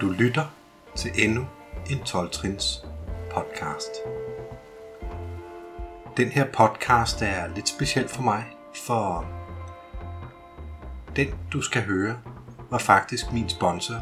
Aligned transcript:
Du 0.00 0.08
lytter 0.08 0.46
til 0.96 1.10
endnu 1.14 1.46
en 1.90 1.98
12-trins 1.98 2.86
podcast. 3.30 3.90
Den 6.16 6.28
her 6.28 6.46
podcast 6.52 7.22
er 7.22 7.46
lidt 7.54 7.68
speciel 7.68 8.08
for 8.08 8.22
mig, 8.22 8.44
for 8.86 9.26
den 11.16 11.28
du 11.52 11.62
skal 11.62 11.82
høre 11.82 12.18
var 12.70 12.78
faktisk 12.78 13.32
min 13.32 13.48
sponsor 13.48 13.94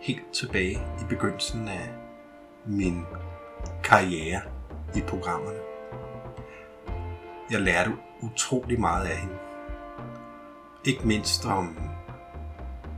helt 0.00 0.32
tilbage 0.32 0.78
i 1.00 1.04
begyndelsen 1.08 1.68
af 1.68 1.90
min 2.64 3.04
karriere 3.84 4.40
i 4.96 5.00
programmerne. 5.00 5.58
Jeg 7.50 7.60
lærte 7.60 7.92
utrolig 8.22 8.80
meget 8.80 9.06
af 9.06 9.16
hende. 9.16 9.38
Ikke 10.84 11.06
mindst 11.08 11.46
om 11.46 11.78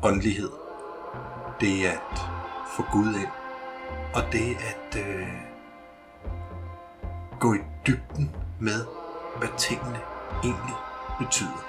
åndelighed. 0.03 0.51
Det 1.61 1.87
at 1.87 2.38
for 2.77 2.93
Gud 2.93 3.15
ind. 3.15 3.29
Og 4.15 4.33
det 4.33 4.57
at 4.57 5.07
øh, 5.07 5.29
gå 7.41 7.55
i 7.55 7.59
dybden 7.87 8.37
med, 8.61 8.85
hvad 9.39 9.49
tingene 9.59 9.99
egentlig 10.45 10.75
betyder. 11.19 11.65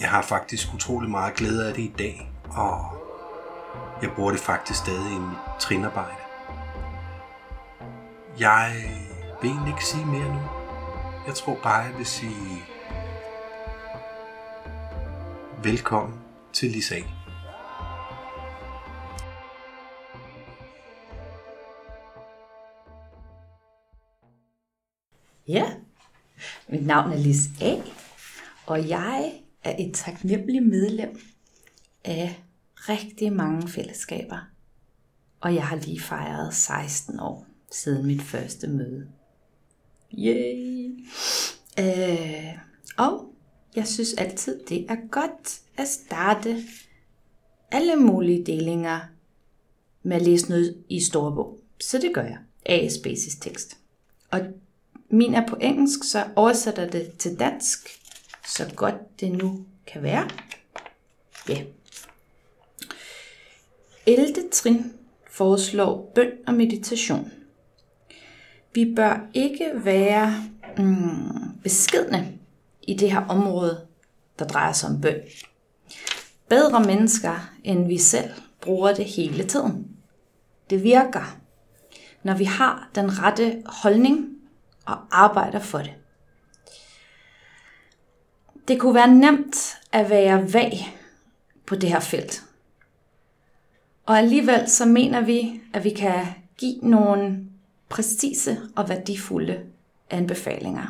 Jeg 0.00 0.10
har 0.10 0.22
faktisk 0.22 0.74
utrolig 0.74 1.10
meget 1.10 1.34
glæde 1.34 1.68
af 1.68 1.74
det 1.74 1.82
i 1.82 1.94
dag, 1.98 2.32
og 2.50 2.96
jeg 4.02 4.10
bruger 4.16 4.30
det 4.30 4.40
faktisk 4.40 4.78
stadig 4.78 5.12
i 5.12 5.18
mit 5.18 5.38
trinarbejde. 5.60 6.16
Jeg 8.38 8.72
vil 9.42 9.50
egentlig 9.50 9.72
ikke 9.72 9.84
sige 9.84 10.06
mere 10.06 10.34
nu. 10.34 10.40
Jeg 11.26 11.34
tror 11.34 11.58
bare, 11.62 11.82
jeg 11.82 11.98
vil 11.98 12.06
sige 12.06 12.62
velkommen 15.62 16.20
til 16.52 16.70
Lisa. 16.70 16.96
Mit 26.68 26.86
navn 26.86 27.12
er 27.12 27.16
Lis 27.16 27.38
A, 27.62 27.74
og 28.66 28.88
jeg 28.88 29.32
er 29.64 29.76
et 29.78 29.94
taknemmeligt 29.94 30.66
medlem 30.66 31.20
af 32.04 32.42
rigtig 32.88 33.32
mange 33.32 33.68
fællesskaber. 33.68 34.38
Og 35.40 35.54
jeg 35.54 35.66
har 35.66 35.76
lige 35.76 36.00
fejret 36.00 36.54
16 36.54 37.20
år 37.20 37.46
siden 37.72 38.06
mit 38.06 38.22
første 38.22 38.66
møde. 38.66 39.08
Yay! 40.18 41.04
Øh, 41.78 42.58
og 42.96 43.34
jeg 43.76 43.86
synes 43.86 44.14
altid, 44.14 44.60
det 44.68 44.86
er 44.90 44.96
godt 45.10 45.60
at 45.76 45.88
starte 45.88 46.62
alle 47.70 47.96
mulige 47.96 48.46
delinger 48.46 49.00
med 50.02 50.16
at 50.16 50.22
læse 50.22 50.48
noget 50.48 50.84
i 50.88 51.00
storbog. 51.00 51.60
Så 51.80 51.98
det 51.98 52.14
gør 52.14 52.22
jeg. 52.22 52.38
AS 52.66 52.98
Basis 52.98 53.36
tekst. 53.36 53.78
Og 54.30 54.40
min 55.10 55.34
er 55.34 55.46
på 55.46 55.56
engelsk, 55.60 56.04
så 56.04 56.24
oversætter 56.36 56.90
det 56.90 57.12
til 57.18 57.38
dansk, 57.38 57.98
så 58.46 58.72
godt 58.76 59.20
det 59.20 59.32
nu 59.32 59.64
kan 59.86 60.02
være. 60.02 60.28
Ja. 61.48 61.62
11. 64.06 64.34
trin 64.52 64.92
foreslår 65.30 66.12
bøn 66.14 66.30
og 66.46 66.54
meditation. 66.54 67.30
Vi 68.74 68.92
bør 68.96 69.20
ikke 69.34 69.70
være 69.74 70.34
mm, 70.78 71.60
beskedne 71.62 72.38
i 72.82 72.94
det 72.94 73.12
her 73.12 73.26
område, 73.28 73.86
der 74.38 74.46
drejer 74.46 74.72
sig 74.72 74.88
om 74.88 75.00
bøn. 75.00 75.20
Bedre 76.48 76.84
mennesker 76.84 77.50
end 77.64 77.86
vi 77.86 77.98
selv 77.98 78.30
bruger 78.60 78.94
det 78.94 79.04
hele 79.04 79.44
tiden. 79.44 79.86
Det 80.70 80.82
virker, 80.82 81.38
når 82.22 82.34
vi 82.34 82.44
har 82.44 82.90
den 82.94 83.22
rette 83.22 83.62
holdning 83.66 84.35
og 84.86 84.96
arbejder 85.10 85.60
for 85.60 85.78
det. 85.78 85.94
Det 88.68 88.80
kunne 88.80 88.94
være 88.94 89.14
nemt 89.14 89.78
at 89.92 90.10
være 90.10 90.52
vag 90.52 90.98
på 91.66 91.74
det 91.74 91.88
her 91.88 92.00
felt. 92.00 92.42
Og 94.06 94.18
alligevel 94.18 94.70
så 94.70 94.84
mener 94.84 95.20
vi, 95.20 95.60
at 95.74 95.84
vi 95.84 95.90
kan 95.90 96.26
give 96.58 96.78
nogle 96.82 97.46
præcise 97.88 98.60
og 98.76 98.88
værdifulde 98.88 99.64
anbefalinger. 100.10 100.86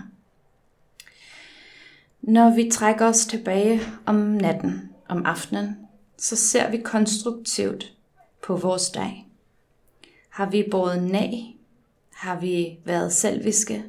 Når 2.23 2.55
vi 2.55 2.71
trækker 2.71 3.07
os 3.07 3.27
tilbage 3.27 3.81
om 4.07 4.15
natten, 4.15 4.93
om 5.09 5.27
aftenen, 5.27 5.77
så 6.19 6.37
ser 6.37 6.71
vi 6.71 6.77
konstruktivt 6.77 7.93
på 8.47 8.57
vores 8.57 8.91
dag. 8.91 9.27
Har 10.31 10.51
vi 10.51 10.65
båret 10.71 11.03
nag? 11.03 11.56
Har 12.17 12.41
vi 12.41 12.79
været 12.85 13.13
selviske? 13.13 13.85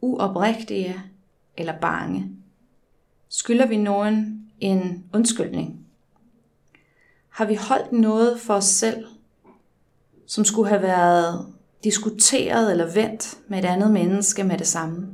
Uoprigtige 0.00 1.02
eller 1.56 1.80
bange? 1.80 2.30
Skylder 3.28 3.66
vi 3.66 3.76
nogen 3.76 4.46
en 4.60 5.04
undskyldning? 5.14 5.86
Har 7.28 7.44
vi 7.44 7.54
holdt 7.54 7.92
noget 7.92 8.40
for 8.40 8.54
os 8.54 8.64
selv, 8.64 9.06
som 10.26 10.44
skulle 10.44 10.68
have 10.68 10.82
været 10.82 11.54
diskuteret 11.84 12.70
eller 12.70 12.94
vendt 12.94 13.38
med 13.48 13.58
et 13.58 13.64
andet 13.64 13.90
menneske 13.90 14.44
med 14.44 14.58
det 14.58 14.66
samme? 14.66 15.08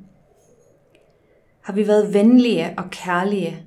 Har 1.60 1.72
vi 1.72 1.86
været 1.86 2.14
venlige 2.14 2.74
og 2.78 2.90
kærlige 2.90 3.66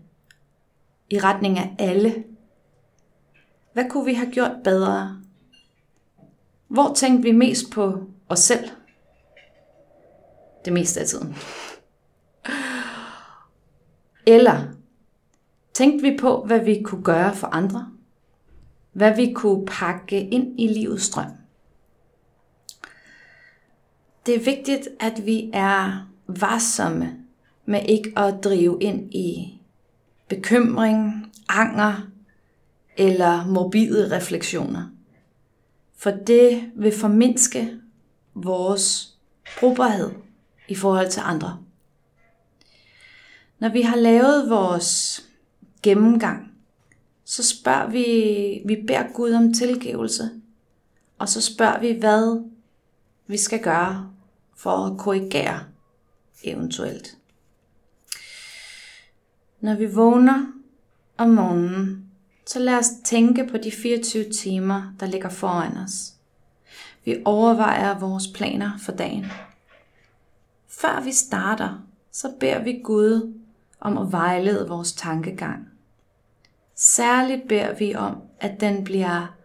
i 1.10 1.20
retning 1.20 1.58
af 1.58 1.76
alle? 1.80 2.24
Hvad 3.74 3.90
kunne 3.90 4.06
vi 4.06 4.14
have 4.14 4.32
gjort 4.32 4.56
bedre? 4.64 5.22
Hvor 6.68 6.94
tænkte 6.94 7.24
vi 7.24 7.32
mest 7.32 7.72
på 7.72 8.08
os 8.30 8.40
selv? 8.40 8.70
Det 10.66 10.74
meste 10.74 11.00
af 11.00 11.06
tiden. 11.06 11.36
Eller 14.26 14.64
tænkte 15.74 16.10
vi 16.10 16.18
på, 16.20 16.44
hvad 16.46 16.60
vi 16.60 16.82
kunne 16.86 17.04
gøre 17.04 17.36
for 17.36 17.48
andre? 17.48 17.88
Hvad 18.94 19.16
vi 19.16 19.34
kunne 19.34 19.66
pakke 19.66 20.28
ind 20.30 20.60
i 20.60 20.68
livets 20.68 21.04
strøm? 21.04 21.32
Det 24.26 24.36
er 24.36 24.40
vigtigt, 24.40 24.88
at 25.00 25.26
vi 25.26 25.50
er 25.54 26.10
varsomme 26.28 27.18
med 27.66 27.82
ikke 27.90 28.14
at 28.18 28.44
drive 28.44 28.78
ind 28.82 29.14
i 29.14 29.60
bekymring, 30.28 31.32
anger 31.50 32.08
eller 32.98 33.46
morbide 33.46 34.16
refleksioner. 34.16 34.84
For 35.98 36.12
det 36.12 36.72
vil 36.76 36.92
formindske 36.92 37.80
vores 38.44 39.14
brugbarhed 39.60 40.12
i 40.68 40.76
forhold 40.76 41.10
til 41.10 41.22
andre. 41.26 41.60
Når 43.60 43.70
vi 43.70 43.82
har 43.82 43.96
lavet 43.96 44.50
vores 44.50 45.22
gennemgang, 45.84 46.52
så 47.26 47.44
spørger 47.44 47.90
vi, 47.90 48.04
vi 48.66 48.84
beder 48.88 49.14
Gud 49.14 49.32
om 49.32 49.54
tilgivelse, 49.54 50.30
og 51.18 51.30
så 51.30 51.42
spørger 51.42 51.80
vi, 51.80 51.92
hvad 51.92 52.50
vi 53.28 53.38
skal 53.38 53.64
gøre 53.64 54.12
for 54.56 54.72
at 54.72 54.98
korrigere 54.98 55.64
eventuelt. 56.44 57.18
Når 59.62 59.76
vi 59.76 59.86
vågner 59.86 60.46
om 61.18 61.30
morgenen, 61.30 62.06
så 62.46 62.60
lad 62.60 62.78
os 62.78 62.90
tænke 63.06 63.48
på 63.48 63.58
de 63.58 63.72
24 63.72 64.30
timer, 64.30 64.94
der 65.00 65.06
ligger 65.06 65.30
foran 65.30 65.78
os. 65.78 66.17
Vi 67.08 67.22
overvejer 67.26 68.00
vores 68.00 68.28
planer 68.28 68.72
for 68.78 68.92
dagen. 68.92 69.26
Før 70.68 71.02
vi 71.04 71.12
starter, 71.12 71.88
så 72.12 72.34
beder 72.40 72.64
vi 72.64 72.82
Gud 72.84 73.34
om 73.80 73.98
at 73.98 74.12
vejlede 74.12 74.68
vores 74.68 74.94
tankegang. 74.94 75.68
Særligt 76.76 77.48
beder 77.48 77.74
vi 77.76 77.96
om, 77.96 78.22
at 78.40 78.60
den 78.60 78.84
bliver 78.84 79.36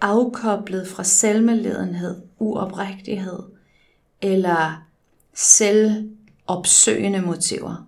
afkoblet 0.00 0.88
fra 0.88 1.04
selvmeledenhed, 1.04 2.22
uoprigtighed 2.38 3.42
eller 4.20 4.86
selvopsøgende 5.34 7.20
motiver. 7.20 7.86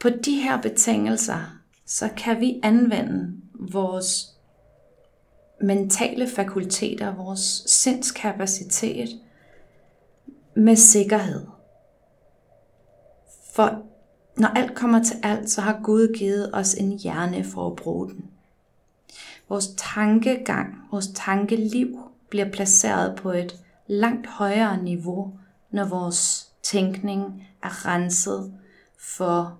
På 0.00 0.08
de 0.08 0.42
her 0.42 0.62
betingelser, 0.62 1.58
så 1.86 2.10
kan 2.16 2.40
vi 2.40 2.60
anvende 2.62 3.36
vores 3.54 4.35
mentale 5.60 6.28
fakulteter, 6.28 7.14
vores 7.14 7.62
sindskapacitet 7.66 9.08
med 10.54 10.76
sikkerhed. 10.76 11.46
For 13.52 13.82
når 14.36 14.48
alt 14.48 14.74
kommer 14.74 15.02
til 15.02 15.16
alt, 15.22 15.50
så 15.50 15.60
har 15.60 15.80
Gud 15.82 16.14
givet 16.14 16.50
os 16.52 16.74
en 16.74 16.98
hjerne 16.98 17.44
for 17.44 17.66
at 17.70 17.76
bruge 17.76 18.08
den. 18.08 18.24
Vores 19.48 19.68
tankegang, 19.76 20.74
vores 20.90 21.08
tankeliv 21.14 21.98
bliver 22.28 22.50
placeret 22.50 23.16
på 23.16 23.30
et 23.30 23.60
langt 23.86 24.26
højere 24.26 24.82
niveau, 24.82 25.38
når 25.70 25.84
vores 25.84 26.50
tænkning 26.62 27.48
er 27.62 27.86
renset 27.86 28.54
for 28.98 29.58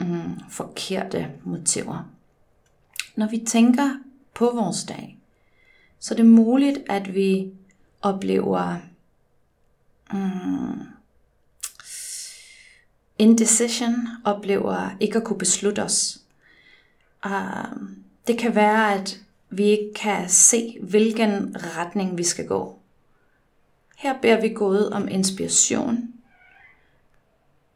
mm, 0.00 0.40
forkerte 0.50 1.30
motiver. 1.44 2.10
Når 3.16 3.28
vi 3.28 3.44
tænker 3.46 3.90
på 4.36 4.50
vores 4.54 4.84
dag, 4.84 5.18
så 5.98 6.14
er 6.14 6.16
det 6.16 6.26
muligt, 6.26 6.78
at 6.88 7.14
vi 7.14 7.52
oplever 8.02 8.76
mm, 10.12 10.86
indecision, 13.18 14.08
oplever 14.24 14.90
ikke 15.00 15.18
at 15.18 15.24
kunne 15.24 15.38
beslutte 15.38 15.82
os. 15.82 16.20
Uh, 17.26 17.82
det 18.26 18.38
kan 18.38 18.54
være, 18.54 18.94
at 18.94 19.20
vi 19.50 19.64
ikke 19.64 19.92
kan 19.94 20.28
se, 20.28 20.78
hvilken 20.82 21.56
retning 21.58 22.18
vi 22.18 22.24
skal 22.24 22.46
gå. 22.46 22.78
Her 23.96 24.20
beder 24.20 24.40
vi 24.40 24.48
Gud 24.48 24.90
om 24.92 25.08
inspiration, 25.08 26.12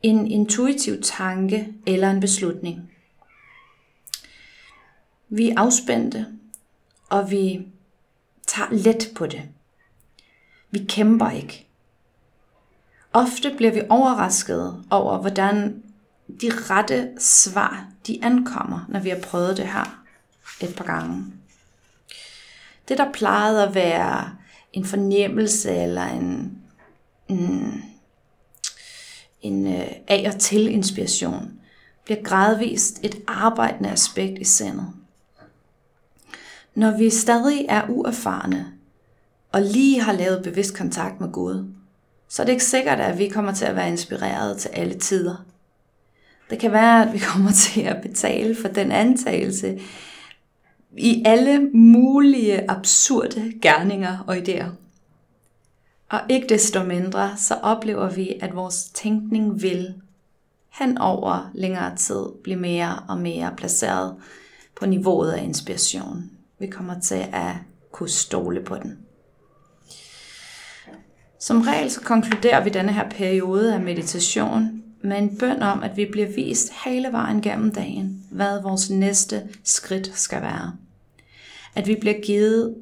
en 0.02 0.26
intuitiv 0.26 1.02
tanke 1.02 1.74
eller 1.86 2.10
en 2.10 2.20
beslutning. 2.20 2.92
Vi 5.28 5.50
er 5.50 5.54
afspændte, 5.56 6.26
og 7.10 7.30
vi 7.30 7.66
tager 8.46 8.68
let 8.70 9.08
på 9.14 9.26
det. 9.26 9.42
Vi 10.70 10.84
kæmper 10.88 11.30
ikke. 11.30 11.66
Ofte 13.12 13.54
bliver 13.56 13.72
vi 13.72 13.82
overrasket 13.88 14.84
over, 14.90 15.18
hvordan 15.18 15.82
de 16.40 16.50
rette 16.52 17.10
svar, 17.18 17.86
de 18.06 18.18
ankommer, 18.22 18.86
når 18.88 19.00
vi 19.00 19.08
har 19.08 19.20
prøvet 19.22 19.56
det 19.56 19.66
her 19.66 20.04
et 20.60 20.74
par 20.76 20.84
gange. 20.84 21.24
Det, 22.88 22.98
der 22.98 23.12
plejede 23.12 23.62
at 23.62 23.74
være 23.74 24.36
en 24.72 24.84
fornemmelse 24.84 25.70
eller 25.70 26.04
en, 26.04 26.58
en, 27.28 27.84
en 29.42 29.66
øh, 29.66 29.92
af 30.08 30.30
og 30.34 30.40
til 30.40 30.68
inspiration, 30.68 31.52
bliver 32.04 32.22
gradvist 32.22 33.00
et 33.02 33.22
arbejdende 33.26 33.90
aspekt 33.90 34.38
i 34.38 34.44
sindet. 34.44 34.92
Når 36.74 36.98
vi 36.98 37.10
stadig 37.10 37.66
er 37.68 37.82
uerfarne 37.88 38.72
og 39.52 39.62
lige 39.62 40.00
har 40.00 40.12
lavet 40.12 40.42
bevidst 40.42 40.76
kontakt 40.76 41.20
med 41.20 41.32
Gud, 41.32 41.72
så 42.28 42.42
er 42.42 42.46
det 42.46 42.52
ikke 42.52 42.64
sikkert, 42.64 43.00
at 43.00 43.18
vi 43.18 43.28
kommer 43.28 43.52
til 43.52 43.64
at 43.64 43.76
være 43.76 43.88
inspireret 43.88 44.58
til 44.58 44.68
alle 44.68 44.94
tider. 44.94 45.44
Det 46.50 46.58
kan 46.58 46.72
være, 46.72 47.06
at 47.06 47.12
vi 47.12 47.18
kommer 47.18 47.50
til 47.72 47.80
at 47.80 48.02
betale 48.02 48.56
for 48.56 48.68
den 48.68 48.92
antagelse 48.92 49.80
i 50.96 51.22
alle 51.26 51.60
mulige 51.74 52.70
absurde 52.70 53.52
gerninger 53.62 54.18
og 54.26 54.36
idéer. 54.36 54.66
Og 56.08 56.20
ikke 56.28 56.48
desto 56.48 56.82
mindre, 56.82 57.36
så 57.36 57.54
oplever 57.54 58.10
vi, 58.10 58.38
at 58.40 58.56
vores 58.56 58.84
tænkning 58.84 59.62
vil 59.62 59.94
hen 60.78 60.98
over 60.98 61.50
længere 61.54 61.96
tid 61.96 62.24
blive 62.42 62.58
mere 62.58 63.02
og 63.08 63.18
mere 63.18 63.54
placeret 63.56 64.16
på 64.80 64.86
niveauet 64.86 65.30
af 65.30 65.42
inspiration. 65.42 66.30
Vi 66.60 66.66
kommer 66.66 67.00
til 67.00 67.24
at 67.32 67.54
kunne 67.92 68.08
stole 68.08 68.64
på 68.64 68.76
den. 68.76 68.98
Som 71.38 71.60
regel 71.60 71.90
så 71.90 72.00
konkluderer 72.00 72.64
vi 72.64 72.70
denne 72.70 72.92
her 72.92 73.10
periode 73.10 73.74
af 73.74 73.80
meditation 73.80 74.82
med 75.02 75.18
en 75.18 75.38
bøn 75.38 75.62
om, 75.62 75.82
at 75.82 75.96
vi 75.96 76.08
bliver 76.12 76.28
vist 76.34 76.72
hele 76.84 77.08
vejen 77.12 77.42
gennem 77.42 77.72
dagen, 77.72 78.24
hvad 78.30 78.62
vores 78.62 78.90
næste 78.90 79.48
skridt 79.64 80.18
skal 80.18 80.42
være. 80.42 80.76
At 81.74 81.86
vi 81.86 81.96
bliver 82.00 82.20
givet 82.22 82.74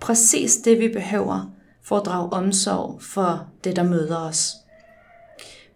præcis 0.00 0.56
det, 0.56 0.78
vi 0.78 0.88
behøver 0.88 1.50
for 1.82 1.96
at 1.96 2.06
drage 2.06 2.32
omsorg 2.32 3.02
for 3.02 3.46
det, 3.64 3.76
der 3.76 3.82
møder 3.82 4.16
os. 4.16 4.52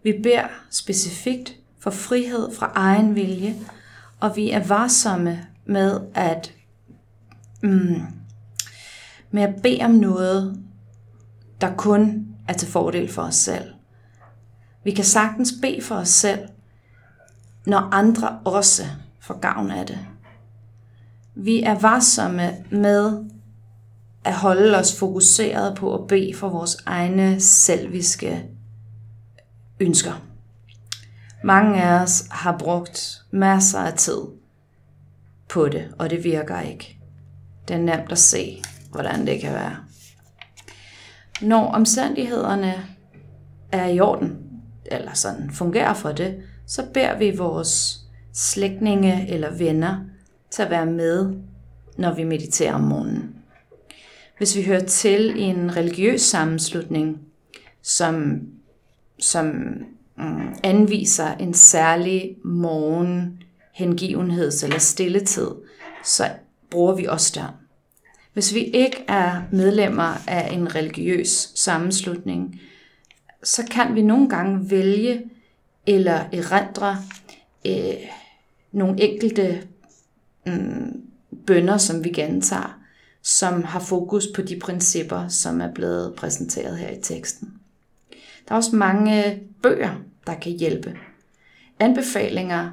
Vi 0.03 0.19
beder 0.23 0.47
specifikt 0.69 1.55
for 1.79 1.91
frihed 1.91 2.55
fra 2.55 2.71
egen 2.75 3.15
vilje, 3.15 3.55
og 4.19 4.35
vi 4.35 4.51
er 4.51 4.63
varsomme 4.63 5.45
med 5.65 6.01
at, 6.13 6.53
mm, 7.65 8.01
med 9.31 9.43
at 9.43 9.61
bede 9.63 9.81
om 9.81 9.91
noget, 9.91 10.63
der 11.61 11.75
kun 11.75 12.27
er 12.47 12.53
til 12.53 12.67
fordel 12.67 13.11
for 13.11 13.21
os 13.21 13.35
selv. 13.35 13.73
Vi 14.83 14.91
kan 14.91 15.05
sagtens 15.05 15.53
bede 15.61 15.81
for 15.81 15.95
os 15.95 16.09
selv, 16.09 16.39
når 17.65 17.89
andre 17.93 18.39
også 18.45 18.83
får 19.19 19.39
gavn 19.39 19.71
af 19.71 19.85
det. 19.85 19.99
Vi 21.35 21.63
er 21.63 21.79
varsomme 21.79 22.51
med 22.71 23.25
at 24.23 24.33
holde 24.33 24.77
os 24.77 24.99
fokuseret 24.99 25.77
på 25.77 25.95
at 25.95 26.07
bede 26.07 26.33
for 26.35 26.49
vores 26.49 26.77
egne 26.85 27.39
selviske 27.39 28.45
ønsker. 29.79 30.21
Mange 31.43 31.83
af 31.83 32.01
os 32.01 32.27
har 32.31 32.57
brugt 32.57 33.21
masser 33.31 33.79
af 33.79 33.93
tid 33.93 34.21
på 35.49 35.69
det, 35.69 35.93
og 35.99 36.09
det 36.09 36.23
virker 36.23 36.59
ikke. 36.59 36.94
Det 37.67 37.73
er 37.73 37.77
nemt 37.77 38.11
at 38.11 38.17
se, 38.17 38.61
hvordan 38.91 39.27
det 39.27 39.41
kan 39.41 39.53
være. 39.53 39.75
Når 41.41 41.67
omstændighederne 41.67 42.73
er 43.71 43.85
i 43.85 43.99
orden, 43.99 44.37
eller 44.85 45.13
sådan 45.13 45.51
fungerer 45.51 45.93
for 45.93 46.11
det, 46.11 46.43
så 46.67 46.83
beder 46.93 47.17
vi 47.17 47.37
vores 47.37 47.99
slægtninge 48.33 49.29
eller 49.29 49.57
venner 49.57 49.99
til 50.51 50.61
at 50.61 50.69
være 50.69 50.85
med, 50.85 51.33
når 51.97 52.13
vi 52.13 52.23
mediterer 52.23 52.73
om 52.73 52.81
morgenen. 52.81 53.35
Hvis 54.37 54.55
vi 54.55 54.63
hører 54.63 54.85
til 54.85 55.39
i 55.39 55.41
en 55.41 55.75
religiøs 55.77 56.21
sammenslutning, 56.21 57.19
som, 57.81 58.41
som 59.19 59.45
mm, 60.17 60.55
anviser 60.63 61.33
en 61.33 61.53
særlig 61.53 62.35
morgen 62.43 63.43
hengivenheds- 63.73 64.63
eller 64.63 64.79
stilletid, 64.79 65.47
så 66.03 66.29
bruger 66.69 66.95
vi 66.95 67.05
også 67.05 67.31
der. 67.35 67.47
Hvis 68.33 68.53
vi 68.53 68.59
ikke 68.59 69.05
er 69.07 69.41
medlemmer 69.51 70.13
af 70.27 70.53
en 70.53 70.75
religiøs 70.75 71.51
sammenslutning, 71.55 72.61
så 73.43 73.63
kan 73.71 73.95
vi 73.95 74.01
nogle 74.01 74.29
gange 74.29 74.69
vælge 74.69 75.21
eller 75.87 76.25
erindre 76.33 76.97
øh, 77.65 78.09
nogle 78.71 79.01
enkelte 79.01 79.67
mm, 80.45 81.01
bønder, 81.47 81.77
som 81.77 82.03
vi 82.03 82.09
gentager, 82.09 82.79
som 83.21 83.63
har 83.63 83.79
fokus 83.79 84.27
på 84.35 84.41
de 84.41 84.59
principper, 84.59 85.27
som 85.27 85.61
er 85.61 85.73
blevet 85.73 86.15
præsenteret 86.15 86.77
her 86.77 86.89
i 86.89 87.01
teksten. 87.01 87.53
Der 88.47 88.51
er 88.51 88.55
også 88.55 88.75
mange 88.75 89.43
bøger, 89.63 89.95
der 90.27 90.33
kan 90.33 90.51
hjælpe. 90.51 90.97
Anbefalinger 91.79 92.69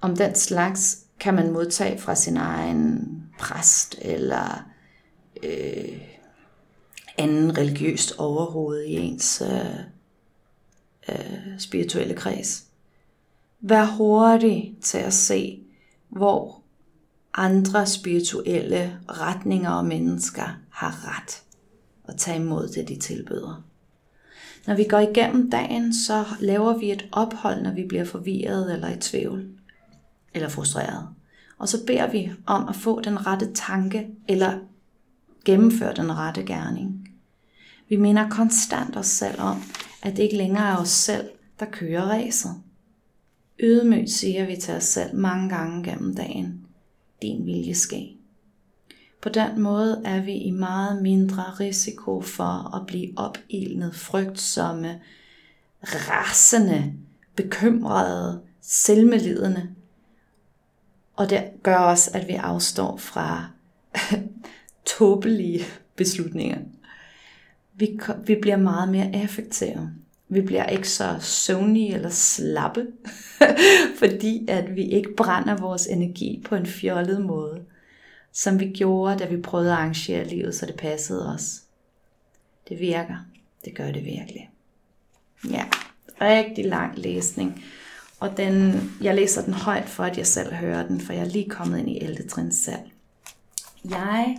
om 0.00 0.16
den 0.16 0.34
slags 0.34 0.98
kan 1.20 1.34
man 1.34 1.52
modtage 1.52 1.98
fra 1.98 2.14
sin 2.14 2.36
egen 2.36 3.22
præst 3.40 3.98
eller 4.02 4.70
øh, 5.42 6.00
anden 7.18 7.58
religiøst 7.58 8.14
overhoved 8.18 8.84
i 8.84 8.92
ens 8.92 9.42
øh, 9.42 9.80
øh, 11.08 11.58
spirituelle 11.58 12.14
kreds. 12.14 12.64
Vær 13.60 13.84
hurtig 13.84 14.76
til 14.82 14.98
at 14.98 15.12
se, 15.12 15.62
hvor 16.08 16.62
andre 17.34 17.86
spirituelle 17.86 19.00
retninger 19.08 19.70
og 19.70 19.84
mennesker 19.84 20.58
har 20.70 21.16
ret 21.16 21.42
og 22.04 22.16
tage 22.16 22.36
imod 22.36 22.68
det, 22.68 22.88
de 22.88 22.98
tilbyder. 22.98 23.64
Når 24.66 24.74
vi 24.74 24.84
går 24.84 24.98
igennem 24.98 25.50
dagen, 25.50 25.94
så 25.94 26.24
laver 26.40 26.78
vi 26.78 26.92
et 26.92 27.08
ophold, 27.12 27.62
når 27.62 27.72
vi 27.72 27.84
bliver 27.88 28.04
forvirret 28.04 28.72
eller 28.72 28.88
i 28.88 29.00
tvivl 29.00 29.48
eller 30.34 30.48
frustreret. 30.48 31.08
Og 31.60 31.68
så 31.68 31.86
beder 31.86 32.10
vi 32.10 32.32
om 32.46 32.68
at 32.68 32.76
få 32.76 33.00
den 33.00 33.26
rette 33.26 33.52
tanke 33.54 34.06
eller 34.28 34.58
gennemføre 35.44 35.94
den 35.94 36.16
rette 36.16 36.42
gerning. 36.42 37.08
Vi 37.88 37.96
minder 37.96 38.28
konstant 38.30 38.96
os 38.96 39.06
selv 39.06 39.40
om, 39.40 39.62
at 40.02 40.16
det 40.16 40.22
ikke 40.22 40.36
længere 40.36 40.68
er 40.68 40.76
os 40.76 40.88
selv, 40.88 41.28
der 41.60 41.66
kører 41.66 42.02
ræset. 42.02 42.54
Ydmygt 43.62 44.10
siger 44.10 44.46
vi 44.46 44.56
til 44.56 44.74
os 44.74 44.84
selv 44.84 45.16
mange 45.16 45.48
gange 45.48 45.90
gennem 45.90 46.14
dagen, 46.14 46.66
din 47.22 47.46
vilje 47.46 47.74
ske. 47.74 48.16
På 49.22 49.28
den 49.28 49.60
måde 49.60 50.02
er 50.04 50.22
vi 50.22 50.32
i 50.32 50.50
meget 50.50 51.02
mindre 51.02 51.42
risiko 51.42 52.20
for 52.20 52.76
at 52.76 52.86
blive 52.86 53.12
opildnet, 53.16 53.94
frygtsomme, 53.94 55.00
rasende, 55.82 56.92
bekymrede, 57.36 58.40
selvmelidende 58.60 59.68
og 61.20 61.30
det 61.30 61.50
gør 61.62 61.76
også, 61.76 62.10
at 62.14 62.28
vi 62.28 62.32
afstår 62.32 62.96
fra 62.96 63.46
tåbelige 64.98 65.64
beslutninger. 65.96 66.58
Vi, 67.74 68.00
vi 68.24 68.34
bliver 68.40 68.56
meget 68.56 68.88
mere 68.88 69.22
effektive. 69.24 69.90
Vi 70.28 70.40
bliver 70.40 70.66
ikke 70.66 70.88
så 70.88 71.16
søvnige 71.20 71.94
eller 71.94 72.10
slappe, 72.10 72.86
fordi 74.00 74.46
at 74.48 74.76
vi 74.76 74.82
ikke 74.82 75.16
brænder 75.16 75.56
vores 75.56 75.86
energi 75.86 76.42
på 76.44 76.54
en 76.54 76.66
fjollet 76.66 77.20
måde, 77.20 77.64
som 78.32 78.60
vi 78.60 78.66
gjorde, 78.66 79.18
da 79.18 79.26
vi 79.26 79.40
prøvede 79.40 79.72
at 79.72 79.76
arrangere 79.76 80.24
livet, 80.24 80.54
så 80.54 80.66
det 80.66 80.76
passede 80.76 81.34
os. 81.34 81.62
Det 82.68 82.80
virker. 82.80 83.26
Det 83.64 83.74
gør 83.74 83.92
det 83.92 84.04
virkelig. 84.04 84.50
Ja, 85.50 85.64
rigtig 86.20 86.64
lang 86.64 86.98
læsning 86.98 87.64
og 88.20 88.36
den, 88.36 88.72
jeg 89.00 89.14
læser 89.14 89.44
den 89.44 89.54
højt 89.54 89.88
for, 89.88 90.04
at 90.04 90.18
jeg 90.18 90.26
selv 90.26 90.54
hører 90.54 90.86
den, 90.86 91.00
for 91.00 91.12
jeg 91.12 91.22
er 91.22 91.28
lige 91.28 91.48
kommet 91.48 91.78
ind 91.78 91.90
i 91.90 91.98
11. 92.00 92.28
trin 92.28 92.52
selv. 92.52 92.80
Jeg 93.90 94.38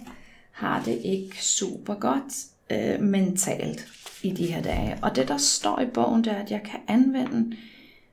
har 0.51 0.83
det 0.83 1.01
ikke 1.03 1.43
super 1.43 1.93
godt 1.93 2.33
øh, 2.69 3.01
mentalt 3.01 3.87
i 4.23 4.31
de 4.31 4.45
her 4.45 4.61
dage. 4.61 4.97
Og 5.01 5.15
det, 5.15 5.27
der 5.27 5.37
står 5.37 5.79
i 5.79 5.85
bogen, 5.85 6.23
det 6.23 6.33
er, 6.33 6.37
at 6.37 6.51
jeg 6.51 6.61
kan 6.65 6.79
anvende 6.87 7.57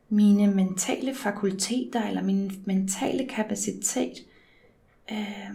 mine 0.09 0.47
mentale 0.47 1.15
fakulteter, 1.15 2.09
eller 2.09 2.23
min 2.23 2.63
mentale 2.65 3.27
kapacitet, 3.27 4.13
øh, 5.13 5.51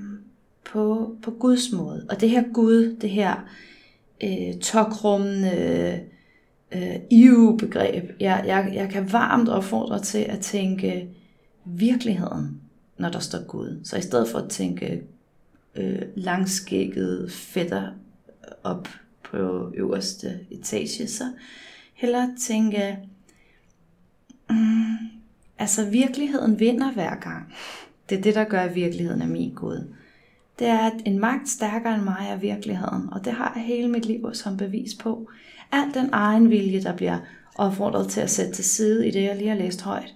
på, 0.64 1.16
på 1.22 1.32
Guds 1.32 1.72
måde. 1.72 2.06
Og 2.10 2.22
det 2.22 2.30
her 2.30 2.44
Gud, 2.54 2.96
det 3.02 3.10
her 3.10 3.36
øh, 4.24 4.60
tokrummende 4.62 6.02
øh, 6.76 6.96
EU-begreb, 7.12 8.12
jeg, 8.20 8.44
jeg, 8.46 8.72
jeg 8.74 8.90
kan 8.90 9.12
varmt 9.12 9.50
opfordre 9.50 10.00
til 10.00 10.18
at 10.18 10.40
tænke 10.40 11.10
virkeligheden, 11.66 12.62
når 12.98 13.10
der 13.10 13.20
står 13.20 13.46
Gud. 13.48 13.80
Så 13.84 13.98
i 13.98 14.02
stedet 14.02 14.28
for 14.30 14.40
at 14.40 14.50
tænke 14.50 15.04
øh, 15.76 16.02
langskægget 16.16 17.32
fætter 17.32 17.92
op 18.64 18.88
på 19.24 19.72
øverste 19.76 20.40
etage, 20.52 21.08
så 21.08 21.24
hellere 21.94 22.36
tænke, 22.40 22.98
mm, 24.50 24.96
altså 25.58 25.90
virkeligheden 25.90 26.60
vinder 26.60 26.92
hver 26.92 27.16
gang. 27.16 27.54
Det 28.10 28.18
er 28.18 28.22
det, 28.22 28.36
der 28.36 28.44
gør 28.44 28.68
virkeligheden 28.68 29.22
er 29.22 29.28
min 29.28 29.54
Gud. 29.54 29.94
Det 30.60 30.68
er, 30.68 30.80
at 30.80 31.02
en 31.06 31.20
magt 31.20 31.50
stærkere 31.50 31.96
end 31.96 32.04
mig 32.04 32.28
er 32.30 32.38
virkeligheden, 32.38 33.14
og 33.14 33.26
det 33.26 33.34
har 33.34 33.54
jeg 33.56 33.64
hele 33.64 33.88
mit 33.88 34.06
liv 34.06 34.34
som 34.34 34.58
bevis 34.58 34.96
på. 34.96 35.30
Al 35.74 35.94
den 35.94 36.10
egen 36.12 36.50
vilje, 36.50 36.84
der 36.84 36.96
bliver 36.96 37.18
opfordret 37.56 38.10
til 38.10 38.22
at 38.22 38.30
sætte 38.30 38.52
til 38.52 38.66
side 38.66 39.08
i 39.08 39.12
det, 39.12 39.24
jeg 39.24 39.36
lige 39.36 39.50
har 39.50 39.58
læst 39.58 39.82
højt. 39.82 40.16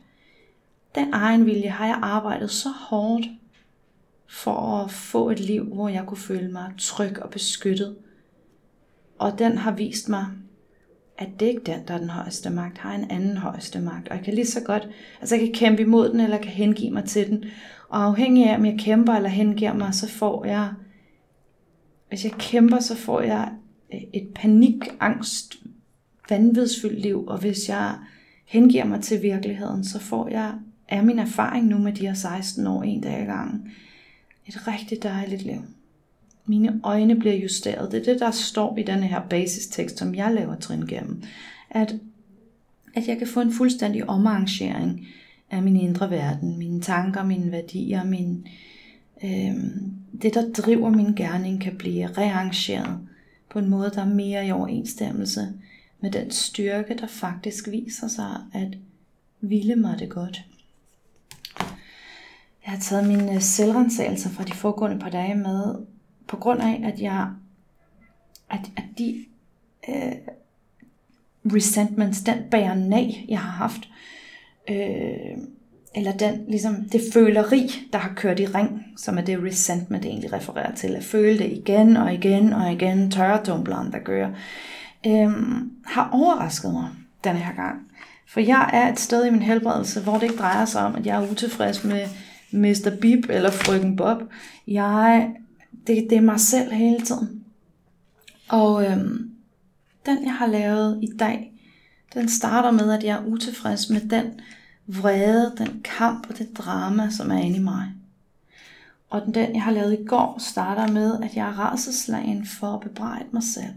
Den 0.95 1.13
egen 1.13 1.45
vilje 1.45 1.69
har 1.69 1.85
jeg 1.85 1.99
arbejdet 2.01 2.51
så 2.51 2.69
hårdt 2.69 3.25
for 4.29 4.83
at 4.83 4.91
få 4.91 5.29
et 5.29 5.39
liv, 5.39 5.63
hvor 5.63 5.89
jeg 5.89 6.03
kunne 6.07 6.17
føle 6.17 6.51
mig 6.51 6.73
tryg 6.77 7.21
og 7.21 7.29
beskyttet. 7.29 7.95
Og 9.19 9.39
den 9.39 9.57
har 9.57 9.71
vist 9.71 10.09
mig, 10.09 10.25
at 11.17 11.27
det 11.39 11.45
ikke 11.45 11.61
den, 11.65 11.87
der 11.87 11.93
er 11.93 11.97
den 11.97 12.09
højeste 12.09 12.49
magt, 12.49 12.77
har 12.77 12.95
en 12.95 13.11
anden 13.11 13.37
højeste 13.37 13.79
magt. 13.79 14.07
Og 14.07 14.15
jeg 14.15 14.25
kan 14.25 14.33
lige 14.33 14.45
så 14.45 14.63
godt, 14.63 14.89
altså 15.19 15.35
jeg 15.35 15.45
kan 15.45 15.53
kæmpe 15.53 15.81
imod 15.81 16.09
den, 16.09 16.19
eller 16.19 16.37
kan 16.37 16.51
hengive 16.51 16.91
mig 16.91 17.03
til 17.05 17.27
den. 17.27 17.45
Og 17.89 18.03
afhængig 18.03 18.49
af, 18.49 18.55
om 18.55 18.65
jeg 18.65 18.79
kæmper 18.79 19.13
eller 19.13 19.29
hengiver 19.29 19.73
mig, 19.73 19.93
så 19.93 20.09
får 20.09 20.45
jeg, 20.45 20.69
hvis 22.09 22.23
jeg 22.23 22.31
kæmper, 22.31 22.79
så 22.79 22.95
får 22.95 23.21
jeg 23.21 23.51
Øh, 23.93 24.01
et 24.13 24.27
panik, 24.35 24.75
angst, 24.99 25.55
vanvidsfyldt 26.29 27.01
liv. 27.01 27.27
Og 27.27 27.39
hvis 27.39 27.69
jeg 27.69 27.95
hengiver 28.45 28.85
mig 28.85 29.01
til 29.01 29.21
virkeligheden, 29.21 29.85
så 29.85 29.99
får 29.99 30.27
jeg, 30.27 30.53
er 30.87 31.01
min 31.01 31.19
erfaring 31.19 31.67
nu 31.67 31.77
med 31.77 31.93
de 31.93 32.07
her 32.07 32.13
16 32.13 32.67
år 32.67 32.83
en 32.83 33.01
dag 33.01 33.23
i 33.23 33.25
gangen, 33.25 33.71
et 34.47 34.67
rigtig 34.67 35.03
dejligt 35.03 35.41
liv. 35.41 35.61
Mine 36.45 36.79
øjne 36.83 37.19
bliver 37.19 37.35
justeret. 37.35 37.91
Det 37.91 37.99
er 37.99 38.13
det, 38.13 38.19
der 38.19 38.31
står 38.31 38.77
i 38.77 38.83
denne 38.83 39.07
her 39.07 39.21
basistekst, 39.29 39.97
som 39.97 40.15
jeg 40.15 40.33
laver 40.33 40.55
trin 40.55 40.87
gennem. 40.87 41.23
At, 41.69 41.95
at 42.95 43.07
jeg 43.07 43.17
kan 43.17 43.27
få 43.27 43.41
en 43.41 43.53
fuldstændig 43.53 44.09
omarrangering 44.09 45.07
af 45.51 45.63
min 45.63 45.75
indre 45.75 46.09
verden, 46.09 46.57
mine 46.57 46.81
tanker, 46.81 47.23
mine 47.23 47.51
værdier, 47.51 48.03
min, 48.03 48.47
øh, 49.23 49.55
det, 50.21 50.33
der 50.33 50.51
driver 50.51 50.89
min 50.89 51.15
gerning, 51.15 51.61
kan 51.61 51.75
blive 51.77 52.07
rearrangeret 52.07 52.99
på 53.57 53.61
en 53.61 53.69
måde, 53.69 53.91
der 53.95 54.01
er 54.01 54.09
mere 54.09 54.47
i 54.47 54.51
overensstemmelse 54.51 55.53
med 55.99 56.11
den 56.11 56.31
styrke, 56.31 56.97
der 56.97 57.07
faktisk 57.07 57.67
viser 57.67 58.07
sig 58.07 58.41
at 58.53 58.77
ville 59.41 59.75
mig 59.75 59.99
det 59.99 60.09
godt. 60.09 60.45
Jeg 62.65 62.71
har 62.71 62.79
taget 62.79 63.07
mine 63.07 63.33
øh, 63.33 63.41
selvrensagelser 63.41 64.29
fra 64.29 64.43
de 64.43 64.53
foregående 64.53 64.99
par 64.99 65.09
dage 65.09 65.35
med, 65.35 65.75
på 66.27 66.37
grund 66.37 66.61
af, 66.61 66.81
at 66.83 67.01
jeg, 67.01 67.29
at, 68.49 68.71
at 68.75 68.83
de 68.97 69.25
øh, 69.89 70.15
resentments, 71.45 72.21
den 72.21 72.37
bærenag, 72.51 73.25
jeg 73.29 73.39
har 73.39 73.51
haft, 73.51 73.89
øh, 74.69 75.37
eller 75.97 76.11
den, 76.11 76.45
ligesom 76.47 76.75
det 76.91 77.01
føleri, 77.13 77.71
der 77.93 77.99
har 77.99 78.13
kørt 78.15 78.39
i 78.39 78.45
ring, 78.45 78.85
som 78.97 79.17
er 79.17 79.21
det 79.21 79.43
resentment 79.43 80.05
egentlig 80.05 80.33
refererer 80.33 80.75
til, 80.75 80.95
at 80.95 81.03
føle 81.03 81.37
det 81.37 81.51
igen 81.51 81.97
og 81.97 82.13
igen 82.13 82.53
og 82.53 82.71
igen, 82.71 83.11
tørredumpleren 83.11 83.91
der 83.91 83.99
gør, 83.99 84.29
øhm, 85.07 85.71
har 85.85 86.09
overrasket 86.13 86.73
mig 86.73 86.89
denne 87.23 87.39
her 87.39 87.53
gang. 87.55 87.79
For 88.27 88.39
jeg 88.39 88.69
er 88.73 88.91
et 88.91 88.99
sted 88.99 89.25
i 89.25 89.29
min 89.29 89.41
helbredelse, 89.41 90.01
hvor 90.01 90.13
det 90.13 90.23
ikke 90.23 90.35
drejer 90.35 90.65
sig 90.65 90.81
om, 90.81 90.95
at 90.95 91.05
jeg 91.05 91.23
er 91.23 91.31
utilfreds 91.31 91.83
med 91.83 92.01
Mr. 92.51 92.91
Bip 93.01 93.29
eller 93.29 93.51
Frøken 93.51 93.95
Bob. 93.95 94.21
Jeg, 94.67 95.31
det, 95.87 96.07
det 96.09 96.17
er 96.17 96.21
mig 96.21 96.39
selv 96.39 96.71
hele 96.71 97.01
tiden. 97.01 97.43
Og 98.49 98.85
øhm, 98.85 99.31
den 100.05 100.25
jeg 100.25 100.33
har 100.33 100.47
lavet 100.47 100.99
i 101.03 101.17
dag, 101.19 101.51
den 102.13 102.29
starter 102.29 102.71
med, 102.71 102.91
at 102.91 103.03
jeg 103.03 103.17
er 103.17 103.25
utilfreds 103.25 103.89
med 103.89 104.01
den 104.01 104.25
vrede, 104.87 105.53
den 105.57 105.81
kamp 105.83 106.29
og 106.29 106.37
det 106.37 106.57
drama, 106.57 107.09
som 107.09 107.31
er 107.31 107.37
inde 107.37 107.57
i 107.57 107.63
mig. 107.63 107.93
Og 109.09 109.21
den, 109.25 109.55
jeg 109.55 109.63
har 109.63 109.71
lavet 109.71 109.99
i 109.99 110.05
går, 110.05 110.35
starter 110.39 110.87
med, 110.87 111.23
at 111.23 111.35
jeg 111.35 111.47
er 111.47 111.59
rædselslagen 111.59 112.45
for 112.45 112.73
at 112.73 112.79
bebrejde 112.79 113.27
mig 113.31 113.43
selv. 113.43 113.73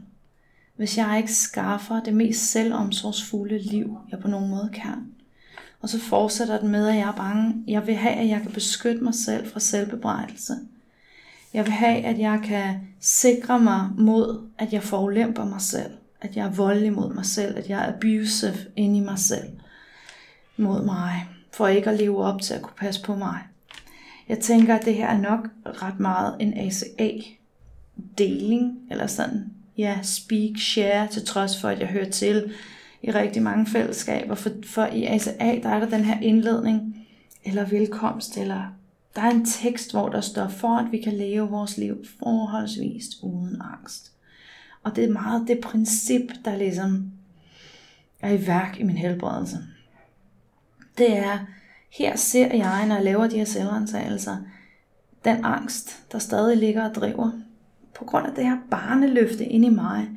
Hvis 0.76 0.98
jeg 0.98 1.16
ikke 1.18 1.32
skaffer 1.32 2.00
det 2.00 2.14
mest 2.14 2.50
selvomsorgsfulde 2.50 3.58
liv, 3.58 3.98
jeg 4.10 4.18
på 4.18 4.28
nogen 4.28 4.50
måde 4.50 4.70
kan. 4.72 5.06
Og 5.80 5.88
så 5.88 6.00
fortsætter 6.00 6.60
den 6.60 6.68
med, 6.68 6.88
at 6.88 6.96
jeg 6.96 7.08
er 7.08 7.12
bange. 7.12 7.64
Jeg 7.66 7.86
vil 7.86 7.94
have, 7.94 8.14
at 8.14 8.28
jeg 8.28 8.42
kan 8.42 8.50
beskytte 8.50 9.04
mig 9.04 9.14
selv 9.14 9.52
fra 9.52 9.60
selvbebrejdelse. 9.60 10.52
Jeg 11.54 11.64
vil 11.64 11.72
have, 11.72 12.04
at 12.04 12.18
jeg 12.18 12.40
kan 12.44 12.74
sikre 13.00 13.60
mig 13.60 13.88
mod, 13.98 14.48
at 14.58 14.72
jeg 14.72 14.82
forulemper 14.82 15.44
mig 15.44 15.60
selv. 15.60 15.90
At 16.20 16.36
jeg 16.36 16.46
er 16.46 16.50
voldelig 16.50 16.92
mod 16.92 17.14
mig 17.14 17.26
selv. 17.26 17.58
At 17.58 17.68
jeg 17.68 17.84
er 17.84 17.92
abusive 17.94 18.56
inde 18.76 18.96
i 18.96 19.00
mig 19.00 19.18
selv. 19.18 19.48
Mod 20.60 20.84
mig. 20.84 21.26
For 21.52 21.68
ikke 21.68 21.90
at 21.90 21.98
leve 21.98 22.24
op 22.24 22.42
til 22.42 22.54
at 22.54 22.62
kunne 22.62 22.76
passe 22.76 23.02
på 23.02 23.14
mig. 23.14 23.38
Jeg 24.28 24.38
tænker, 24.38 24.74
at 24.74 24.84
det 24.84 24.94
her 24.94 25.08
er 25.08 25.18
nok 25.18 25.48
ret 25.64 26.00
meget 26.00 26.36
en 26.40 26.54
ACA-deling. 26.58 27.58
Eller 28.90 29.06
sådan, 29.06 29.52
ja, 29.78 29.98
speak, 30.02 30.58
share, 30.58 31.08
til 31.08 31.26
trods 31.26 31.60
for, 31.60 31.68
at 31.68 31.80
jeg 31.80 31.88
hører 31.88 32.10
til 32.10 32.52
i 33.02 33.10
rigtig 33.10 33.42
mange 33.42 33.66
fællesskaber. 33.66 34.34
For, 34.34 34.50
for 34.66 34.86
i 34.86 35.04
ACA, 35.04 35.60
der 35.62 35.68
er 35.68 35.80
der 35.80 35.88
den 35.88 36.04
her 36.04 36.20
indledning, 36.20 37.06
eller 37.44 37.64
velkomst, 37.64 38.36
eller 38.36 38.62
der 39.16 39.22
er 39.22 39.30
en 39.30 39.44
tekst, 39.44 39.92
hvor 39.92 40.08
der 40.08 40.20
står, 40.20 40.48
for 40.48 40.76
at 40.76 40.92
vi 40.92 40.98
kan 40.98 41.12
leve 41.12 41.48
vores 41.48 41.76
liv 41.76 42.04
forholdsvist 42.18 43.12
uden 43.22 43.62
angst. 43.74 44.12
Og 44.82 44.96
det 44.96 45.04
er 45.04 45.12
meget 45.12 45.48
det 45.48 45.60
princip, 45.60 46.30
der 46.44 46.56
ligesom 46.56 47.10
er 48.20 48.30
i 48.32 48.46
værk 48.46 48.80
i 48.80 48.82
min 48.82 48.96
helbredelse. 48.96 49.58
Det 51.00 51.16
er, 51.16 51.38
her 51.90 52.16
ser 52.16 52.56
jeg, 52.56 52.86
når 52.86 52.94
jeg 52.94 53.04
laver 53.04 53.26
de 53.26 53.36
her 53.36 53.44
selvrensagelser, 53.44 54.36
den 55.24 55.44
angst, 55.44 56.12
der 56.12 56.18
stadig 56.18 56.56
ligger 56.56 56.88
og 56.88 56.94
driver, 56.94 57.30
på 57.94 58.04
grund 58.04 58.26
af 58.26 58.34
det 58.34 58.44
her 58.44 58.56
barneløfte 58.70 59.44
inde 59.44 59.66
i 59.66 59.70
mig, 59.70 60.08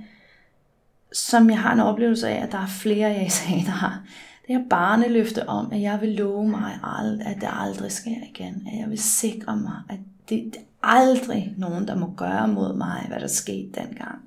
som 1.13 1.49
jeg 1.49 1.59
har 1.59 1.73
en 1.73 1.79
oplevelse 1.79 2.27
af, 2.27 2.43
at 2.43 2.51
der 2.51 2.57
er 2.57 2.67
flere 2.67 3.09
jeg 3.09 3.31
sagen, 3.31 3.65
der 3.65 3.71
har. 3.71 4.03
Det 4.47 4.57
her 4.57 4.63
barneløfte 4.69 5.49
om, 5.49 5.71
at 5.71 5.81
jeg 5.81 6.01
vil 6.01 6.09
love 6.09 6.49
mig, 6.49 6.79
at 7.25 7.41
det 7.41 7.49
aldrig 7.51 7.91
sker 7.91 8.17
igen. 8.29 8.67
At 8.73 8.79
jeg 8.79 8.89
vil 8.89 8.99
sikre 8.99 9.57
mig, 9.57 9.81
at 9.89 9.99
det, 10.29 10.43
det 10.53 10.55
er 10.55 10.87
aldrig 10.87 11.53
nogen, 11.57 11.87
der 11.87 11.95
må 11.95 12.13
gøre 12.17 12.47
mod 12.47 12.75
mig, 12.75 13.05
hvad 13.07 13.19
der 13.19 13.27
skete 13.27 13.81
dengang. 13.81 14.19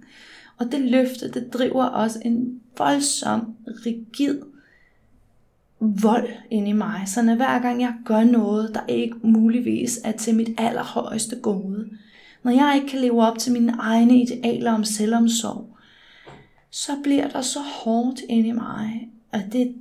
Og 0.59 0.67
det 0.73 0.81
løfte, 0.81 1.31
det 1.31 1.53
driver 1.53 1.85
også 1.85 2.19
en 2.25 2.61
voldsom, 2.79 3.55
rigid 3.87 4.41
vold 5.81 6.29
ind 6.51 6.69
i 6.69 6.73
mig. 6.73 7.03
Så 7.07 7.23
når 7.23 7.35
hver 7.35 7.59
gang 7.59 7.81
jeg 7.81 7.95
gør 8.05 8.25
noget, 8.25 8.75
der 8.75 8.81
ikke 8.89 9.17
muligvis 9.23 10.01
er 10.05 10.13
til 10.13 10.35
mit 10.35 10.49
allerhøjeste 10.59 11.37
gode, 11.37 11.89
når 12.43 12.53
jeg 12.53 12.73
ikke 12.75 12.89
kan 12.89 13.01
leve 13.01 13.23
op 13.23 13.39
til 13.39 13.53
mine 13.53 13.75
egne 13.79 14.23
idealer 14.23 14.73
om 14.73 14.85
selvomsorg, 14.85 15.77
så 16.71 16.93
bliver 17.03 17.29
der 17.29 17.41
så 17.41 17.61
hårdt 17.61 18.21
ind 18.29 18.47
i 18.47 18.53
mig, 18.53 19.09
at 19.33 19.45
det, 19.53 19.75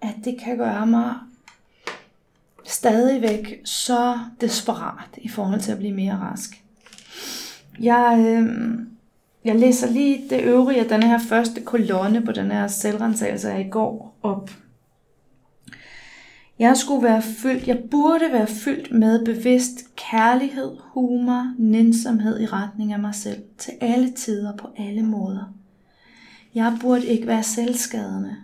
at 0.00 0.14
det 0.24 0.38
kan 0.38 0.56
gøre 0.56 0.86
mig 0.86 1.14
stadigvæk 2.64 3.60
så 3.64 4.18
desperat 4.40 5.08
i 5.16 5.28
forhold 5.28 5.60
til 5.60 5.72
at 5.72 5.78
blive 5.78 5.94
mere 5.94 6.16
rask. 6.16 6.64
Jeg, 7.80 8.24
øh, 8.28 8.78
jeg 9.44 9.56
læser 9.56 9.90
lige 9.90 10.24
det 10.30 10.40
øvrige 10.40 10.80
af 10.80 10.88
den 10.88 11.02
her 11.02 11.18
første 11.18 11.60
kolonne 11.60 12.22
på 12.22 12.32
den 12.32 12.50
her 12.50 12.66
selvrensagelse 12.66 13.50
af 13.50 13.60
i 13.60 13.70
går 13.70 14.16
op. 14.22 14.50
Jeg 16.58 16.76
skulle 16.76 17.02
være 17.02 17.22
fyldt, 17.22 17.68
jeg 17.68 17.82
burde 17.90 18.32
være 18.32 18.46
fyldt 18.46 18.92
med 18.92 19.24
bevidst 19.24 19.96
kærlighed, 19.96 20.76
humor, 20.80 21.54
nænsomhed 21.58 22.40
i 22.40 22.46
retning 22.46 22.92
af 22.92 22.98
mig 22.98 23.14
selv, 23.14 23.42
til 23.58 23.72
alle 23.80 24.10
tider 24.10 24.56
på 24.56 24.68
alle 24.76 25.02
måder. 25.02 25.54
Jeg 26.54 26.76
burde 26.80 27.06
ikke 27.06 27.26
være 27.26 27.42
selvskadende. 27.42 28.36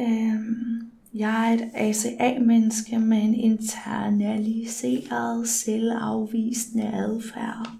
Øhm, 0.00 0.90
Jeg 1.14 1.50
er 1.50 1.54
et 1.54 1.70
ACA-menneske 1.74 2.98
med 2.98 3.22
en 3.22 3.34
internaliseret, 3.34 5.48
selvafvisende 5.48 6.90
adfærd. 6.94 7.70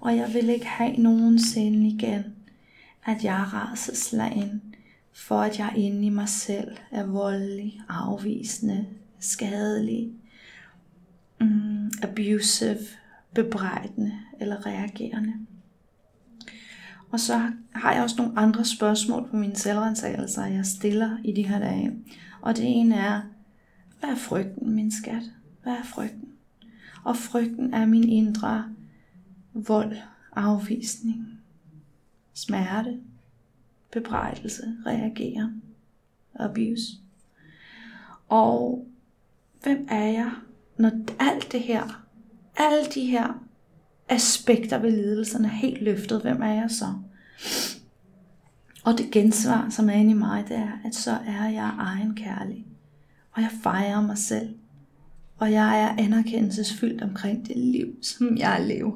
Og 0.00 0.16
jeg 0.16 0.34
vil 0.34 0.48
ikke 0.48 0.66
have 0.66 0.96
nogensinde 0.96 1.88
igen, 1.88 2.24
at 3.06 3.24
jeg 3.24 3.40
er 3.40 3.54
raseslagen, 3.54 4.62
for 5.12 5.40
at 5.40 5.58
jeg 5.58 5.72
inde 5.76 6.06
i 6.06 6.10
mig 6.10 6.28
selv 6.28 6.76
er 6.90 7.04
voldelig, 7.04 7.82
afvisende, 7.88 8.86
skadelig, 9.18 10.12
mm, 11.40 11.90
abusive, 12.02 12.78
bebrejdende 13.34 14.12
eller 14.40 14.66
reagerende. 14.66 15.34
Og 17.10 17.20
så 17.20 17.50
har 17.72 17.92
jeg 17.92 18.02
også 18.02 18.16
nogle 18.18 18.38
andre 18.38 18.64
spørgsmål 18.64 19.28
på 19.30 19.36
mine 19.36 19.56
selvrensagelser, 19.56 20.46
jeg 20.46 20.66
stiller 20.66 21.18
i 21.24 21.32
de 21.32 21.42
her 21.42 21.58
dage. 21.58 21.92
Og 22.40 22.56
det 22.56 22.64
ene 22.64 22.94
er, 22.94 23.20
hvad 24.00 24.10
er 24.10 24.16
frygten, 24.16 24.74
min 24.74 24.92
skat? 24.92 25.22
Hvad 25.62 25.72
er 25.72 25.84
frygten? 25.84 26.28
Og 27.04 27.16
frygten 27.16 27.74
er 27.74 27.86
min 27.86 28.08
indre 28.08 28.64
vold, 29.52 29.96
afvisning, 30.36 31.38
smerte, 32.34 33.00
bebrejdelse, 33.92 34.76
reagere, 34.86 35.52
abuse. 36.34 36.92
Og 38.28 38.86
hvem 39.62 39.86
er 39.90 40.04
jeg, 40.04 40.30
når 40.76 40.90
alt 41.18 41.52
det 41.52 41.60
her, 41.60 42.06
alle 42.56 42.84
de 42.94 43.06
her 43.06 43.44
aspekter 44.08 44.78
ved 44.78 44.90
lidelserne 44.90 45.48
er 45.48 45.52
helt 45.52 45.82
løftet, 45.82 46.22
hvem 46.22 46.42
er 46.42 46.52
jeg 46.52 46.70
så? 46.70 46.94
Og 48.84 48.98
det 48.98 49.10
gensvar, 49.10 49.68
som 49.70 49.88
er 49.88 49.92
inde 49.92 50.10
i 50.10 50.14
mig, 50.14 50.44
det 50.48 50.56
er, 50.56 50.72
at 50.84 50.94
så 50.94 51.10
er 51.10 51.48
jeg 51.48 51.74
egen 51.78 52.14
kærlig. 52.14 52.66
Og 53.32 53.42
jeg 53.42 53.50
fejrer 53.62 54.00
mig 54.00 54.18
selv. 54.18 54.54
Og 55.36 55.52
jeg 55.52 55.82
er 55.82 56.02
anerkendelsesfyldt 56.04 57.02
omkring 57.02 57.48
det 57.48 57.56
liv, 57.56 57.96
som 58.02 58.36
jeg 58.36 58.64
lever. 58.66 58.92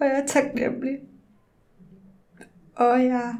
Og 0.00 0.06
jeg 0.06 0.22
er 0.22 0.26
taknemmelig. 0.26 0.98
Og 2.74 3.04
jeg 3.04 3.34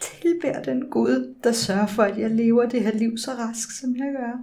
tilbærer 0.00 0.62
den 0.62 0.90
Gud, 0.90 1.34
der 1.44 1.52
sørger 1.52 1.86
for, 1.86 2.02
at 2.02 2.18
jeg 2.18 2.30
lever 2.30 2.68
det 2.68 2.82
her 2.82 2.92
liv 2.92 3.18
så 3.18 3.30
rask, 3.30 3.70
som 3.80 3.96
jeg 3.96 4.14
gør. 4.18 4.38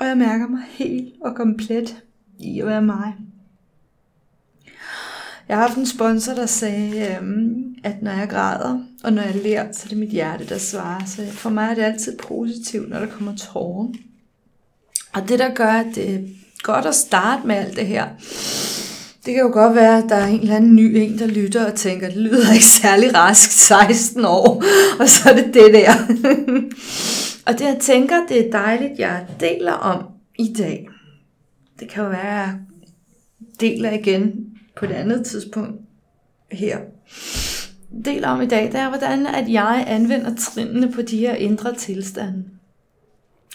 Og 0.00 0.06
jeg 0.06 0.18
mærker 0.18 0.48
mig 0.48 0.62
helt 0.68 1.14
og 1.20 1.34
komplet 1.34 2.02
i 2.38 2.60
at 2.60 2.66
være 2.66 2.82
mig. 2.82 3.14
Jeg 5.48 5.56
har 5.56 5.66
haft 5.66 5.78
en 5.78 5.86
sponsor, 5.86 6.32
der 6.32 6.46
sagde, 6.46 7.16
øhm, 7.16 7.76
at 7.84 8.02
når 8.02 8.10
jeg 8.10 8.28
græder, 8.28 8.84
og 9.04 9.12
når 9.12 9.22
jeg 9.22 9.34
lærer, 9.34 9.72
så 9.72 9.82
er 9.84 9.88
det 9.88 9.98
mit 9.98 10.08
hjerte, 10.08 10.48
der 10.48 10.58
svarer. 10.58 11.04
Så 11.04 11.26
for 11.26 11.50
mig 11.50 11.70
er 11.70 11.74
det 11.74 11.82
altid 11.82 12.18
positivt, 12.18 12.88
når 12.88 12.98
der 12.98 13.06
kommer 13.06 13.36
tårer. 13.36 13.88
Og 15.12 15.28
det, 15.28 15.38
der 15.38 15.54
gør, 15.54 15.72
at 15.72 15.86
det 15.94 16.14
er 16.14 16.20
godt 16.62 16.86
at 16.86 16.94
starte 16.94 17.46
med 17.46 17.56
alt 17.56 17.76
det 17.76 17.86
her, 17.86 18.08
det 19.28 19.34
kan 19.34 19.44
jo 19.44 19.52
godt 19.52 19.74
være, 19.74 19.98
at 19.98 20.04
der 20.08 20.14
er 20.14 20.26
en 20.26 20.40
eller 20.40 20.56
anden 20.56 20.74
ny 20.74 20.96
en, 20.96 21.18
der 21.18 21.26
lytter 21.26 21.66
og 21.66 21.74
tænker, 21.74 22.08
det 22.08 22.16
lyder 22.16 22.52
ikke 22.52 22.64
særlig 22.64 23.14
rask, 23.14 23.50
16 23.50 24.24
år, 24.24 24.62
og 25.00 25.08
så 25.08 25.30
er 25.30 25.34
det 25.34 25.54
det 25.54 25.74
der. 25.74 25.92
og 27.46 27.52
det 27.52 27.60
jeg 27.60 27.78
tænker, 27.80 28.26
det 28.28 28.46
er 28.46 28.50
dejligt, 28.50 28.98
jeg 28.98 29.26
deler 29.40 29.72
om 29.72 30.04
i 30.38 30.54
dag. 30.58 30.88
Det 31.80 31.88
kan 31.90 32.02
jo 32.02 32.08
være, 32.08 32.42
at 32.42 32.48
jeg 32.48 32.58
deler 33.60 33.92
igen 33.92 34.46
på 34.76 34.84
et 34.84 34.90
andet 34.90 35.26
tidspunkt 35.26 35.80
her. 36.52 36.78
Deler 38.04 38.28
om 38.28 38.42
i 38.42 38.46
dag, 38.46 38.66
det 38.66 38.74
er, 38.74 38.88
hvordan 38.88 39.26
at 39.26 39.48
jeg 39.48 39.84
anvender 39.86 40.34
trinene 40.34 40.92
på 40.92 41.02
de 41.02 41.16
her 41.16 41.34
indre 41.34 41.74
tilstande, 41.74 42.44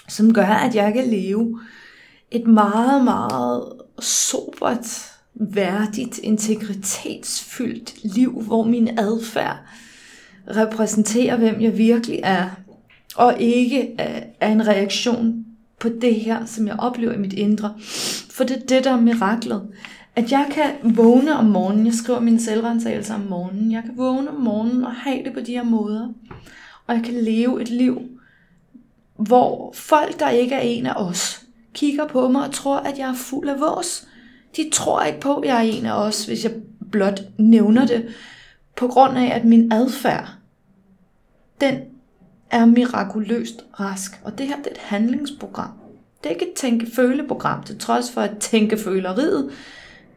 som 0.09 0.33
gør, 0.33 0.45
at 0.45 0.75
jeg 0.75 0.93
kan 0.93 1.07
leve 1.07 1.59
et 2.31 2.47
meget, 2.47 3.03
meget 3.03 3.73
sobert, 3.99 5.12
værdigt, 5.35 6.17
integritetsfyldt 6.17 8.15
liv, 8.15 8.41
hvor 8.41 8.63
min 8.63 8.99
adfærd 8.99 9.57
repræsenterer, 10.47 11.37
hvem 11.37 11.61
jeg 11.61 11.77
virkelig 11.77 12.19
er, 12.23 12.49
og 13.15 13.35
ikke 13.39 13.95
er 14.39 14.51
en 14.51 14.67
reaktion 14.67 15.45
på 15.79 15.89
det 15.89 16.15
her, 16.15 16.45
som 16.45 16.67
jeg 16.67 16.75
oplever 16.79 17.13
i 17.13 17.17
mit 17.17 17.33
indre. 17.33 17.73
For 18.31 18.43
det 18.43 18.57
er 18.57 18.65
det, 18.65 18.83
der 18.83 18.91
er 18.91 19.01
miraklet. 19.01 19.67
At 20.15 20.31
jeg 20.31 20.47
kan 20.51 20.95
vågne 20.95 21.35
om 21.35 21.45
morgenen, 21.45 21.85
jeg 21.85 21.93
skriver 21.93 22.19
mine 22.19 22.39
selvrensagelser 22.39 23.15
om 23.15 23.21
morgenen, 23.21 23.71
jeg 23.71 23.83
kan 23.83 23.97
vågne 23.97 24.29
om 24.29 24.41
morgenen 24.41 24.83
og 24.83 24.91
have 24.91 25.23
det 25.23 25.33
på 25.33 25.39
de 25.39 25.51
her 25.51 25.63
måder. 25.63 26.07
Og 26.87 26.95
jeg 26.95 27.03
kan 27.03 27.13
leve 27.13 27.61
et 27.61 27.69
liv, 27.69 28.01
hvor 29.17 29.73
folk, 29.75 30.19
der 30.19 30.29
ikke 30.29 30.55
er 30.55 30.61
en 30.61 30.85
af 30.85 30.93
os, 30.95 31.41
kigger 31.73 32.07
på 32.07 32.27
mig 32.27 32.47
og 32.47 32.53
tror, 32.53 32.77
at 32.77 32.99
jeg 32.99 33.09
er 33.09 33.15
fuld 33.15 33.49
af 33.49 33.59
vores. 33.59 34.07
De 34.55 34.69
tror 34.73 35.03
ikke 35.03 35.19
på, 35.19 35.35
at 35.35 35.47
jeg 35.47 35.57
er 35.57 35.71
en 35.71 35.85
af 35.85 35.93
os, 35.93 36.25
hvis 36.25 36.43
jeg 36.43 36.51
blot 36.91 37.21
nævner 37.37 37.85
det, 37.85 38.15
på 38.77 38.87
grund 38.87 39.17
af, 39.17 39.35
at 39.35 39.45
min 39.45 39.71
adfærd, 39.71 40.29
den 41.61 41.79
er 42.51 42.65
mirakuløst 42.65 43.65
rask. 43.79 44.21
Og 44.23 44.37
det 44.37 44.47
her 44.47 44.55
det 44.55 44.67
er 44.67 44.71
et 44.71 44.77
handlingsprogram. 44.77 45.71
Det 46.23 46.29
er 46.29 46.33
ikke 46.33 46.47
et 46.47 46.53
tænke-føle-program, 46.53 47.63
til 47.63 47.79
trods 47.79 48.11
for 48.11 48.21
at 48.21 48.37
tænke-føleriet 48.39 49.51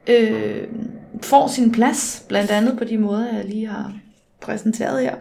øh, 0.07 0.69
får 1.23 1.49
sin 1.49 1.73
plads, 1.73 2.25
blandt 2.29 2.51
andet 2.51 2.79
på 2.79 2.85
de 2.85 2.99
måder, 2.99 3.35
jeg 3.35 3.45
lige 3.45 3.67
har 3.67 3.93
præsenteret 4.41 5.03
her. 5.03 5.15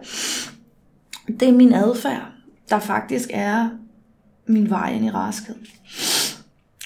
Det 1.40 1.48
er 1.48 1.52
min 1.52 1.72
adfærd, 1.72 2.28
der 2.70 2.78
faktisk 2.78 3.30
er 3.32 3.68
min 4.46 4.70
vej 4.70 4.92
ind 4.92 5.04
i 5.04 5.10
raskhed. 5.10 5.56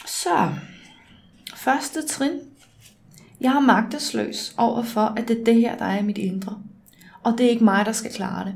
Så, 0.06 0.48
første 1.60 2.06
trin. 2.06 2.40
Jeg 3.40 3.52
er 3.56 3.60
magtesløs 3.60 4.54
over 4.56 4.82
for, 4.82 5.12
at 5.16 5.28
det 5.28 5.40
er 5.40 5.44
det 5.44 5.54
her, 5.54 5.76
der 5.76 5.84
er 5.84 5.98
i 5.98 6.02
mit 6.02 6.18
indre. 6.18 6.58
Og 7.22 7.32
det 7.38 7.46
er 7.46 7.50
ikke 7.50 7.64
mig, 7.64 7.86
der 7.86 7.92
skal 7.92 8.12
klare 8.12 8.44
det. 8.44 8.54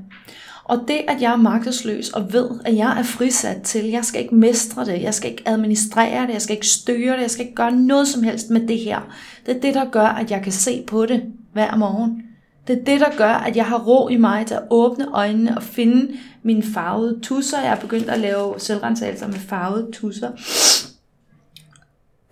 Og 0.64 0.84
det, 0.88 1.00
at 1.08 1.22
jeg 1.22 1.32
er 1.32 1.36
magtesløs 1.36 2.10
og 2.10 2.32
ved, 2.32 2.50
at 2.64 2.76
jeg 2.76 2.98
er 2.98 3.02
frisat 3.02 3.62
til, 3.62 3.84
jeg 3.84 4.04
skal 4.04 4.22
ikke 4.22 4.34
mestre 4.34 4.84
det, 4.84 5.02
jeg 5.02 5.14
skal 5.14 5.30
ikke 5.30 5.48
administrere 5.48 6.26
det, 6.26 6.32
jeg 6.32 6.42
skal 6.42 6.54
ikke 6.54 6.66
styre 6.66 7.14
det, 7.14 7.22
jeg 7.22 7.30
skal 7.30 7.44
ikke 7.44 7.56
gøre 7.56 7.72
noget 7.72 8.08
som 8.08 8.22
helst 8.22 8.50
med 8.50 8.68
det 8.68 8.78
her. 8.78 9.00
Det 9.46 9.56
er 9.56 9.60
det, 9.60 9.74
der 9.74 9.90
gør, 9.90 10.06
at 10.06 10.30
jeg 10.30 10.42
kan 10.42 10.52
se 10.52 10.84
på 10.86 11.06
det 11.06 11.32
hver 11.52 11.76
morgen. 11.76 12.22
Det 12.66 12.78
er 12.78 12.84
det, 12.84 13.00
der 13.00 13.16
gør, 13.16 13.32
at 13.32 13.56
jeg 13.56 13.66
har 13.66 13.78
ro 13.78 14.08
i 14.08 14.16
mig 14.16 14.46
til 14.46 14.54
at 14.54 14.66
åbne 14.70 15.06
øjnene 15.12 15.56
og 15.56 15.62
finde 15.62 16.16
mine 16.42 16.62
farvede 16.62 17.20
tusser. 17.20 17.60
Jeg 17.60 17.72
er 17.72 17.80
begyndt 17.80 18.08
at 18.08 18.20
lave 18.20 18.54
selvrensagelser 18.58 19.26
med 19.26 19.38
farvede 19.38 19.92
tusser. 19.92 20.30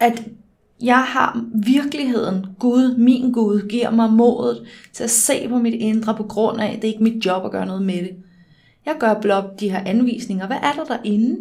At 0.00 0.22
jeg 0.82 1.04
har 1.04 1.44
virkeligheden, 1.54 2.46
Gud, 2.58 2.96
min 2.96 3.32
Gud, 3.32 3.68
giver 3.68 3.90
mig 3.90 4.12
modet 4.12 4.66
til 4.92 5.04
at 5.04 5.10
se 5.10 5.48
på 5.48 5.58
mit 5.58 5.74
indre 5.74 6.14
på 6.16 6.22
grund 6.22 6.60
af, 6.60 6.66
at 6.66 6.74
det 6.74 6.84
er 6.84 6.92
ikke 6.92 7.04
mit 7.04 7.26
job 7.26 7.44
at 7.44 7.50
gøre 7.50 7.66
noget 7.66 7.82
med 7.82 8.02
det. 8.02 8.16
Jeg 8.86 8.96
gør 9.00 9.20
blot 9.20 9.60
de 9.60 9.70
her 9.70 9.82
anvisninger. 9.86 10.46
Hvad 10.46 10.56
er 10.56 10.72
der 10.72 10.84
derinde? 10.84 11.40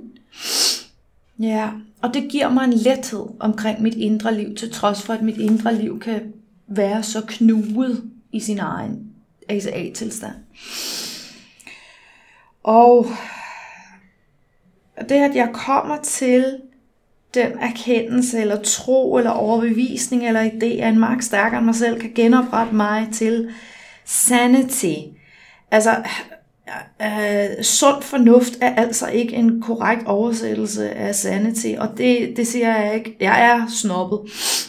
Ja, 1.39 1.69
og 2.01 2.13
det 2.13 2.29
giver 2.29 2.49
mig 2.49 2.63
en 2.63 2.73
lethed 2.73 3.25
omkring 3.39 3.81
mit 3.81 3.95
indre 3.95 4.37
liv, 4.37 4.55
til 4.55 4.71
trods 4.71 5.01
for, 5.01 5.13
at 5.13 5.21
mit 5.21 5.37
indre 5.37 5.75
liv 5.75 5.99
kan 5.99 6.33
være 6.67 7.03
så 7.03 7.21
knuget 7.27 8.03
i 8.31 8.39
sin 8.39 8.59
egen 8.59 9.07
ACA-tilstand. 9.49 10.35
Og 12.63 13.07
det, 15.09 15.15
at 15.15 15.35
jeg 15.35 15.49
kommer 15.53 15.97
til 16.03 16.57
den 17.33 17.51
erkendelse, 17.59 18.39
eller 18.41 18.61
tro, 18.61 19.17
eller 19.17 19.31
overbevisning, 19.31 20.27
eller 20.27 20.49
idé 20.49 20.65
af 20.65 20.89
en 20.89 20.99
magt 20.99 21.23
stærkere 21.23 21.57
end 21.57 21.65
mig 21.65 21.75
selv, 21.75 22.01
kan 22.01 22.11
genoprette 22.15 22.75
mig 22.75 23.07
til 23.13 23.49
sanity. 24.05 24.95
Altså, 25.71 26.03
øh, 27.01 27.51
øh, 27.57 27.63
sund 27.63 28.01
fornuft 28.01 28.57
er 28.61 28.75
altså 28.75 29.07
ikke 29.07 29.33
en 29.33 29.61
korrekt 29.61 30.05
oversættelse 30.05 30.89
af 30.89 31.15
sanity, 31.15 31.67
og 31.77 31.97
det, 31.97 32.33
det 32.37 32.47
siger 32.47 32.77
jeg 32.77 32.95
ikke. 32.95 33.17
Jeg 33.19 33.45
er 33.45 33.67
snobbet 33.69 34.19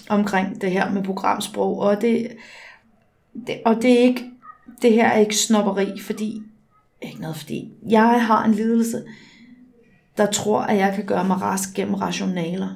omkring 0.09 0.61
det 0.61 0.71
her 0.71 0.91
med 0.91 1.03
programsprog, 1.03 1.79
og 1.79 2.01
det, 2.01 2.29
det, 3.47 3.61
og 3.65 3.83
det 3.83 3.93
er 3.93 3.99
ikke, 3.99 4.25
det 4.83 4.93
her 4.93 5.09
er 5.09 5.19
ikke 5.19 5.37
snobberi, 5.37 6.01
fordi, 6.01 6.43
ikke 7.03 7.21
noget 7.21 7.37
fordi, 7.37 7.73
jeg 7.89 8.27
har 8.27 8.45
en 8.45 8.53
lidelse, 8.53 9.03
der 10.17 10.27
tror, 10.27 10.61
at 10.61 10.79
jeg 10.79 10.93
kan 10.95 11.05
gøre 11.05 11.25
mig 11.25 11.43
rask 11.43 11.75
gennem 11.75 11.95
rationaler. 11.95 12.69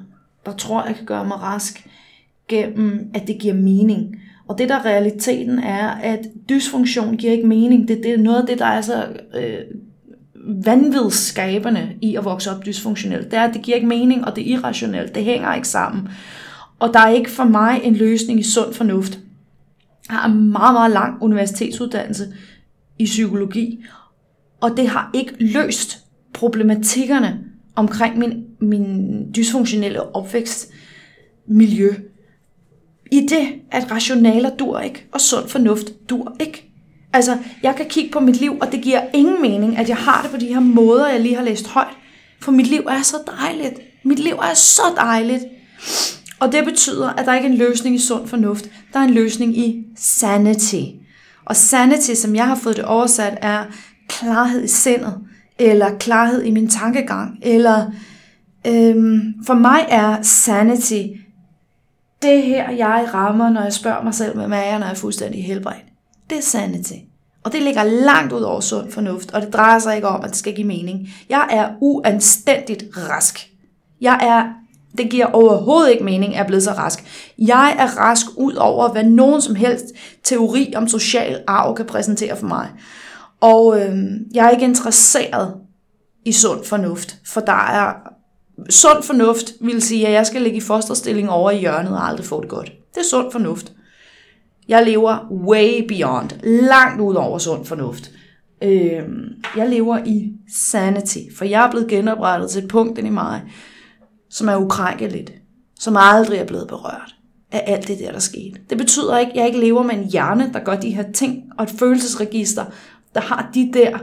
Der 0.47 0.53
tror, 0.53 0.81
at 0.81 0.89
jeg 0.89 0.97
kan 0.97 1.07
gøre 1.07 1.25
mig 1.25 1.43
rask 1.43 1.89
gennem, 2.49 3.11
at 3.15 3.27
det 3.27 3.39
giver 3.41 3.55
mening. 3.55 4.17
Og 4.49 4.59
det 4.59 4.69
der 4.69 4.85
realiteten 4.85 5.59
er, 5.59 5.89
at 5.89 6.21
dysfunktion 6.49 7.17
giver 7.17 7.33
ikke 7.33 7.47
mening. 7.47 7.89
Det, 7.89 8.01
det 8.03 8.11
er 8.11 8.19
noget 8.19 8.41
af 8.41 8.47
det, 8.47 8.59
der 8.59 8.67
er 8.67 8.81
så 8.81 9.07
øh, 9.35 9.59
vanvidsskabende 10.65 11.97
i 12.03 12.17
at 12.17 12.25
vokse 12.25 12.51
op 12.51 12.67
dysfunktionelt. 12.67 13.31
Det 13.31 13.39
er, 13.39 13.43
at 13.43 13.55
det 13.55 13.63
giver 13.63 13.75
ikke 13.75 13.89
mening, 13.89 14.25
og 14.25 14.37
det 14.37 14.53
er 14.53 14.59
irrationelt. 14.59 15.15
Det 15.15 15.25
hænger 15.25 15.55
ikke 15.55 15.69
sammen. 15.69 16.09
Og 16.79 16.95
der 16.95 17.01
er 17.01 17.09
ikke 17.09 17.31
for 17.31 17.45
mig 17.45 17.81
en 17.83 17.95
løsning 17.95 18.41
i 18.41 18.43
sund 18.43 18.75
fornuft. 18.75 19.19
Jeg 20.09 20.17
har 20.17 20.29
en 20.29 20.53
meget, 20.53 20.75
meget 20.75 20.91
lang 20.91 21.23
universitetsuddannelse 21.23 22.35
i 22.99 23.05
psykologi, 23.05 23.85
og 24.61 24.77
det 24.77 24.89
har 24.89 25.11
ikke 25.15 25.35
løst 25.39 26.06
problematikkerne 26.37 27.39
omkring 27.77 28.19
min, 28.19 28.45
min 28.61 29.23
dysfunktionelle 29.37 30.17
opvækstmiljø. 30.17 31.95
I 33.13 33.27
det, 33.31 33.49
at 33.71 33.91
rationaler 33.91 34.51
dur 34.57 34.81
ikke, 34.81 35.07
og 35.13 35.21
sund 35.21 35.49
fornuft 35.49 35.87
dur 36.11 36.37
ikke. 36.41 36.71
Altså, 37.13 37.39
jeg 37.63 37.77
kan 37.77 37.87
kigge 37.89 38.11
på 38.11 38.21
mit 38.21 38.41
liv, 38.41 38.57
og 38.61 38.73
det 38.73 38.83
giver 38.83 39.01
ingen 39.15 39.43
mening, 39.43 39.77
at 39.79 39.89
jeg 39.89 39.97
har 39.97 40.23
det 40.23 40.31
på 40.31 40.37
de 40.37 40.47
her 40.47 40.61
måder, 40.61 41.09
jeg 41.09 41.21
lige 41.21 41.37
har 41.37 41.45
læst 41.45 41.67
højt. 41.67 41.97
For 42.41 42.53
mit 42.53 42.67
liv 42.67 42.81
er 42.81 43.03
så 43.03 43.17
dejligt. 43.41 43.81
Mit 44.05 44.19
liv 44.19 44.35
er 44.35 44.55
så 44.55 44.83
dejligt. 44.97 45.45
Og 46.41 46.53
det 46.53 46.65
betyder, 46.65 47.09
at 47.11 47.27
der 47.27 47.35
ikke 47.35 47.49
er 47.49 47.53
en 47.53 47.59
løsning 47.59 47.95
i 47.97 47.99
sund 47.99 48.27
fornuft. 48.27 48.71
Der 48.93 49.01
er 49.01 49.05
en 49.05 49.15
løsning 49.15 49.59
i 49.59 49.85
sanity. 49.97 50.83
Og 51.45 51.57
sanity, 51.57 52.15
som 52.15 52.35
jeg 52.37 52.47
har 52.47 52.55
fået 52.55 52.77
det 52.77 52.85
oversat, 52.85 53.39
er 53.43 53.65
klarhed 54.09 54.65
i 54.65 54.69
sindet, 54.69 55.15
eller 55.59 55.99
klarhed 55.99 56.43
i 56.43 56.51
min 56.51 56.69
tankegang, 56.69 57.39
eller 57.43 57.91
øhm, 58.67 59.35
for 59.47 59.55
mig 59.55 59.87
er 59.89 60.23
sanity 60.23 61.03
det 62.23 62.43
her, 62.43 62.71
jeg 62.71 63.09
rammer, 63.15 63.51
når 63.51 63.63
jeg 63.63 63.73
spørger 63.73 64.03
mig 64.03 64.15
selv, 64.15 64.37
hvem 64.37 64.53
er 64.53 64.63
jeg, 64.63 64.79
når 64.79 64.87
jeg 64.87 64.93
er 64.93 64.97
fuldstændig 64.99 65.45
helbredt. 65.45 65.85
Det 66.31 66.39
er 66.39 66.43
sanity. 66.43 66.93
Og 67.45 67.53
det 67.53 67.63
ligger 67.63 67.83
langt 67.83 68.33
ud 68.33 68.41
over 68.41 68.61
sund 68.61 68.93
fornuft, 68.93 69.35
og 69.35 69.43
det 69.43 69.53
drejer 69.53 69.79
sig 69.79 69.97
ikke 69.97 70.09
om, 70.09 70.25
at 70.25 70.31
det 70.31 70.37
skal 70.37 70.55
give 70.55 70.67
mening. 70.67 71.09
Jeg 71.29 71.47
er 71.51 71.69
uanstændigt 71.81 72.85
rask. 72.97 73.51
Jeg 74.01 74.19
er, 74.23 74.45
det 74.99 75.11
giver 75.11 75.27
overhovedet 75.27 75.93
ikke 75.93 76.05
mening, 76.05 76.33
at 76.33 76.37
jeg 76.37 76.43
er 76.43 76.47
blevet 76.47 76.63
så 76.63 76.73
rask. 76.73 77.33
Jeg 77.39 77.77
er 77.79 77.87
rask 77.87 78.27
ud 78.37 78.55
over, 78.55 78.93
hvad 78.93 79.05
nogen 79.05 79.43
som 79.43 79.55
helst 79.55 79.85
teori 80.25 80.73
om 80.77 80.89
social 80.89 81.43
arv 81.47 81.77
kan 81.77 81.87
præsentere 81.87 82.37
for 82.37 82.47
mig. 82.47 82.69
Og 83.41 83.81
øh, 83.81 83.97
jeg 84.35 84.47
er 84.47 84.51
ikke 84.51 84.65
interesseret 84.65 85.55
i 86.25 86.33
sund 86.33 86.65
fornuft, 86.65 87.17
for 87.27 87.41
der 87.41 87.53
er 87.53 87.93
sund 88.71 89.03
fornuft 89.03 89.53
vil 89.61 89.83
sige, 89.83 90.07
at 90.07 90.13
jeg 90.13 90.27
skal 90.27 90.43
ligge 90.43 90.59
i 90.59 90.61
fosterstilling 90.61 91.31
over 91.31 91.51
i 91.51 91.59
hjørnet 91.59 91.93
og 91.93 92.09
aldrig 92.09 92.27
få 92.27 92.41
det 92.41 92.51
godt. 92.51 92.73
Det 92.95 93.01
er 93.01 93.05
sund 93.11 93.33
fornuft. 93.33 93.73
Jeg 94.69 94.85
lever 94.85 95.31
way 95.31 95.87
beyond, 95.89 96.31
langt 96.43 97.01
ud 97.01 97.15
over 97.15 97.39
sund 97.39 97.65
fornuft. 97.65 98.11
Øh, 98.63 99.03
jeg 99.57 99.69
lever 99.69 99.99
i 100.05 100.33
sanity, 100.55 101.19
for 101.37 101.45
jeg 101.45 101.67
er 101.67 101.71
blevet 101.71 101.89
genoprettet 101.89 102.51
til 102.51 102.63
et 102.63 102.69
punkt 102.69 102.99
i 102.99 103.11
mig, 103.11 103.43
som 104.31 104.49
er 104.49 104.57
ukrænkeligt, 104.57 105.33
som 105.81 105.97
aldrig 105.99 106.39
er 106.39 106.47
blevet 106.47 106.69
berørt 106.69 107.15
af 107.53 107.65
alt 107.67 107.89
det 107.89 107.99
der, 107.99 108.13
der 108.13 108.19
skete. 108.19 108.61
Det 108.71 108.79
betyder 108.79 109.19
ikke, 109.19 109.33
at 109.33 109.39
jeg 109.39 109.47
ikke 109.47 109.61
lever 109.61 109.83
med 109.83 109.95
en 109.95 110.11
hjerne, 110.11 110.51
der 110.53 110.61
gør 110.65 110.77
de 110.77 110.91
her 110.91 111.13
ting, 111.13 111.45
og 111.59 111.65
et 111.65 111.71
følelsesregister, 111.71 112.65
der 113.17 113.23
har 113.23 113.51
de 113.55 113.71
der 113.73 113.99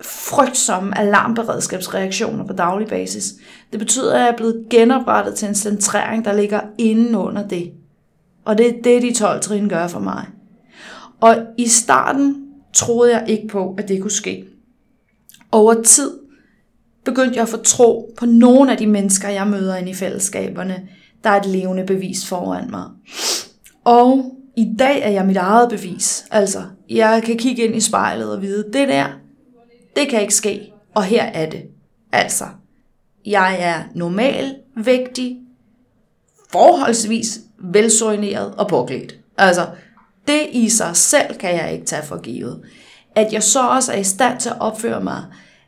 frygtsomme 0.00 0.98
alarmberedskabsreaktioner 0.98 2.46
på 2.46 2.52
daglig 2.52 2.88
basis. 2.88 3.34
Det 3.70 3.78
betyder, 3.78 4.14
at 4.14 4.20
jeg 4.20 4.28
er 4.28 4.36
blevet 4.36 4.66
genoprettet 4.70 5.34
til 5.34 5.48
en 5.48 5.54
centrering, 5.54 6.24
der 6.24 6.32
ligger 6.32 6.60
inden 6.78 7.14
under 7.14 7.48
det. 7.48 7.72
Og 8.44 8.58
det 8.58 8.68
er 8.68 8.82
det, 8.82 9.02
de 9.02 9.14
12 9.14 9.40
trin 9.40 9.68
gør 9.68 9.88
for 9.88 10.00
mig. 10.00 10.26
Og 11.20 11.36
i 11.58 11.68
starten 11.68 12.46
troede 12.72 13.12
jeg 13.12 13.24
ikke 13.28 13.48
på, 13.48 13.74
at 13.78 13.88
det 13.88 14.00
kunne 14.00 14.10
ske. 14.10 14.44
Over 15.52 15.82
tid 15.82 16.18
begyndte 17.04 17.34
jeg 17.34 17.42
at 17.42 17.48
få 17.48 17.56
tro 17.56 18.14
på 18.18 18.26
nogle 18.26 18.72
af 18.72 18.78
de 18.78 18.86
mennesker, 18.86 19.28
jeg 19.28 19.46
møder 19.46 19.76
inde 19.76 19.90
i 19.90 19.94
fællesskaberne, 19.94 20.88
der 21.24 21.30
er 21.30 21.40
et 21.40 21.46
levende 21.46 21.84
bevis 21.86 22.26
foran 22.26 22.70
mig. 22.70 22.84
Og 23.84 24.34
i 24.60 24.74
dag 24.78 25.02
er 25.02 25.10
jeg 25.10 25.26
mit 25.26 25.36
eget 25.36 25.70
bevis. 25.70 26.24
Altså, 26.30 26.62
jeg 26.88 27.22
kan 27.24 27.36
kigge 27.36 27.64
ind 27.64 27.76
i 27.76 27.80
spejlet 27.80 28.32
og 28.32 28.42
vide, 28.42 28.64
det 28.72 28.88
der, 28.88 29.06
det 29.96 30.08
kan 30.08 30.20
ikke 30.20 30.34
ske. 30.34 30.72
Og 30.94 31.04
her 31.04 31.22
er 31.22 31.50
det. 31.50 31.62
Altså, 32.12 32.44
jeg 33.26 33.56
er 33.60 33.82
normal, 33.94 34.56
vægtig, 34.76 35.38
forholdsvis 36.52 37.40
velsorineret 37.58 38.54
og 38.54 38.68
påklædt. 38.68 39.18
Altså, 39.38 39.66
det 40.28 40.48
i 40.52 40.68
sig 40.68 40.96
selv 40.96 41.38
kan 41.38 41.54
jeg 41.54 41.72
ikke 41.72 41.86
tage 41.86 42.02
for 42.02 42.20
givet. 42.20 42.62
At 43.14 43.32
jeg 43.32 43.42
så 43.42 43.68
også 43.68 43.92
er 43.92 43.98
i 43.98 44.04
stand 44.04 44.40
til 44.40 44.48
at 44.48 44.60
opføre 44.60 45.00
mig 45.00 45.24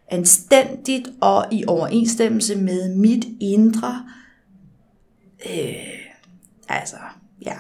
anstændigt 0.09 1.09
og 1.21 1.47
i 1.51 1.65
overensstemmelse 1.67 2.57
med 2.57 2.95
mit 2.95 3.25
indre. 3.41 4.07
Øh, 5.51 5.75
altså, 6.69 6.97
ja. 7.47 7.57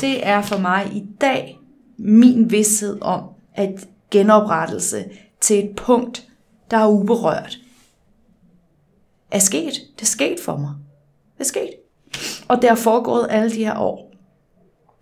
Det 0.00 0.26
er 0.26 0.42
for 0.42 0.58
mig 0.58 0.92
i 0.92 1.06
dag 1.20 1.58
min 1.98 2.50
vidshed 2.50 2.98
om, 3.02 3.24
at 3.54 3.88
genoprettelse 4.10 5.04
til 5.40 5.64
et 5.64 5.76
punkt, 5.76 6.28
der 6.70 6.76
er 6.76 6.88
uberørt, 6.88 7.58
er 9.30 9.38
sket. 9.38 9.72
Det 9.96 10.02
er 10.02 10.06
sket 10.06 10.36
for 10.44 10.56
mig. 10.56 10.74
Det 11.38 11.40
er 11.40 11.48
sket. 11.48 11.70
Og 12.48 12.62
det 12.62 12.68
har 12.68 12.76
foregået 12.76 13.26
alle 13.30 13.50
de 13.50 13.64
her 13.64 13.78
år. 13.78 14.12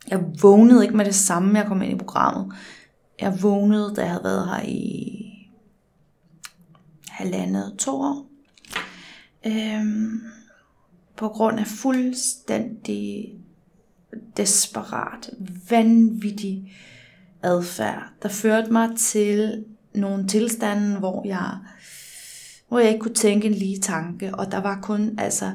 Jeg 0.09 0.21
vågnede 0.43 0.85
ikke 0.85 0.97
med 0.97 1.05
det 1.05 1.15
samme, 1.15 1.59
jeg 1.59 1.67
kom 1.67 1.83
ind 1.83 1.93
i 1.93 2.05
programmet. 2.05 2.53
Jeg 3.21 3.43
vågnede, 3.43 3.95
da 3.97 4.01
jeg 4.01 4.11
havde 4.11 4.25
været 4.25 4.49
her 4.49 4.63
i 4.63 5.15
halvandet, 7.09 7.75
to 7.79 8.01
år. 8.01 8.27
Øhm, 9.47 10.21
på 11.17 11.29
grund 11.29 11.59
af 11.61 11.67
fuldstændig 11.67 13.35
desperat, 14.37 15.31
vanvittig 15.71 16.73
adfærd, 17.43 18.03
der 18.23 18.29
førte 18.29 18.73
mig 18.73 18.91
til 18.97 19.65
nogle 19.95 20.27
tilstande, 20.27 20.99
hvor 20.99 21.27
jeg, 21.27 21.59
hvor 22.69 22.79
jeg 22.79 22.89
ikke 22.89 23.01
kunne 23.01 23.15
tænke 23.15 23.47
en 23.47 23.55
lige 23.55 23.81
tanke, 23.81 24.35
og 24.35 24.53
der 24.53 24.59
var 24.59 24.81
kun 24.83 25.19
altså 25.19 25.53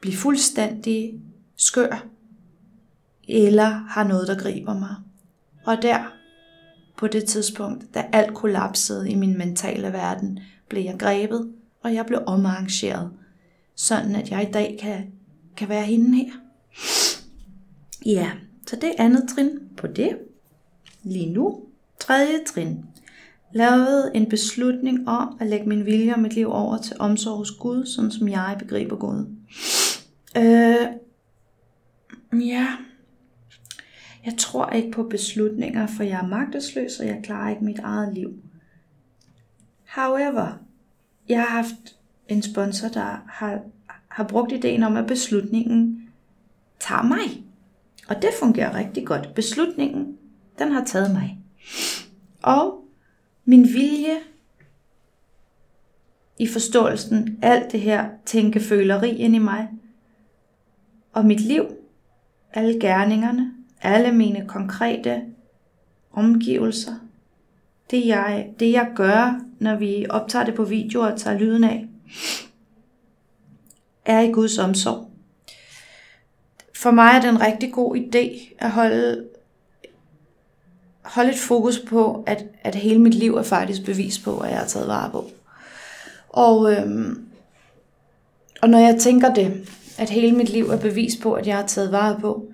blive 0.00 0.16
fuldstændig 0.16 1.20
skør, 1.56 2.06
eller 3.28 3.68
har 3.68 4.04
noget, 4.04 4.28
der 4.28 4.38
griber 4.38 4.78
mig. 4.78 4.94
Og 5.66 5.82
der, 5.82 6.12
på 6.98 7.06
det 7.06 7.24
tidspunkt, 7.24 7.94
da 7.94 8.06
alt 8.12 8.34
kollapsede 8.34 9.10
i 9.10 9.14
min 9.14 9.38
mentale 9.38 9.92
verden, 9.92 10.40
blev 10.68 10.82
jeg 10.82 10.98
grebet, 10.98 11.52
og 11.82 11.94
jeg 11.94 12.06
blev 12.06 12.22
omarrangeret, 12.26 13.10
sådan 13.74 14.14
at 14.14 14.30
jeg 14.30 14.48
i 14.48 14.52
dag 14.52 14.78
kan, 14.80 15.06
kan 15.56 15.68
være 15.68 15.84
hende 15.84 16.16
her. 16.16 16.32
Ja, 18.06 18.30
så 18.66 18.76
det 18.76 18.88
er 18.88 19.04
andet 19.04 19.28
trin 19.28 19.50
på 19.76 19.86
det. 19.86 20.18
Lige 21.02 21.32
nu, 21.32 21.62
tredje 22.00 22.44
trin. 22.46 22.84
Lavede 23.52 24.10
en 24.14 24.28
beslutning 24.28 25.08
om 25.08 25.36
at 25.40 25.46
lægge 25.46 25.68
min 25.68 25.86
vilje 25.86 26.14
og 26.14 26.20
mit 26.20 26.34
liv 26.34 26.50
over 26.50 26.78
til 26.78 26.96
omsorg 26.98 27.36
hos 27.36 27.50
Gud, 27.50 27.86
sådan 27.86 28.10
som 28.10 28.28
jeg 28.28 28.56
begriber 28.58 28.96
Gud. 28.96 29.26
Øh, 30.36 30.86
ja, 32.40 32.66
jeg 34.24 34.34
tror 34.38 34.70
ikke 34.70 34.90
på 34.90 35.02
beslutninger, 35.02 35.86
for 35.86 36.02
jeg 36.02 36.20
er 36.20 36.26
magtesløs, 36.26 37.00
og 37.00 37.06
jeg 37.06 37.20
klarer 37.22 37.50
ikke 37.50 37.64
mit 37.64 37.78
eget 37.78 38.14
liv. 38.14 38.32
However, 39.96 40.58
jeg 41.28 41.40
har 41.40 41.62
haft 41.62 41.96
en 42.28 42.42
sponsor, 42.42 42.88
der 42.88 43.24
har, 43.28 43.60
har 44.08 44.24
brugt 44.24 44.52
ideen 44.52 44.82
om, 44.82 44.96
at 44.96 45.06
beslutningen 45.06 46.08
tager 46.80 47.02
mig. 47.02 47.47
Og 48.08 48.22
det 48.22 48.30
fungerer 48.40 48.74
rigtig 48.74 49.06
godt. 49.06 49.34
Beslutningen, 49.34 50.16
den 50.58 50.72
har 50.72 50.84
taget 50.84 51.10
mig. 51.10 51.38
Og 52.42 52.84
min 53.44 53.64
vilje 53.64 54.16
i 56.38 56.46
forståelsen, 56.46 57.38
alt 57.42 57.72
det 57.72 57.80
her 57.80 58.08
tænkeføleri 58.26 59.10
ind 59.10 59.34
i 59.34 59.38
mig, 59.38 59.68
og 61.12 61.24
mit 61.24 61.40
liv, 61.40 61.64
alle 62.52 62.80
gerningerne, 62.80 63.52
alle 63.82 64.12
mine 64.12 64.48
konkrete 64.48 65.22
omgivelser, 66.12 66.94
det 67.90 68.06
jeg, 68.06 68.50
det 68.60 68.72
jeg 68.72 68.92
gør, 68.94 69.40
når 69.58 69.76
vi 69.76 70.06
optager 70.10 70.44
det 70.44 70.54
på 70.54 70.64
video 70.64 71.00
og 71.00 71.16
tager 71.16 71.38
lyden 71.38 71.64
af, 71.64 71.88
er 74.04 74.20
i 74.20 74.32
Guds 74.32 74.58
omsorg. 74.58 75.07
For 76.78 76.90
mig 76.90 77.10
er 77.16 77.20
det 77.20 77.28
en 77.28 77.40
rigtig 77.40 77.72
god 77.72 77.96
idé 77.96 78.54
at 78.58 78.70
holde, 78.70 79.24
holde 81.02 81.30
et 81.30 81.38
fokus 81.38 81.78
på, 81.78 82.24
at, 82.26 82.44
at 82.62 82.74
hele 82.74 83.00
mit 83.00 83.14
liv 83.14 83.34
er 83.34 83.42
faktisk 83.42 83.84
bevis 83.84 84.18
på, 84.18 84.38
at 84.38 84.50
jeg 84.50 84.58
har 84.58 84.66
taget 84.66 84.88
vare 84.88 85.10
på. 85.10 85.30
Og, 86.28 86.72
øhm, 86.72 87.24
og 88.62 88.70
når 88.70 88.78
jeg 88.78 89.00
tænker 89.00 89.34
det, 89.34 89.68
at 89.98 90.10
hele 90.10 90.36
mit 90.36 90.48
liv 90.48 90.64
er 90.64 90.78
bevis 90.78 91.16
på, 91.16 91.32
at 91.32 91.46
jeg 91.46 91.56
har 91.56 91.66
taget 91.66 91.92
vare 91.92 92.18
på, 92.20 92.46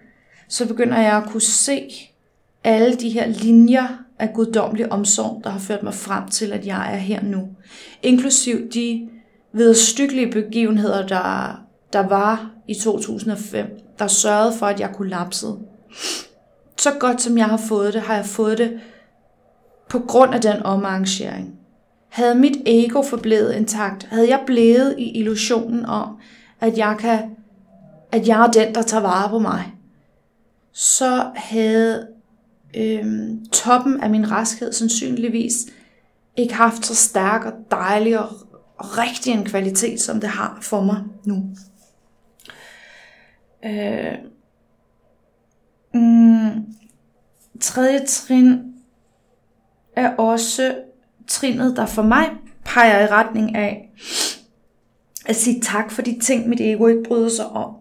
så 0.48 0.68
begynder 0.68 1.00
jeg 1.00 1.16
at 1.16 1.30
kunne 1.30 1.40
se 1.40 1.90
alle 2.64 2.96
de 2.96 3.10
her 3.10 3.26
linjer 3.26 3.88
af 4.18 4.32
guddommelig 4.34 4.92
omsorg, 4.92 5.40
der 5.44 5.50
har 5.50 5.58
ført 5.58 5.82
mig 5.82 5.94
frem 5.94 6.28
til, 6.28 6.52
at 6.52 6.66
jeg 6.66 6.92
er 6.94 6.98
her 6.98 7.22
nu. 7.22 7.48
Inklusiv 8.02 8.70
de 8.70 9.08
vederstykkelige 9.52 10.30
begivenheder, 10.30 11.06
der, 11.06 11.60
der 11.92 12.08
var 12.08 12.50
i 12.68 12.74
2005, 12.74 13.83
der 13.98 14.06
sørgede 14.06 14.52
for, 14.58 14.66
at 14.66 14.80
jeg 14.80 14.92
kollapsede. 14.94 15.58
Så 16.78 16.90
godt 17.00 17.22
som 17.22 17.38
jeg 17.38 17.46
har 17.46 17.56
fået 17.56 17.94
det, 17.94 18.02
har 18.02 18.14
jeg 18.14 18.26
fået 18.26 18.58
det 18.58 18.80
på 19.88 19.98
grund 19.98 20.34
af 20.34 20.40
den 20.40 20.62
omarrangering, 20.62 21.54
havde 22.08 22.34
mit 22.34 22.56
ego 22.66 23.02
forblevet 23.02 23.54
intakt, 23.54 24.04
havde 24.04 24.28
jeg 24.28 24.42
blevet 24.46 24.94
i 24.98 25.10
illusionen 25.10 25.86
om, 25.86 26.16
at 26.60 26.78
jeg, 26.78 26.96
kan, 26.98 27.36
at 28.12 28.28
jeg 28.28 28.46
er 28.46 28.50
den, 28.50 28.74
der 28.74 28.82
tager 28.82 29.02
vare 29.02 29.28
på 29.28 29.38
mig, 29.38 29.74
så 30.72 31.30
havde 31.34 32.06
øhm, 32.76 33.46
toppen 33.52 34.00
af 34.00 34.10
min 34.10 34.30
raskhed 34.30 34.72
sandsynligvis 34.72 35.54
ikke 36.36 36.54
haft 36.54 36.86
så 36.86 36.94
stærk 36.94 37.44
og 37.44 37.52
dejlig 37.70 38.18
og, 38.18 38.28
rigtig 38.78 39.32
en 39.32 39.44
kvalitet, 39.44 40.00
som 40.00 40.20
det 40.20 40.28
har 40.28 40.58
for 40.62 40.80
mig 40.80 41.02
nu. 41.24 41.44
Øh, 43.64 44.18
mm, 45.94 46.74
tredje 47.60 48.06
trin 48.06 48.74
er 49.96 50.16
også 50.16 50.76
trinet, 51.26 51.76
der 51.76 51.86
for 51.86 52.02
mig 52.02 52.30
peger 52.64 53.04
i 53.04 53.06
retning 53.06 53.56
af 53.56 53.90
at 55.26 55.36
sige 55.36 55.60
tak 55.60 55.90
for 55.90 56.02
de 56.02 56.18
ting, 56.20 56.48
mit 56.48 56.60
ego 56.60 56.86
ikke 56.86 57.02
bryder 57.02 57.28
sig 57.28 57.46
om. 57.46 57.76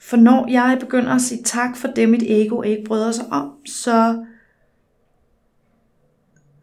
For 0.00 0.16
når 0.16 0.50
jeg 0.50 0.76
begynder 0.80 1.14
at 1.14 1.20
sige 1.20 1.42
tak 1.42 1.76
for 1.76 1.88
det, 1.88 2.08
mit 2.08 2.22
ego 2.22 2.62
ikke 2.62 2.84
bryder 2.84 3.12
sig 3.12 3.26
om, 3.30 3.66
så, 3.66 4.24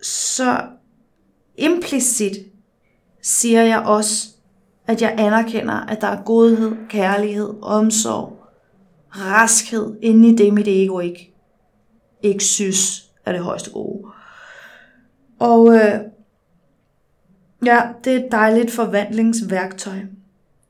så 0.01 0.62
implicit 1.58 2.38
siger 3.21 3.62
jeg 3.62 3.80
også, 3.80 4.27
at 4.91 5.01
jeg 5.01 5.15
anerkender, 5.17 5.73
at 5.73 6.01
der 6.01 6.08
er 6.08 6.23
godhed, 6.23 6.71
kærlighed, 6.89 7.54
omsorg, 7.62 8.38
raskhed 9.10 9.95
inde 10.01 10.30
i 10.30 10.36
det, 10.36 10.54
mit 10.54 10.67
ego 10.67 10.99
ikke, 10.99 11.34
ikke 12.21 12.43
synes 12.43 13.06
er 13.25 13.32
det 13.32 13.41
højeste 13.41 13.71
gode. 13.71 14.04
Og 15.39 15.75
øh, 15.75 15.99
ja, 17.65 17.82
det 18.04 18.13
er 18.13 18.17
et 18.17 18.32
dejligt 18.32 18.71
forvandlingsværktøj. 18.71 19.97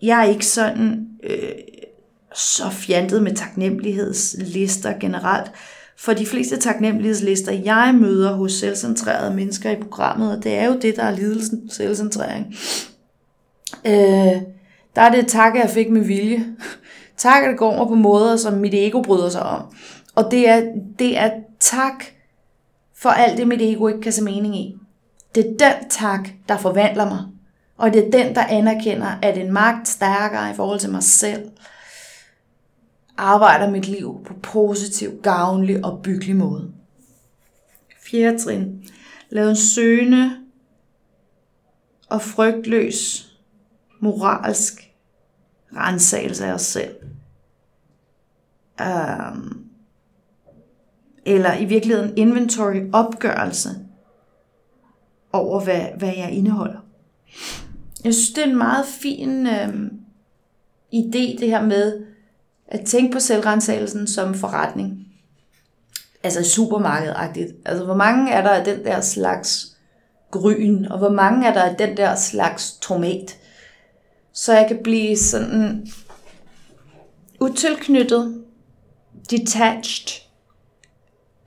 Jeg 0.01 0.19
er 0.19 0.29
ikke 0.29 0.45
sådan 0.45 1.07
øh, 1.23 1.51
så 2.35 2.69
fjantet 2.69 3.23
med 3.23 3.35
taknemmelighedslister 3.35 4.99
generelt. 4.99 5.51
For 5.97 6.13
de 6.13 6.25
fleste 6.25 6.57
taknemmelighedslister, 6.57 7.51
jeg 7.51 7.95
møder 7.99 8.33
hos 8.33 8.53
selvcentrerede 8.53 9.35
mennesker 9.35 9.71
i 9.71 9.75
programmet, 9.75 10.37
og 10.37 10.43
det 10.43 10.53
er 10.53 10.65
jo 10.65 10.79
det, 10.81 10.95
der 10.95 11.03
er 11.03 11.15
lidelsen, 11.15 11.69
selvcentrering. 11.69 12.55
Øh, 13.85 14.41
der 14.95 15.01
er 15.01 15.11
det 15.11 15.27
tak, 15.27 15.55
jeg 15.55 15.69
fik 15.69 15.89
med 15.89 16.01
vilje. 16.01 16.45
Tak, 17.17 17.43
at 17.43 17.49
det 17.49 17.57
går 17.57 17.75
over 17.75 17.87
på 17.87 17.95
måder, 17.95 18.37
som 18.37 18.53
mit 18.53 18.73
ego 18.73 19.01
bryder 19.01 19.29
sig 19.29 19.43
om. 19.43 19.75
Og 20.15 20.31
det 20.31 20.49
er, 20.49 20.63
det 20.99 21.17
er 21.17 21.31
tak 21.59 22.05
for 22.97 23.09
alt 23.09 23.37
det, 23.37 23.47
mit 23.47 23.61
ego 23.61 23.87
ikke 23.87 24.01
kan 24.01 24.11
se 24.11 24.23
mening 24.23 24.55
i. 24.55 24.75
Det 25.35 25.45
er 25.45 25.49
den 25.49 25.89
tak, 25.89 26.29
der 26.49 26.57
forvandler 26.57 27.09
mig. 27.09 27.19
Og 27.77 27.93
det 27.93 28.07
er 28.07 28.11
den, 28.11 28.35
der 28.35 28.43
anerkender, 28.43 29.07
at 29.21 29.37
en 29.37 29.53
magt 29.53 29.87
stærkere 29.87 30.51
i 30.51 30.53
forhold 30.53 30.79
til 30.79 30.91
mig 30.91 31.03
selv, 31.03 31.51
arbejder 33.17 33.69
mit 33.69 33.87
liv 33.87 34.21
på 34.25 34.33
positiv, 34.43 35.21
gavnlig 35.23 35.85
og 35.85 35.99
byggelig 36.03 36.35
måde. 36.35 36.71
Fjerde 38.05 38.39
trin. 38.39 38.83
Lav 39.29 39.49
en 39.49 39.55
søgende 39.55 40.31
og 42.09 42.21
frygtløs 42.21 43.30
moralsk 44.01 44.91
rensagelse 45.75 46.45
af 46.45 46.53
os 46.53 46.61
selv. 46.61 46.95
Um, 48.81 49.65
eller 51.25 51.57
i 51.57 51.65
virkeligheden 51.65 52.17
inventory 52.17 52.89
opgørelse 52.93 53.69
over, 55.33 55.63
hvad, 55.63 55.85
hvad 55.97 56.13
jeg 56.17 56.31
indeholder. 56.31 56.79
Jeg 58.03 58.13
synes, 58.13 58.29
det 58.29 58.43
er 58.43 58.47
en 58.49 58.57
meget 58.57 58.85
fin 58.85 59.47
øhm, 59.47 59.99
idé, 60.93 61.39
det 61.39 61.47
her 61.47 61.65
med 61.65 62.05
at 62.67 62.85
tænke 62.85 63.13
på 63.13 63.19
selvrensagelsen 63.19 64.07
som 64.07 64.33
forretning. 64.33 65.07
Altså 66.23 66.43
supermarkedagtigt. 66.49 67.51
Altså, 67.65 67.85
hvor 67.85 67.95
mange 67.95 68.31
er 68.31 68.41
der 68.41 68.49
af 68.49 68.65
den 68.65 68.85
der 68.85 69.01
slags 69.01 69.77
gryn, 70.31 70.85
og 70.85 70.97
hvor 70.97 71.09
mange 71.09 71.47
er 71.47 71.53
der 71.53 71.61
af 71.61 71.75
den 71.75 71.97
der 71.97 72.15
slags 72.15 72.71
tomat? 72.71 73.37
Så 74.33 74.53
jeg 74.53 74.67
kan 74.67 74.79
blive 74.83 75.17
sådan 75.17 75.87
utilknyttet, 77.39 78.43
detached, 79.31 80.21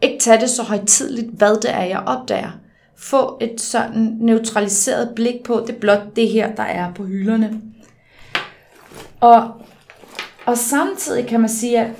ikke 0.02 0.18
tage 0.18 0.40
det 0.40 0.50
så 0.50 0.62
højtidligt, 0.62 1.30
hvad 1.30 1.60
det 1.60 1.70
er, 1.70 1.82
jeg 1.82 2.02
opdager. 2.06 2.50
Få 2.96 3.38
et 3.40 3.60
sådan 3.60 4.16
neutraliseret 4.20 5.12
blik 5.14 5.42
på, 5.44 5.60
det 5.66 5.74
er 5.74 5.80
blot 5.80 6.16
det 6.16 6.28
her, 6.28 6.54
der 6.54 6.62
er 6.62 6.94
på 6.94 7.04
hylderne. 7.04 7.60
Og, 9.20 9.52
og 10.46 10.58
samtidig 10.58 11.26
kan 11.26 11.40
man 11.40 11.48
sige, 11.48 11.80
at, 11.80 11.90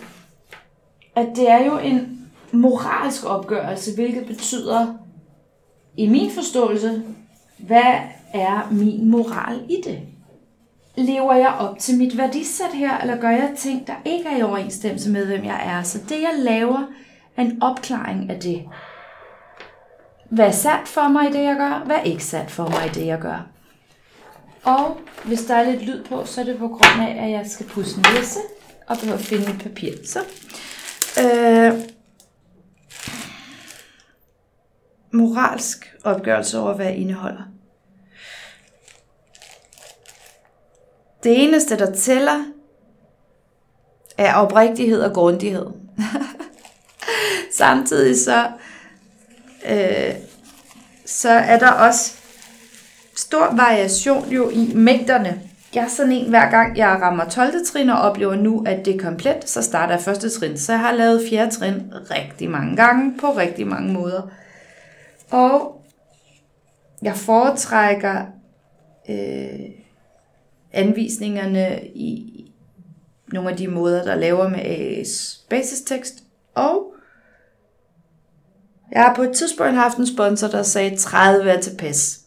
at 1.17 1.29
det 1.37 1.51
er 1.51 1.65
jo 1.65 1.79
en 1.79 2.29
moralsk 2.53 3.25
opgørelse, 3.25 3.95
hvilket 3.95 4.27
betyder, 4.27 4.95
i 5.97 6.09
min 6.09 6.31
forståelse, 6.31 7.03
hvad 7.59 7.95
er 8.33 8.69
min 8.71 9.11
moral 9.11 9.61
i 9.69 9.77
det? 9.85 9.99
Lever 10.97 11.35
jeg 11.35 11.57
op 11.59 11.79
til 11.79 11.99
mit 11.99 12.19
værdisæt 12.19 12.73
her, 12.75 12.99
eller 12.99 13.21
gør 13.21 13.31
jeg 13.31 13.53
ting, 13.57 13.87
der 13.87 13.95
ikke 14.05 14.29
er 14.29 14.37
i 14.37 14.43
overensstemmelse 14.43 15.11
med, 15.11 15.27
hvem 15.27 15.45
jeg 15.45 15.63
er? 15.67 15.83
Så 15.83 15.99
det, 15.99 16.23
jeg 16.23 16.33
laver, 16.39 16.87
en 17.39 17.63
opklaring 17.63 18.31
af 18.31 18.41
det. 18.41 18.65
Hvad 20.31 20.47
er 20.47 20.51
sandt 20.51 20.89
for 20.89 21.09
mig 21.09 21.31
i 21.31 21.33
det, 21.33 21.45
jeg 21.45 21.57
gør? 21.57 21.83
Hvad 21.87 21.97
er 21.97 22.03
ikke 22.03 22.25
sandt 22.25 22.51
for 22.51 22.69
mig 22.69 22.87
i 22.87 22.89
det, 22.89 23.07
jeg 23.07 23.19
gør? 23.19 23.47
Og 24.65 25.01
hvis 25.25 25.45
der 25.45 25.55
er 25.55 25.71
lidt 25.71 25.83
lyd 25.83 26.05
på, 26.05 26.25
så 26.25 26.41
er 26.41 26.45
det 26.45 26.59
på 26.59 26.69
grund 26.69 27.09
af, 27.09 27.25
at 27.25 27.31
jeg 27.31 27.47
skal 27.47 27.67
pusse 27.67 28.01
næse 28.01 28.39
og 28.87 28.97
behøver 28.97 29.19
at 29.19 29.25
finde 29.25 29.51
et 29.51 29.63
papir. 29.63 29.93
Så, 30.05 30.19
øh, 31.23 31.81
moralsk 35.13 35.97
opgørelse 36.05 36.59
over, 36.59 36.75
hvad 36.75 36.87
jeg 36.87 36.97
indeholder. 36.97 37.43
Det 41.25 41.45
eneste, 41.45 41.79
der 41.79 41.93
tæller, 41.93 42.45
er 44.19 44.35
oprigtighed 44.35 45.01
og 45.01 45.13
grundighed. 45.15 45.67
Samtidig 47.59 48.21
så, 48.21 48.47
øh, 49.71 50.15
så 51.07 51.31
er 51.31 51.59
der 51.59 51.71
også 51.71 52.17
stor 53.17 53.55
variation 53.57 54.29
jo 54.29 54.51
i 54.51 54.73
mængderne. 54.75 55.41
Jeg 55.75 55.85
er 55.85 55.89
sådan 55.89 56.13
en, 56.13 56.29
hver 56.29 56.51
gang 56.51 56.79
jeg 56.79 56.89
rammer 56.89 57.29
12. 57.29 57.67
trin 57.67 57.89
og 57.89 57.99
oplever 57.99 58.35
nu, 58.35 58.65
at 58.67 58.85
det 58.85 58.95
er 58.95 58.99
komplet, 58.99 59.49
så 59.49 59.63
starter 59.63 59.95
jeg 59.95 60.03
første 60.03 60.31
trin. 60.31 60.59
Så 60.59 60.73
jeg 60.73 60.81
har 60.81 60.93
lavet 60.93 61.27
fjerde 61.31 61.51
trin 61.51 61.93
rigtig 62.11 62.51
mange 62.51 62.77
gange 62.77 63.19
på 63.21 63.37
rigtig 63.37 63.67
mange 63.67 63.93
måder. 63.93 64.23
Og 65.31 65.83
jeg 67.03 67.17
foretrækker 67.17 68.27
øh, 69.09 69.84
anvisningerne 70.75 71.87
i 71.87 72.31
nogle 73.33 73.51
af 73.51 73.57
de 73.57 73.69
måder, 73.69 74.05
der 74.05 74.15
laver 74.15 74.49
med 74.49 74.59
AA's 74.59 75.47
basistekst, 75.49 76.15
og 76.55 76.95
jeg 78.93 79.03
har 79.03 79.15
på 79.15 79.23
et 79.23 79.37
tidspunkt 79.37 79.75
haft 79.75 79.97
en 79.97 80.07
sponsor, 80.07 80.49
der 80.49 80.63
sagde 80.63 80.97
30 80.97 81.51
er 81.51 81.61
tilpas. 81.61 82.21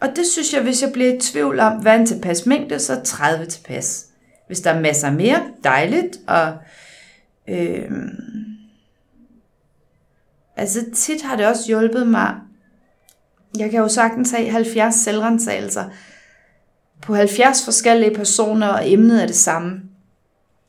Og 0.00 0.08
det 0.16 0.26
synes 0.26 0.52
jeg, 0.54 0.62
hvis 0.62 0.82
jeg 0.82 0.92
bliver 0.92 1.14
i 1.14 1.18
tvivl 1.18 1.60
om, 1.60 1.72
hvad 1.72 1.96
en 1.96 2.06
tilpas 2.06 2.46
mængde, 2.46 2.78
så 2.78 3.00
30 3.04 3.46
tilpas. 3.46 4.06
Hvis 4.46 4.60
der 4.60 4.70
er 4.70 4.80
masser 4.80 5.10
mere, 5.10 5.42
dejligt. 5.64 6.18
Og, 6.26 6.54
øh, 7.48 7.90
altså 10.56 10.80
tit 10.94 11.22
har 11.22 11.36
det 11.36 11.46
også 11.46 11.66
hjulpet 11.66 12.06
mig. 12.06 12.34
Jeg 13.58 13.70
kan 13.70 13.80
jo 13.80 13.88
sagtens 13.88 14.30
have 14.30 14.50
70 14.50 14.94
selvrensagelser 14.94 15.84
på 17.02 17.14
70 17.14 17.64
forskellige 17.64 18.14
personer, 18.14 18.68
og 18.68 18.90
emnet 18.90 19.22
er 19.22 19.26
det 19.26 19.36
samme. 19.36 19.80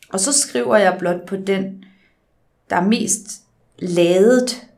Og 0.09 0.19
så 0.19 0.33
skriver 0.33 0.77
jeg 0.77 0.95
blot 0.99 1.25
på 1.27 1.35
den, 1.35 1.83
der 2.69 2.75
er 2.75 2.87
mest 2.87 3.41
ladet 3.79 4.71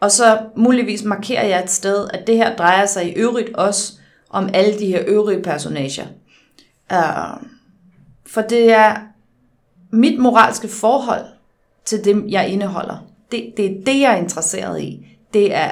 og 0.00 0.10
så 0.10 0.38
muligvis 0.56 1.04
markerer 1.04 1.46
jeg 1.46 1.64
et 1.64 1.70
sted, 1.70 2.08
at 2.14 2.26
det 2.26 2.36
her 2.36 2.56
drejer 2.56 2.86
sig 2.86 3.08
i 3.08 3.14
øvrigt 3.14 3.54
også 3.54 3.92
om 4.30 4.48
alle 4.54 4.78
de 4.78 4.86
her 4.86 5.02
øvrige 5.06 5.42
personager. 5.42 6.06
Uh, 6.92 7.42
for 8.26 8.40
det 8.40 8.72
er 8.72 8.96
mit 9.90 10.20
moralske 10.20 10.68
forhold 10.68 11.24
til 11.84 12.04
dem, 12.04 12.28
jeg 12.28 12.48
indeholder. 12.48 13.06
Det, 13.32 13.52
det 13.56 13.64
er 13.66 13.84
det, 13.86 14.00
jeg 14.00 14.12
er 14.12 14.16
interesseret 14.16 14.82
i. 14.82 15.06
Det 15.32 15.54
er 15.54 15.70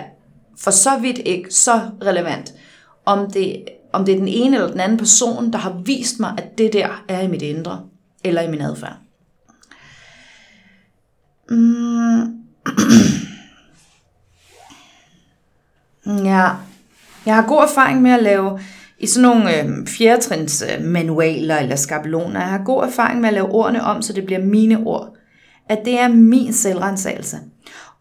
for 0.59 0.71
så 0.71 0.99
vidt 0.99 1.19
ikke 1.19 1.55
så 1.55 1.81
relevant, 2.03 2.55
om 3.05 3.31
det, 3.31 3.65
om 3.95 4.05
det 4.05 4.15
er 4.15 4.19
den 4.19 4.29
ene 4.29 4.57
eller 4.57 4.71
den 4.71 4.81
anden 4.81 4.99
person, 4.99 5.53
der 5.53 5.59
har 5.59 5.81
vist 5.85 6.21
mig, 6.21 6.35
at 6.39 6.59
det 6.59 6.73
der 6.73 7.05
er 7.09 7.21
i 7.21 7.29
mit 7.29 7.43
indre, 7.43 7.81
eller 8.25 8.43
i 8.43 8.51
min 8.51 8.61
adfærd. 8.61 8.97
Mm. 11.51 12.45
Ja, 16.07 16.49
jeg 17.27 17.35
har 17.35 17.47
god 17.47 17.63
erfaring 17.63 18.03
med 18.03 18.11
at 18.11 18.23
lave 18.23 18.61
i 18.99 19.07
sådan 19.07 19.29
nogle 19.29 19.63
øh, 19.63 19.87
fjerdetrins 19.87 20.65
øh, 20.73 20.85
manualer 20.85 21.57
eller 21.57 21.77
skabeloner. 21.77 22.41
Jeg 22.41 22.49
har 22.49 22.65
god 22.65 22.85
erfaring 22.85 23.21
med 23.21 23.29
at 23.29 23.35
lave 23.35 23.49
ordene 23.49 23.83
om, 23.83 24.03
så 24.03 24.13
det 24.13 24.27
bliver 24.27 24.45
mine 24.45 24.79
ord. 24.79 25.17
At 25.69 25.79
det 25.85 25.99
er 25.99 26.09
min 26.09 26.53
selvrensagelse. 26.53 27.37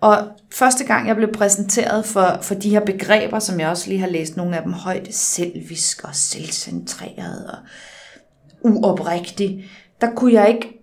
Og 0.04 0.28
første 0.54 0.84
gang 0.84 1.08
jeg 1.08 1.16
blev 1.16 1.32
præsenteret 1.32 2.06
for, 2.06 2.38
for 2.42 2.56
de 2.56 2.70
her 2.70 2.86
begreber, 2.86 3.40
som 3.40 3.60
jeg 3.60 3.70
også 3.70 3.90
lige 3.90 4.00
har 4.00 4.08
læst 4.08 4.38
nogle 4.38 4.58
af 4.58 4.64
dem 4.64 4.74
højt, 4.74 5.16
selvisk 5.16 6.04
og 6.04 6.16
selvcentreret 6.16 7.50
og 7.52 7.58
uoprigtig, 8.62 9.70
der 10.02 10.16
kunne 10.16 10.34
jeg 10.34 10.50
ikke 10.50 10.82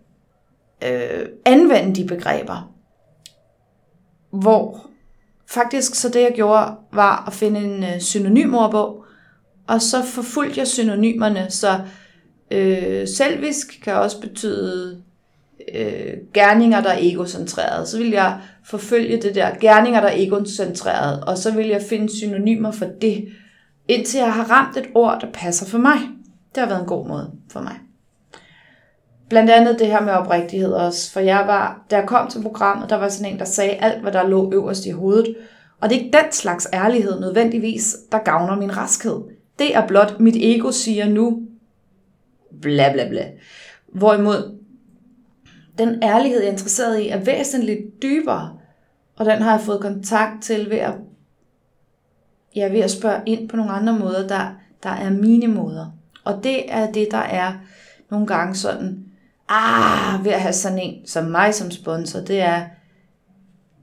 øh, 0.85 1.27
anvende 1.45 1.95
de 1.95 2.07
begreber. 2.07 2.73
Hvor 4.31 4.87
faktisk 5.47 5.95
så 5.95 6.09
det 6.09 6.21
jeg 6.21 6.33
gjorde, 6.35 6.77
var 6.93 7.25
at 7.27 7.33
finde 7.33 7.61
en 7.61 7.85
øh, 7.85 8.01
synonymordbog, 8.01 9.05
og 9.67 9.83
så 9.83 10.03
forfulgte 10.03 10.59
jeg 10.59 10.69
synonymerne, 10.69 11.47
så 11.51 11.81
øh, 12.51 13.09
selvisk 13.09 13.81
kan 13.85 13.95
også 13.95 14.21
betyde 14.21 15.00
øh, 15.75 16.15
gerninger, 16.35 16.81
der 16.83 16.91
er 16.91 16.99
egocentreret. 17.01 17.89
Så 17.89 17.99
vil 17.99 18.11
jeg 18.11 18.39
forfølge 18.65 19.23
det 19.23 19.35
der 19.35 19.51
gerninger, 19.61 20.01
der 20.01 20.09
er 20.09 20.17
egocentreret, 20.17 21.25
og 21.25 21.39
så 21.39 21.55
vil 21.55 21.67
jeg 21.67 21.83
finde 21.83 22.17
synonymer 22.17 22.71
for 22.71 22.87
det, 23.01 23.29
indtil 23.89 24.19
jeg 24.19 24.33
har 24.33 24.45
ramt 24.51 24.77
et 24.77 24.87
ord, 24.95 25.19
der 25.21 25.27
passer 25.33 25.67
for 25.67 25.79
mig. 25.79 25.99
Det 26.55 26.61
har 26.61 26.69
været 26.69 26.81
en 26.81 26.87
god 26.87 27.09
måde 27.09 27.31
for 27.53 27.61
mig. 27.61 27.75
Blandt 29.29 29.51
andet 29.51 29.79
det 29.79 29.87
her 29.87 30.01
med 30.01 30.13
oprigtighed 30.13 30.73
også, 30.73 31.13
for 31.13 31.21
jeg 31.21 31.45
var, 31.47 31.85
da 31.91 31.97
jeg 31.97 32.07
kom 32.07 32.31
til 32.31 32.43
programmet, 32.43 32.91
der 32.91 32.97
var 32.97 33.09
sådan 33.09 33.33
en, 33.33 33.39
der 33.39 33.45
sagde 33.45 33.71
alt, 33.71 34.03
hvad 34.03 34.13
der 34.13 34.29
lå 34.29 34.53
øverst 34.53 34.87
i 34.87 34.91
hovedet. 34.91 35.37
Og 35.81 35.91
det 35.91 35.97
er 35.97 36.01
ikke 36.01 36.19
den 36.19 36.33
slags 36.33 36.69
ærlighed 36.73 37.21
nødvendigvis, 37.21 37.97
der 38.13 38.19
gavner 38.19 38.57
min 38.57 38.77
raskhed. 38.77 39.21
Det 39.59 39.77
er 39.77 39.87
blot, 39.87 40.21
mit 40.21 40.37
ego 40.37 40.71
siger 40.71 41.09
nu, 41.09 41.43
bla 42.63 42.93
bla 42.93 43.09
bla. 43.09 43.27
Hvorimod 43.93 44.60
den 45.81 46.03
ærlighed, 46.03 46.41
jeg 46.41 46.49
er 46.49 46.53
interesseret 46.53 47.01
i, 47.01 47.09
er 47.09 47.25
væsentligt 47.25 48.03
dybere. 48.03 48.59
Og 49.17 49.27
den 49.27 49.43
har 49.43 49.51
jeg 49.51 49.61
fået 49.61 49.81
kontakt 49.81 50.43
til 50.43 50.71
ved 50.71 50.79
at, 50.79 50.95
ja, 52.57 52.69
ved 52.69 52.81
at 52.81 52.91
spørge 52.91 53.21
ind 53.27 53.49
på 53.49 53.57
nogle 53.57 53.73
andre 53.73 53.99
måder, 53.99 54.29
der, 54.29 54.49
der 54.83 54.91
er 54.91 55.11
mine 55.11 55.47
måder. 55.47 55.87
Og 56.25 56.45
det 56.45 56.73
er 56.73 56.93
det, 56.93 57.09
der 57.11 57.19
er 57.19 57.53
nogle 58.11 58.27
gange 58.27 58.55
sådan, 58.55 59.05
ah, 59.49 60.25
ved 60.25 60.33
at 60.33 60.41
have 60.41 60.53
sådan 60.53 60.79
en 60.79 61.07
som 61.07 61.25
mig 61.25 61.55
som 61.55 61.71
sponsor, 61.71 62.21
det 62.21 62.41
er, 62.41 62.63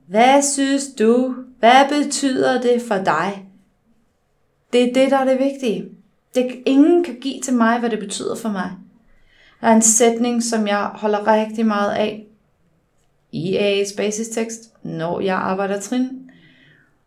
hvad 0.07 0.41
synes 0.41 0.83
du? 0.99 1.35
Hvad 1.59 1.89
betyder 1.89 2.61
det 2.61 2.81
for 2.81 2.95
dig? 2.95 3.45
Det 4.73 4.83
er 4.83 4.93
det, 4.93 5.11
der 5.11 5.17
er 5.17 5.25
det 5.25 5.39
vigtige. 5.39 5.89
Det, 6.35 6.55
ingen 6.65 7.03
kan 7.03 7.19
give 7.21 7.41
til 7.41 7.53
mig, 7.53 7.79
hvad 7.79 7.89
det 7.89 7.99
betyder 7.99 8.35
for 8.35 8.49
mig. 8.49 8.71
Er 9.61 9.73
en 9.73 9.81
sætning, 9.81 10.43
som 10.43 10.67
jeg 10.67 10.89
holder 10.93 11.33
rigtig 11.33 11.65
meget 11.65 11.91
af 11.91 12.27
i 13.31 13.57
AA's 13.57 13.97
basistekst, 13.97 14.73
når 14.83 15.19
jeg 15.19 15.35
arbejder 15.35 15.79
trin, 15.79 16.29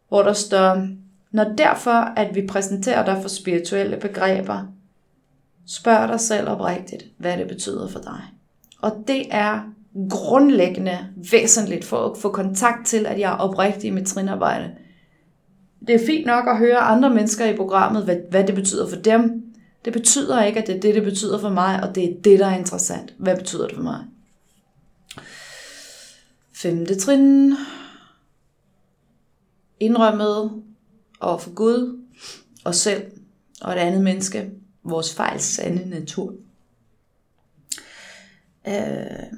hvor 0.08 0.22
der 0.22 0.32
står, 0.32 0.86
når 1.30 1.44
derfor, 1.44 1.90
at 1.90 2.34
vi 2.34 2.46
præsenterer 2.46 3.04
dig 3.04 3.18
for 3.22 3.28
spirituelle 3.28 3.96
begreber, 3.96 4.66
spørg 5.66 6.08
dig 6.08 6.20
selv 6.20 6.48
oprigtigt, 6.48 7.04
hvad 7.18 7.36
det 7.36 7.48
betyder 7.48 7.88
for 7.88 7.98
dig. 7.98 8.20
Og 8.80 9.04
det 9.08 9.26
er 9.30 9.60
grundlæggende 10.10 10.98
væsentligt 11.32 11.84
for 11.84 11.96
at 11.96 12.18
få 12.18 12.30
kontakt 12.30 12.86
til, 12.86 13.06
at 13.06 13.20
jeg 13.20 13.32
er 13.32 13.36
oprigtig 13.36 13.88
i 13.88 13.90
mit 13.90 14.06
trinarbejde. 14.06 14.70
Det 15.86 15.94
er 15.94 16.06
fint 16.06 16.26
nok 16.26 16.48
at 16.48 16.58
høre 16.58 16.78
andre 16.78 17.10
mennesker 17.10 17.44
i 17.46 17.56
programmet, 17.56 18.04
hvad, 18.04 18.16
hvad 18.30 18.44
det 18.44 18.54
betyder 18.54 18.88
for 18.88 18.96
dem. 18.96 19.49
Det 19.84 19.92
betyder 19.92 20.42
ikke, 20.42 20.60
at 20.60 20.66
det 20.66 20.76
er 20.76 20.80
det, 20.80 20.94
det 20.94 21.02
betyder 21.02 21.40
for 21.40 21.48
mig, 21.48 21.82
og 21.82 21.94
det 21.94 22.04
er 22.04 22.20
det, 22.22 22.38
der 22.38 22.46
er 22.46 22.58
interessant. 22.58 23.14
Hvad 23.18 23.36
betyder 23.36 23.66
det 23.66 23.76
for 23.76 23.82
mig? 23.82 24.04
Femte 26.52 27.00
trin. 27.00 27.54
Indrømmet 29.80 30.62
over 31.20 31.38
for 31.38 31.54
Gud, 31.54 32.04
os 32.64 32.76
selv 32.76 33.12
og 33.60 33.72
et 33.72 33.76
andet 33.76 34.02
menneske. 34.02 34.50
Vores 34.82 35.14
fejls 35.14 35.42
sande 35.44 35.90
natur. 35.90 36.34
Øh, 38.68 39.32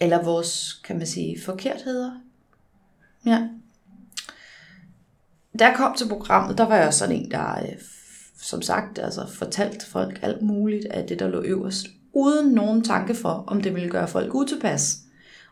eller 0.00 0.24
vores, 0.24 0.72
kan 0.84 0.98
man 0.98 1.06
sige, 1.06 1.42
forkertheder. 1.42 2.20
Ja. 3.26 3.48
Da 5.58 5.66
jeg 5.66 5.76
kom 5.76 5.96
til 5.96 6.08
programmet, 6.08 6.58
der 6.58 6.64
var 6.64 6.76
jeg 6.76 6.94
sådan 6.94 7.16
en, 7.16 7.30
der 7.30 7.62
øh, 7.62 7.68
som 8.42 8.62
sagt 8.62 8.98
altså 8.98 9.26
fortalt 9.26 9.82
folk 9.82 10.18
alt 10.22 10.42
muligt 10.42 10.86
af 10.86 11.06
det, 11.06 11.18
der 11.18 11.28
lå 11.28 11.42
øverst, 11.42 11.86
uden 12.12 12.52
nogen 12.52 12.84
tanke 12.84 13.14
for, 13.14 13.44
om 13.46 13.60
det 13.60 13.74
ville 13.74 13.90
gøre 13.90 14.08
folk 14.08 14.34
utilpas. 14.34 14.98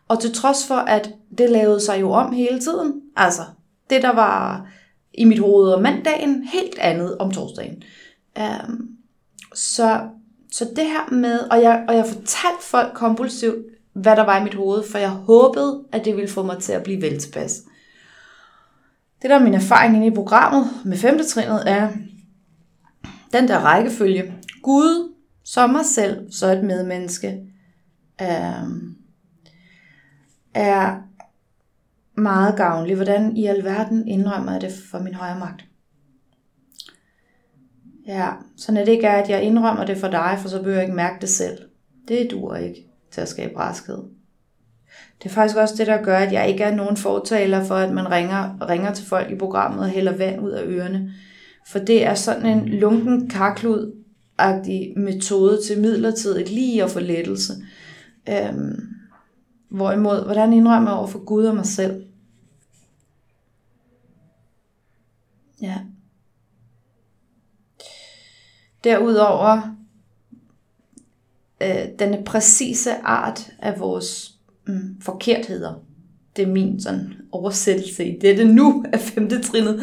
Og 0.09 0.21
til 0.21 0.35
trods 0.35 0.67
for, 0.67 0.75
at 0.75 1.11
det 1.39 1.51
lavede 1.51 1.81
sig 1.81 2.01
jo 2.01 2.11
om 2.11 2.33
hele 2.33 2.61
tiden. 2.61 3.03
Altså, 3.17 3.43
det 3.91 4.03
der 4.03 4.13
var 4.13 4.69
i 5.15 5.25
mit 5.25 5.39
hoved 5.39 5.73
om 5.73 5.83
mandagen, 5.83 6.45
helt 6.45 6.79
andet 6.79 7.19
om 7.19 7.31
torsdagen. 7.31 7.83
Um, 8.41 8.89
så, 9.55 10.01
så 10.53 10.65
det 10.77 10.85
her 10.85 11.15
med, 11.15 11.39
og 11.39 11.63
jeg, 11.63 11.85
og 11.89 11.97
jeg 11.97 12.07
fortalte 12.07 12.63
folk 12.63 12.95
kompulsivt, 12.95 13.65
hvad 13.93 14.17
der 14.17 14.25
var 14.25 14.41
i 14.41 14.45
mit 14.45 14.55
hoved, 14.55 14.83
for 14.91 14.99
jeg 14.99 15.11
håbede, 15.11 15.85
at 15.93 16.05
det 16.05 16.17
ville 16.17 16.31
få 16.31 16.43
mig 16.43 16.59
til 16.59 16.73
at 16.73 16.83
blive 16.83 17.03
vel 17.03 17.21
tilpas. 17.21 17.63
Det 19.23 19.31
der 19.31 19.37
er 19.39 19.43
min 19.45 19.55
erfaring 19.55 19.97
inde 19.97 20.07
i 20.07 20.15
programmet 20.15 20.71
med 20.85 20.97
femte 20.97 21.25
trinnet, 21.25 21.63
er 21.67 21.89
den 23.35 23.49
der 23.49 23.59
rækkefølge. 23.59 24.35
Gud, 24.63 25.15
så 25.45 25.67
mig 25.67 25.85
selv, 25.85 26.33
så 26.33 26.53
et 26.53 26.65
medmenneske, 26.65 27.47
øh, 28.23 28.69
er 30.55 31.01
meget 32.15 32.57
gavnlig. 32.57 32.97
Hvordan 32.97 33.37
i 33.37 33.47
alverden 33.47 34.09
indrømmer 34.09 34.53
jeg 34.53 34.61
det 34.61 34.73
for 34.91 34.99
min 34.99 35.15
højre 35.15 35.39
magt? 35.39 35.65
Ja, 38.07 38.31
så 38.57 38.73
når 38.73 38.85
det 38.85 38.93
ikke 38.93 39.07
er, 39.07 39.23
at 39.23 39.31
jeg 39.31 39.43
indrømmer 39.43 39.85
det 39.85 39.97
for 39.97 40.09
dig, 40.09 40.39
for 40.43 40.49
så 40.49 40.59
behøver 40.59 40.77
jeg 40.77 40.85
ikke 40.85 40.97
mærke 40.97 41.21
det 41.21 41.29
selv. 41.29 41.59
Det 42.09 42.29
duer 42.31 42.57
ikke 42.57 42.87
til 43.11 43.21
at 43.21 43.29
skabe 43.29 43.59
raskhed. 43.59 43.99
Det 45.23 45.31
er 45.31 45.35
faktisk 45.35 45.57
også 45.57 45.75
det, 45.79 45.87
der 45.87 46.03
gør, 46.03 46.19
at 46.19 46.33
jeg 46.33 46.49
ikke 46.49 46.65
er 46.65 46.75
nogen 46.75 46.97
fortaler 46.97 47.65
for, 47.65 47.75
at 47.75 47.93
man 47.93 48.11
ringer, 48.11 48.69
ringer 48.69 48.95
til 48.95 49.07
folk 49.07 49.31
i 49.31 49.39
programmet 49.39 49.81
og 49.81 49.89
hælder 49.89 50.17
vand 50.17 50.41
ud 50.41 50.51
af 50.51 50.63
ørerne. 50.67 51.13
For 51.67 51.79
det 51.79 52.05
er 52.05 52.15
sådan 52.15 52.47
en 52.47 52.69
lunken 52.69 53.29
karklud 53.29 54.05
metode 54.97 55.61
til 55.67 55.81
midlertidigt 55.81 56.51
lige 56.51 56.85
at 56.85 56.91
få 56.91 57.01
lettelse. 57.01 57.53
Øhm, 58.29 58.95
hvorimod, 59.69 60.25
hvordan 60.25 60.53
indrømmer 60.53 60.91
jeg 60.91 60.99
over 60.99 61.07
for 61.07 61.25
Gud 61.25 61.45
og 61.45 61.55
mig 61.55 61.67
selv? 61.67 62.05
Ja. 65.63 65.79
Derudover, 68.85 69.77
øh, 71.63 71.89
den 71.99 72.25
præcise 72.25 72.95
art 72.95 73.53
af 73.59 73.81
vores 73.81 74.35
mm, 74.67 75.01
forkertheder. 75.01 75.75
Det 76.37 76.43
er 76.43 76.53
min 76.53 76.81
sådan 76.81 77.15
oversættelse 77.33 78.05
i 78.05 78.19
dette 78.21 78.45
nu 78.45 78.85
af 78.93 79.01
femte 79.01 79.43
trinnet. 79.43 79.83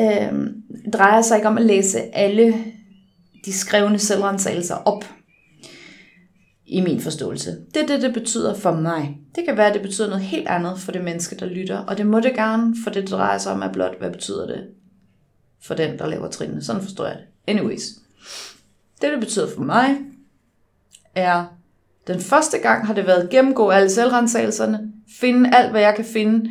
Øh, 0.00 0.50
drejer 0.92 1.22
sig 1.22 1.36
ikke 1.36 1.48
om 1.48 1.58
at 1.58 1.64
læse 1.64 2.00
alle 2.16 2.54
de 3.44 3.52
skrevne 3.52 3.98
selvrensagelser 3.98 4.74
op 4.74 5.04
i 6.66 6.80
min 6.80 7.00
forståelse. 7.00 7.56
Det 7.74 7.82
er 7.82 7.86
det, 7.86 8.02
det 8.02 8.14
betyder 8.14 8.54
for 8.54 8.72
mig. 8.72 9.18
Det 9.34 9.44
kan 9.44 9.56
være, 9.56 9.66
at 9.66 9.74
det 9.74 9.82
betyder 9.82 10.08
noget 10.08 10.24
helt 10.24 10.48
andet 10.48 10.78
for 10.78 10.92
det 10.92 11.04
menneske, 11.04 11.36
der 11.36 11.46
lytter, 11.46 11.78
og 11.78 11.98
det 11.98 12.06
må 12.06 12.20
det 12.20 12.34
gerne, 12.34 12.74
for 12.84 12.90
det 12.90 13.10
drejer 13.10 13.38
sig 13.38 13.52
om, 13.52 13.62
at 13.62 13.72
blot, 13.72 13.98
hvad 13.98 14.10
betyder 14.10 14.46
det 14.46 14.68
for 15.62 15.74
den, 15.74 15.98
der 15.98 16.06
laver 16.06 16.28
trinene. 16.28 16.62
Sådan 16.62 16.82
forstår 16.82 17.06
jeg 17.06 17.16
det. 17.16 17.24
Anyways. 17.46 17.88
Det, 19.00 19.10
det 19.12 19.20
betyder 19.20 19.48
for 19.54 19.62
mig, 19.62 19.96
er, 21.14 21.44
den 22.06 22.20
første 22.20 22.58
gang 22.58 22.86
har 22.86 22.94
det 22.94 23.06
været 23.06 23.30
gennemgå 23.30 23.68
alle 23.70 23.90
selvrensagelserne, 23.90 24.92
finde 25.20 25.56
alt, 25.56 25.70
hvad 25.70 25.80
jeg 25.80 25.94
kan 25.94 26.04
finde, 26.04 26.50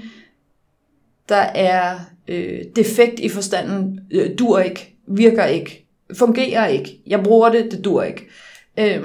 der 1.30 1.36
er 1.36 2.00
øh, 2.30 2.62
defekt 2.76 3.20
i 3.20 3.30
forstanden, 3.30 4.00
øh, 4.12 4.40
dur 4.40 4.60
ikke, 4.60 4.96
virker 5.08 5.46
ikke, 5.46 5.88
fungerer 6.14 6.68
ikke, 6.68 7.02
jeg 7.08 7.24
bruger 7.24 7.50
det, 7.50 7.72
det 7.72 7.86
dur 7.86 8.04
ikke. 8.04 8.28
Øh, 8.80 9.04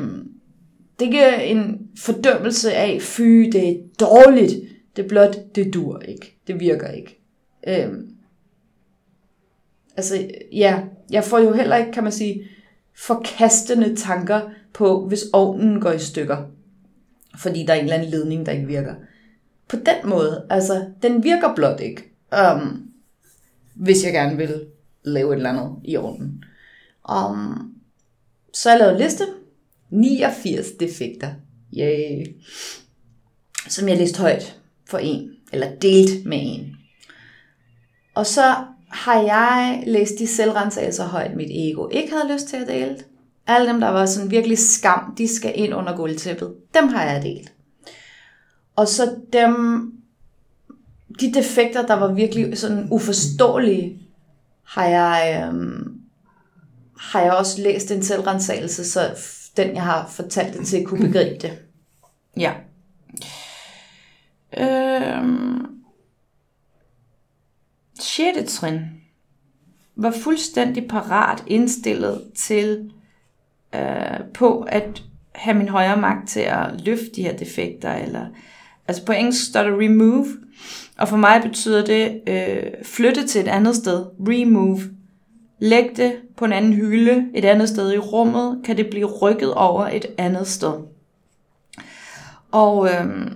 det 1.01 1.11
giver 1.11 1.35
en 1.35 1.89
fordømmelse 1.99 2.73
af, 2.73 3.03
fy, 3.03 3.23
det 3.23 3.69
er 3.69 3.75
dårligt, 4.01 4.55
det 4.97 5.05
er 5.05 5.09
blot, 5.09 5.37
det 5.55 5.75
dur 5.75 5.99
ikke, 5.99 6.39
det 6.47 6.61
virker 6.61 6.89
ikke. 6.89 7.21
Øh, 7.69 7.93
altså, 9.97 10.29
ja, 10.53 10.81
jeg 11.11 11.25
får 11.25 11.39
jo 11.39 11.53
heller 11.53 11.77
ikke, 11.77 11.93
kan 11.93 12.03
man 12.03 12.13
sige, 12.13 12.49
forkastende 12.97 13.97
tanker 13.97 14.41
på, 14.73 15.07
hvis 15.07 15.25
ovnen 15.33 15.81
går 15.81 15.93
i 15.93 15.99
stykker. 15.99 16.37
Fordi 17.39 17.65
der 17.67 17.73
er 17.73 17.79
en 17.79 17.85
eller 17.85 17.97
anden 17.97 18.11
ledning, 18.11 18.47
der 18.47 18.53
ikke 18.53 18.67
virker. 18.67 18.95
På 19.69 19.77
den 19.77 20.11
måde, 20.11 20.47
altså, 20.51 20.85
den 21.03 21.25
virker 21.25 21.55
blot 21.55 21.81
ikke. 21.81 22.13
Um, 22.55 22.84
hvis 23.75 24.05
jeg 24.05 24.13
gerne 24.13 24.37
vil 24.37 24.67
lave 25.05 25.33
et 25.33 25.37
eller 25.37 25.51
andet 25.51 25.77
i 25.85 25.97
orden. 25.97 26.45
Um, 27.13 27.75
så 28.53 28.71
jeg 28.71 28.79
lavede 28.79 28.95
en 28.97 29.03
liste. 29.03 29.25
89 29.91 30.67
defekter. 30.81 31.31
Yay. 31.79 32.27
Som 33.69 33.89
jeg 33.89 33.97
læste 33.97 34.21
højt 34.21 34.61
for 34.89 34.99
en, 34.99 35.31
eller 35.53 35.75
delt 35.83 36.27
med 36.27 36.39
en. 36.43 36.77
Og 38.15 38.27
så 38.27 38.55
har 38.89 39.23
jeg 39.23 39.85
læst 39.87 40.19
de 40.19 40.27
selvrensagelser 40.27 41.05
højt, 41.05 41.37
mit 41.37 41.51
ego 41.51 41.89
ikke 41.89 42.13
havde 42.13 42.33
lyst 42.33 42.49
til 42.49 42.57
at 42.57 42.69
dele. 42.69 42.99
Alle 43.47 43.69
dem, 43.69 43.81
der 43.81 43.89
var 43.89 44.07
sådan 44.07 44.31
virkelig 44.31 44.59
skam, 44.59 45.15
de 45.19 45.29
skal 45.29 45.53
ind 45.55 45.75
under 45.75 45.97
gulvtæppet. 45.97 46.55
Dem 46.75 46.89
har 46.89 47.05
jeg 47.05 47.23
delt. 47.23 47.53
Og 48.77 48.89
så 48.89 49.17
dem, 49.33 49.93
de 51.21 51.35
defekter, 51.35 51.87
der 51.87 51.95
var 51.95 52.13
virkelig 52.13 52.59
sådan 52.59 52.89
uforståelige, 52.91 54.03
har 54.65 54.85
jeg, 54.85 55.45
øhm, 55.49 56.01
har 56.99 57.21
jeg 57.21 57.33
også 57.33 57.63
læst 57.63 57.91
en 57.91 58.03
selvrensagelse, 58.03 58.91
så 58.91 59.01
den, 59.57 59.75
jeg 59.75 59.83
har 59.83 60.09
fortalt 60.09 60.59
det 60.59 60.67
til, 60.67 60.87
kunne 60.87 61.07
begribe 61.07 61.39
det. 61.41 61.59
Ja. 62.37 62.53
Øhm. 64.59 65.67
6. 68.01 68.53
trin 68.53 68.81
var 69.97 70.11
fuldstændig 70.11 70.89
parat 70.89 71.45
indstillet 71.47 72.23
til 72.37 72.93
øh, 73.75 74.21
på 74.35 74.61
at 74.61 75.03
have 75.35 75.57
min 75.57 75.69
højre 75.69 75.97
magt 75.97 76.29
til 76.29 76.41
at 76.41 76.81
løfte 76.81 77.11
de 77.17 77.23
her 77.23 77.37
defekter. 77.37 77.93
Eller, 77.93 78.27
altså 78.89 79.05
på 79.05 79.13
engelsk 79.13 79.47
står 79.47 79.63
der 79.63 79.81
remove, 79.81 80.27
og 80.99 81.09
for 81.09 81.17
mig 81.17 81.43
betyder 81.43 81.85
det 81.85 82.21
øh, 82.27 82.73
flytte 82.83 83.27
til 83.27 83.41
et 83.41 83.49
andet 83.49 83.77
sted. 83.77 84.07
Remove. 84.29 84.81
Læg 85.59 85.91
det 85.97 86.13
på 86.37 86.45
en 86.45 86.53
anden 86.53 86.73
hylde 86.73 87.27
et 87.35 87.45
andet 87.45 87.69
sted 87.69 87.93
i 87.93 87.99
rummet, 87.99 88.61
kan 88.65 88.77
det 88.77 88.91
blive 88.91 89.07
rykket 89.07 89.55
over 89.55 89.87
et 89.87 90.07
andet 90.19 90.47
sted. 90.47 90.73
Og 92.53 92.89
øh, 92.89 93.31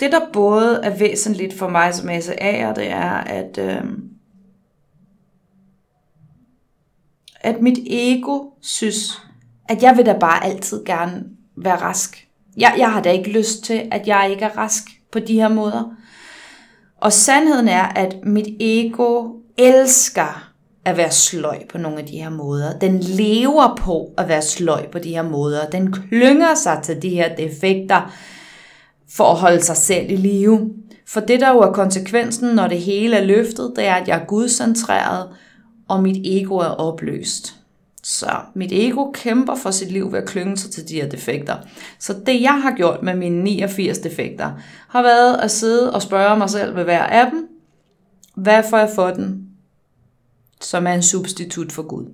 det, 0.00 0.12
der 0.12 0.20
både 0.32 0.80
er 0.82 0.96
væsentligt 0.98 1.54
for 1.54 1.68
mig 1.68 1.94
som 1.94 2.08
SA'er, 2.08 2.74
det 2.74 2.90
er, 2.90 3.10
at, 3.10 3.58
øh, 3.58 3.82
at 7.40 7.62
mit 7.62 7.78
ego 7.86 8.44
synes, 8.60 9.22
at 9.68 9.82
jeg 9.82 9.96
vil 9.96 10.06
da 10.06 10.18
bare 10.18 10.44
altid 10.44 10.84
gerne 10.84 11.24
være 11.56 11.76
rask. 11.76 12.28
Jeg, 12.56 12.74
jeg 12.78 12.92
har 12.92 13.02
da 13.02 13.10
ikke 13.10 13.30
lyst 13.30 13.64
til, 13.64 13.88
at 13.90 14.06
jeg 14.06 14.28
ikke 14.30 14.44
er 14.44 14.58
rask 14.58 14.82
på 15.12 15.18
de 15.18 15.34
her 15.34 15.48
måder. 15.48 15.94
Og 17.00 17.12
sandheden 17.12 17.68
er, 17.68 17.82
at 17.82 18.16
mit 18.22 18.48
ego 18.60 19.28
elsker 19.58 20.48
at 20.84 20.96
være 20.96 21.10
sløj 21.10 21.66
på 21.70 21.78
nogle 21.78 21.98
af 21.98 22.06
de 22.06 22.18
her 22.18 22.30
måder. 22.30 22.78
Den 22.78 22.98
lever 22.98 23.76
på 23.76 24.10
at 24.18 24.28
være 24.28 24.42
sløj 24.42 24.86
på 24.86 24.98
de 24.98 25.10
her 25.10 25.22
måder. 25.22 25.70
Den 25.70 25.92
klynger 25.92 26.54
sig 26.54 26.80
til 26.82 27.02
de 27.02 27.08
her 27.08 27.36
defekter 27.36 28.12
for 29.10 29.24
at 29.24 29.36
holde 29.36 29.62
sig 29.62 29.76
selv 29.76 30.10
i 30.10 30.16
live. 30.16 30.70
For 31.06 31.20
det, 31.20 31.40
der 31.40 31.50
jo 31.50 31.58
er 31.58 31.72
konsekvensen, 31.72 32.54
når 32.54 32.68
det 32.68 32.80
hele 32.80 33.16
er 33.16 33.24
løftet, 33.24 33.72
det 33.76 33.86
er, 33.86 33.94
at 33.94 34.08
jeg 34.08 34.20
er 34.20 34.24
gudcentreret, 34.24 35.28
og 35.88 36.02
mit 36.02 36.16
ego 36.24 36.56
er 36.56 36.66
opløst. 36.66 37.57
Så 38.08 38.40
mit 38.54 38.72
ego 38.72 39.10
kæmper 39.10 39.54
for 39.54 39.70
sit 39.70 39.92
liv 39.92 40.12
ved 40.12 40.18
at 40.18 40.28
klynge 40.28 40.56
sig 40.56 40.70
til 40.70 40.88
de 40.88 40.94
her 40.94 41.08
defekter. 41.08 41.56
Så 41.98 42.16
det 42.26 42.42
jeg 42.42 42.62
har 42.62 42.70
gjort 42.76 43.02
med 43.02 43.14
mine 43.14 43.42
89 43.42 43.98
defekter, 43.98 44.52
har 44.88 45.02
været 45.02 45.36
at 45.36 45.50
sidde 45.50 45.94
og 45.94 46.02
spørge 46.02 46.38
mig 46.38 46.50
selv 46.50 46.76
ved 46.76 46.84
hver 46.84 47.02
af 47.02 47.30
dem, 47.30 47.48
hvad 48.34 48.62
får 48.70 48.78
jeg 48.78 48.90
for 48.94 49.10
den, 49.10 49.48
som 50.60 50.86
er 50.86 50.92
en 50.92 51.02
substitut 51.02 51.72
for 51.72 51.82
Gud? 51.82 52.04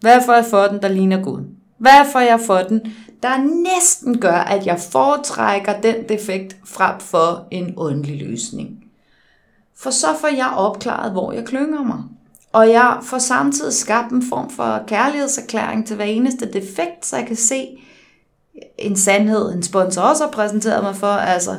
Hvad 0.00 0.20
får 0.26 0.34
jeg 0.34 0.44
for 0.44 0.62
den, 0.62 0.82
der 0.82 0.88
ligner 0.88 1.22
Gud? 1.22 1.40
Hvad 1.78 2.04
får 2.12 2.20
jeg 2.20 2.40
for 2.46 2.58
den, 2.58 2.80
der 3.22 3.62
næsten 3.74 4.20
gør, 4.20 4.38
at 4.38 4.66
jeg 4.66 4.78
foretrækker 4.78 5.80
den 5.80 6.08
defekt 6.08 6.56
frem 6.64 7.00
for 7.00 7.46
en 7.50 7.74
åndelig 7.76 8.28
løsning? 8.28 8.84
For 9.76 9.90
så 9.90 10.06
får 10.20 10.36
jeg 10.36 10.52
opklaret, 10.56 11.12
hvor 11.12 11.32
jeg 11.32 11.44
klynger 11.44 11.82
mig. 11.82 12.02
Og 12.52 12.68
jeg 12.70 12.98
får 13.02 13.18
samtidig 13.18 13.72
skabt 13.72 14.12
en 14.12 14.22
form 14.28 14.50
for 14.50 14.82
kærlighedserklæring 14.86 15.86
til 15.86 15.96
hver 15.96 16.04
eneste 16.04 16.52
defekt, 16.52 17.06
så 17.06 17.16
jeg 17.16 17.26
kan 17.26 17.36
se 17.36 17.78
en 18.78 18.96
sandhed, 18.96 19.52
en 19.52 19.62
sponsor 19.62 20.02
også 20.02 20.24
har 20.24 20.30
præsenteret 20.30 20.82
mig 20.82 20.96
for. 20.96 21.06
Altså, 21.06 21.50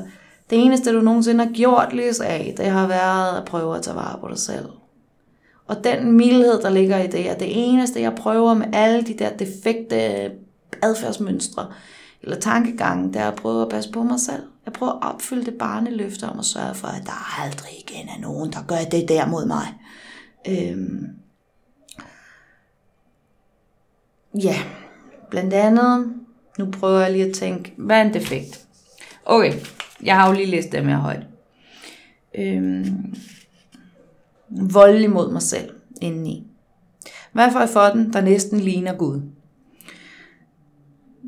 det 0.49 0.65
eneste, 0.65 0.93
du 0.93 1.01
nogensinde 1.01 1.45
har 1.45 1.51
gjort, 1.51 1.93
lys 1.93 2.19
af, 2.19 2.53
det 2.57 2.65
har 2.65 2.87
været 2.87 3.37
at 3.37 3.45
prøve 3.45 3.77
at 3.77 3.81
tage 3.81 3.95
vare 3.95 4.19
på 4.19 4.27
dig 4.27 4.37
selv. 4.37 4.65
Og 5.67 5.83
den 5.83 6.11
mildhed, 6.11 6.61
der 6.61 6.69
ligger 6.69 6.97
i 6.97 7.07
det, 7.07 7.29
er 7.29 7.37
det 7.37 7.47
eneste, 7.69 8.01
jeg 8.01 8.15
prøver 8.15 8.53
med 8.53 8.67
alle 8.73 9.01
de 9.01 9.13
der 9.13 9.29
defekte 9.37 10.31
adfærdsmønstre 10.81 11.67
eller 12.21 12.39
tankegange, 12.39 13.13
det 13.13 13.21
er 13.21 13.27
at 13.27 13.35
prøve 13.35 13.61
at 13.61 13.69
passe 13.69 13.91
på 13.91 14.03
mig 14.03 14.19
selv. 14.19 14.43
Jeg 14.65 14.73
prøver 14.73 14.91
at 14.91 15.13
opfylde 15.13 15.45
det 15.45 15.53
barneløfte 15.53 16.23
om 16.23 16.39
at 16.39 16.45
sørge 16.45 16.75
for, 16.75 16.87
at 16.87 17.03
der 17.05 17.41
aldrig 17.43 17.71
igen 17.79 18.09
er 18.09 18.21
nogen, 18.21 18.53
der 18.53 18.59
gør 18.67 18.75
det 18.91 19.09
der 19.09 19.25
mod 19.25 19.45
mig. 19.45 19.67
Øhm, 20.47 21.07
ja, 24.43 24.55
blandt 25.29 25.53
andet, 25.53 26.13
nu 26.59 26.71
prøver 26.71 26.99
jeg 26.99 27.11
lige 27.11 27.25
at 27.25 27.35
tænke, 27.35 27.73
hvad 27.77 27.97
er 27.97 28.01
en 28.01 28.13
defekt? 28.13 28.67
Okay, 29.25 29.53
jeg 30.03 30.15
har 30.15 30.27
jo 30.27 30.35
lige 30.35 30.51
læst 30.51 30.71
dem 30.71 30.87
her 30.87 30.97
højt. 30.97 31.23
Øhm, 32.35 33.15
voldelig 34.49 35.09
mod 35.09 35.31
mig 35.31 35.41
selv 35.41 35.69
indeni. 36.01 36.47
Hvad 37.31 37.51
får 37.51 37.59
jeg 37.59 37.69
for 37.69 37.81
den, 37.81 38.13
der 38.13 38.21
næsten 38.21 38.59
ligner 38.59 38.97
Gud? 38.97 39.21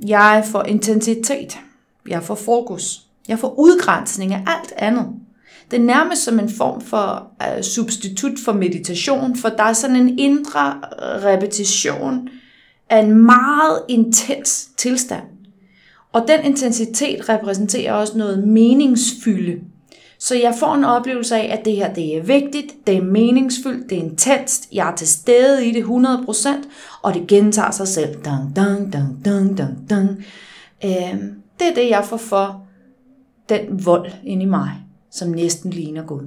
Jeg 0.07 0.43
får 0.51 0.63
intensitet. 0.63 1.59
Jeg 2.07 2.23
får 2.23 2.35
fokus. 2.35 3.07
Jeg 3.27 3.39
får 3.39 3.59
udgrænsning 3.59 4.33
af 4.33 4.43
alt 4.47 4.73
andet. 4.77 5.20
Det 5.71 5.79
er 5.79 5.83
nærmest 5.83 6.23
som 6.23 6.39
en 6.39 6.49
form 6.49 6.81
for 6.81 7.31
uh, 7.39 7.61
substitut 7.61 8.39
for 8.45 8.53
meditation, 8.53 9.35
for 9.35 9.49
der 9.49 9.63
er 9.63 9.73
sådan 9.73 9.95
en 9.95 10.19
indre 10.19 10.81
repetition 11.01 12.29
af 12.89 12.99
en 12.99 13.25
meget 13.25 13.81
intens 13.89 14.69
tilstand. 14.77 15.23
Og 16.13 16.25
den 16.27 16.45
intensitet 16.45 17.29
repræsenterer 17.29 17.93
også 17.93 18.17
noget 18.17 18.47
meningsfylde. 18.47 19.59
Så 20.19 20.35
jeg 20.35 20.55
får 20.59 20.75
en 20.75 20.83
oplevelse 20.83 21.35
af, 21.35 21.57
at 21.59 21.65
det 21.65 21.75
her 21.75 21.93
det 21.93 22.17
er 22.17 22.23
vigtigt, 22.23 22.87
det 22.87 22.97
er 22.97 23.01
meningsfyldt, 23.01 23.89
det 23.89 23.97
er 23.97 24.01
intenst, 24.01 24.69
jeg 24.73 24.91
er 24.91 24.95
til 24.95 25.07
stede 25.07 25.67
i 25.67 25.71
det 25.71 25.83
100%, 25.83 26.49
og 27.01 27.13
det 27.13 27.27
gentager 27.27 27.71
sig 27.71 27.87
selv. 27.87 28.15
Dun, 28.15 28.53
dun, 28.55 28.91
dun, 28.91 29.21
dun, 29.25 29.55
dun, 29.55 29.77
dun. 29.89 30.23
Øh, 30.85 31.21
det 31.59 31.67
er 31.67 31.73
det, 31.75 31.89
jeg 31.89 32.05
får 32.05 32.17
for 32.17 32.65
den 33.49 33.85
vold 33.85 34.11
ind 34.23 34.41
i 34.41 34.45
mig 34.45 34.80
som 35.11 35.29
næsten 35.29 35.71
ligner 35.71 36.05
Gud. 36.05 36.23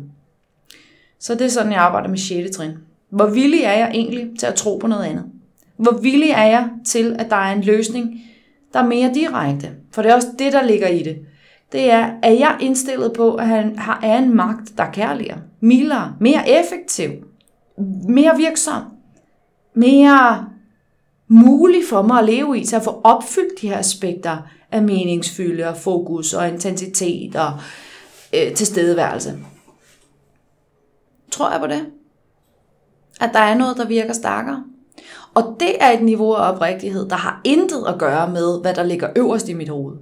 Så 1.18 1.34
det 1.34 1.40
er 1.40 1.48
sådan, 1.48 1.72
jeg 1.72 1.80
arbejder 1.80 2.08
med 2.08 2.18
6. 2.18 2.56
trin. 2.56 2.72
Hvor 3.10 3.26
villig 3.26 3.60
er 3.60 3.72
jeg 3.72 3.90
egentlig 3.94 4.38
til 4.38 4.46
at 4.46 4.54
tro 4.54 4.76
på 4.76 4.86
noget 4.86 5.04
andet? 5.04 5.24
Hvor 5.76 5.92
villig 5.92 6.30
er 6.30 6.44
jeg 6.44 6.68
til, 6.86 7.16
at 7.18 7.30
der 7.30 7.36
er 7.36 7.52
en 7.52 7.62
løsning, 7.62 8.20
der 8.72 8.78
er 8.78 8.86
mere 8.86 9.14
direkte? 9.14 9.70
For 9.92 10.02
det 10.02 10.10
er 10.10 10.14
også 10.14 10.28
det, 10.38 10.52
der 10.52 10.62
ligger 10.62 10.88
i 10.88 11.02
det. 11.02 11.18
Det 11.72 11.90
er, 11.90 12.10
er 12.22 12.30
jeg 12.30 12.56
indstillet 12.60 13.12
på, 13.12 13.34
at 13.34 13.46
han 13.46 13.78
har 13.78 14.00
er 14.02 14.18
en 14.18 14.36
magt, 14.36 14.78
der 14.78 14.84
er 14.84 14.92
kærligere, 14.92 15.38
mildere, 15.60 16.16
mere 16.20 16.60
effektiv, 16.60 17.10
mere 18.08 18.36
virksom, 18.36 18.82
mere 19.74 20.48
mulig 21.28 21.82
for 21.88 22.02
mig 22.02 22.18
at 22.18 22.24
leve 22.24 22.58
i, 22.58 22.64
til 22.64 22.76
at 22.76 22.82
få 22.82 23.00
opfyldt 23.04 23.60
de 23.60 23.68
her 23.68 23.78
aspekter 23.78 24.36
af 24.72 24.82
meningsfylde 24.82 25.68
og 25.68 25.76
fokus 25.76 26.34
og 26.34 26.48
intensitet 26.48 27.36
og 27.36 27.52
øh, 27.52 27.62
Øh, 28.34 28.54
tilstedeværelse. 28.54 29.38
Tror 31.30 31.50
jeg 31.50 31.60
på 31.60 31.66
det? 31.66 31.86
At 33.20 33.30
der 33.32 33.38
er 33.38 33.54
noget, 33.54 33.76
der 33.76 33.86
virker 33.86 34.12
stærkere? 34.12 34.64
Og 35.34 35.56
det 35.60 35.82
er 35.82 35.90
et 35.90 36.02
niveau 36.02 36.32
af 36.32 36.52
oprigtighed, 36.52 37.08
der 37.08 37.16
har 37.16 37.40
intet 37.44 37.84
at 37.88 37.98
gøre 37.98 38.30
med, 38.30 38.60
hvad 38.60 38.74
der 38.74 38.82
ligger 38.82 39.10
øverst 39.16 39.48
i 39.48 39.52
mit 39.52 39.68
hoved. 39.68 39.96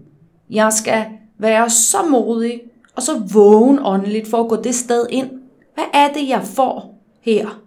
Jeg 0.51 0.73
skal 0.73 1.05
være 1.39 1.71
så 1.71 2.03
modig 2.11 2.61
og 2.97 3.03
så 3.03 3.23
vågen 3.33 3.79
åndeligt 3.83 4.31
for 4.31 4.43
at 4.43 4.49
gå 4.49 4.57
det 4.57 4.75
sted 4.75 5.07
ind. 5.11 5.31
Hvad 5.75 5.85
er 5.95 6.13
det, 6.13 6.29
jeg 6.29 6.43
får 6.43 7.03
her, 7.21 7.61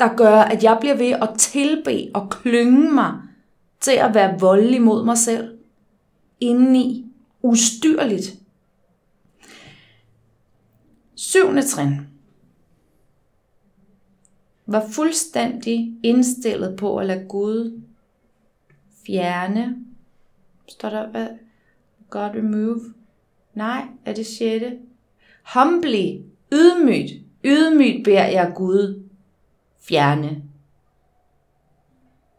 der 0.00 0.16
gør, 0.16 0.36
at 0.36 0.64
jeg 0.64 0.76
bliver 0.80 0.96
ved 0.96 1.10
at 1.10 1.30
tilbe 1.38 2.10
og 2.14 2.30
klynge 2.30 2.92
mig 2.92 3.12
til 3.80 3.92
at 3.92 4.14
være 4.14 4.40
voldelig 4.40 4.82
mod 4.82 5.04
mig 5.04 5.18
selv? 5.18 5.48
Indeni, 6.40 7.06
ustyrligt, 7.42 8.39
Syvende 11.20 11.62
trin 11.62 12.08
var 14.66 14.86
fuldstændig 14.92 15.98
indstillet 16.02 16.76
på 16.76 16.96
at 16.96 17.06
lade 17.06 17.26
Gud 17.28 17.82
fjerne. 19.06 19.76
Står 20.68 20.90
der, 20.90 21.10
hvad? 21.10 21.28
God 22.10 22.30
remove? 22.30 22.80
Nej, 23.54 23.86
er 24.04 24.14
det 24.14 24.26
sjette? 24.26 24.78
Humbly, 25.54 26.20
ydmygt, 26.52 27.12
ydmygt 27.44 28.04
beder 28.04 28.26
jeg 28.26 28.52
Gud 28.56 29.08
fjerne 29.80 30.42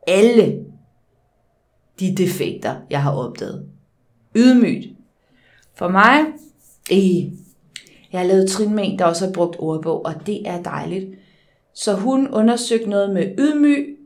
alle 0.08 0.66
de 2.00 2.16
defekter, 2.16 2.82
jeg 2.90 3.04
har 3.04 3.12
opdaget. 3.12 3.70
Ydmygt. 4.36 4.88
For 5.74 5.88
mig, 5.88 6.26
i 6.92 7.34
jeg 8.12 8.20
har 8.20 8.28
lavet 8.28 8.50
trin 8.50 8.74
med 8.74 8.84
en, 8.88 9.00
der 9.00 9.06
også 9.06 9.26
har 9.26 9.34
brugt 9.34 9.56
ordbog, 9.60 10.06
og 10.06 10.14
det 10.26 10.48
er 10.48 10.62
dejligt. 10.62 11.10
Så 11.74 11.94
hun 11.94 12.28
undersøgte 12.28 12.90
noget 12.90 13.14
med 13.14 13.36
ydmyg, 13.38 13.98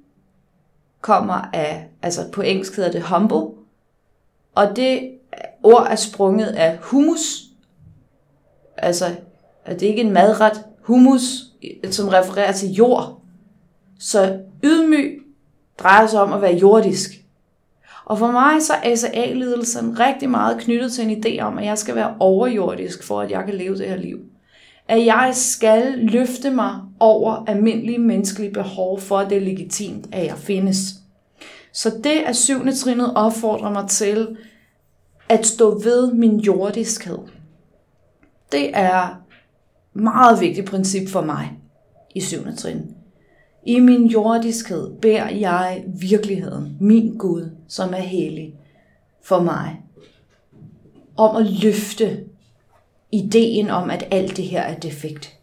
kommer 1.02 1.50
af, 1.54 1.88
altså 2.02 2.22
på 2.32 2.42
engelsk 2.42 2.76
hedder 2.76 2.92
det 2.92 3.02
humble, 3.02 3.58
og 4.56 4.76
det 4.76 5.12
ord 5.64 5.88
er 5.90 5.96
sprunget 5.96 6.48
af 6.48 6.78
humus, 6.78 7.44
altså 8.78 9.06
er 9.66 9.74
det 9.74 9.86
ikke 9.86 10.02
en 10.02 10.12
madret, 10.14 10.66
humus, 10.82 11.22
som 11.92 12.08
refererer 12.08 12.52
til 12.52 12.70
jord. 12.70 13.22
Så 14.00 14.40
ydmyg 14.64 15.22
drejer 15.80 16.08
sig 16.08 16.22
om 16.22 16.34
at 16.34 16.42
være 16.42 16.56
jordisk. 16.56 17.25
Og 18.06 18.20
for 18.20 18.32
mig 18.32 18.62
så 18.62 18.74
er 18.74 18.96
SA-lidelsen 18.96 20.00
rigtig 20.00 20.30
meget 20.30 20.60
knyttet 20.60 20.92
til 20.92 21.10
en 21.10 21.26
idé 21.26 21.42
om, 21.42 21.58
at 21.58 21.66
jeg 21.66 21.78
skal 21.78 21.96
være 21.96 22.16
overjordisk, 22.20 23.04
for 23.04 23.22
at 23.22 23.32
jeg 23.32 23.46
kan 23.46 23.56
leve 23.56 23.78
det 23.78 23.90
her 23.90 23.96
liv. 23.96 24.20
At 24.88 25.06
jeg 25.06 25.32
skal 25.34 25.94
løfte 25.98 26.50
mig 26.50 26.82
over 27.00 27.46
almindelige 27.48 28.00
menneskelige 28.00 28.54
behov, 28.54 29.00
for 29.00 29.18
at 29.18 29.30
det 29.30 29.38
er 29.38 29.42
legitimt, 29.42 30.08
at 30.12 30.26
jeg 30.26 30.38
findes. 30.38 30.78
Så 31.74 31.90
det 32.04 32.28
er 32.28 32.32
syvende 32.32 32.76
trinet 32.76 33.14
opfordrer 33.16 33.72
mig 33.72 33.90
til 33.90 34.38
at 35.30 35.46
stå 35.46 35.80
ved 35.80 36.14
min 36.14 36.40
jordiskhed. 36.40 37.18
Det 38.52 38.72
er 38.74 39.22
meget 39.94 40.42
vigtigt 40.42 40.70
princip 40.70 41.10
for 41.10 41.22
mig 41.22 41.52
i 42.16 42.22
syvende 42.22 42.56
trin. 42.56 42.95
I 43.66 43.80
min 43.80 44.08
jordiskhed 44.08 44.92
beder 45.02 45.30
jeg 45.30 45.84
virkeligheden, 45.88 46.78
min 46.80 47.18
Gud, 47.18 47.50
som 47.68 47.94
er 47.94 47.98
hellig, 47.98 48.56
for 49.24 49.42
mig, 49.42 49.82
om 51.18 51.36
at 51.36 51.46
løfte 51.64 52.24
ideen 53.12 53.70
om, 53.70 53.90
at 53.90 54.08
alt 54.12 54.38
det 54.38 54.46
her 54.46 54.62
er 54.62 54.80
defekt. 54.80 55.40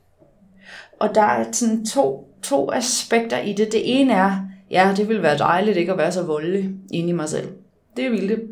Og 1.01 1.15
der 1.15 1.23
er 1.23 1.53
sådan 1.53 1.87
to, 1.87 2.35
to 2.43 2.73
aspekter 2.73 3.39
i 3.39 3.53
det. 3.53 3.73
Det 3.73 4.01
ene 4.01 4.13
er, 4.13 4.47
ja, 4.71 4.95
det 4.97 5.09
ville 5.09 5.23
være 5.23 5.39
dejligt 5.39 5.77
ikke 5.77 5.93
at 5.93 5.99
være 5.99 6.13
så 6.13 6.23
voldelig 6.23 6.71
inde 6.93 7.09
i 7.09 7.13
mig 7.13 7.29
selv. 7.29 7.49
Det 7.97 8.11
ville 8.11 8.29
det. 8.29 8.43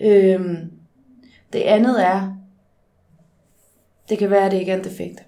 Øhm, 0.00 0.70
det 1.52 1.60
andet 1.60 2.06
er, 2.06 2.32
det 4.08 4.18
kan 4.18 4.30
være, 4.30 4.46
at 4.46 4.52
det 4.52 4.58
ikke 4.58 4.72
er 4.72 4.76
en 4.76 4.84
defekt. 4.84 5.24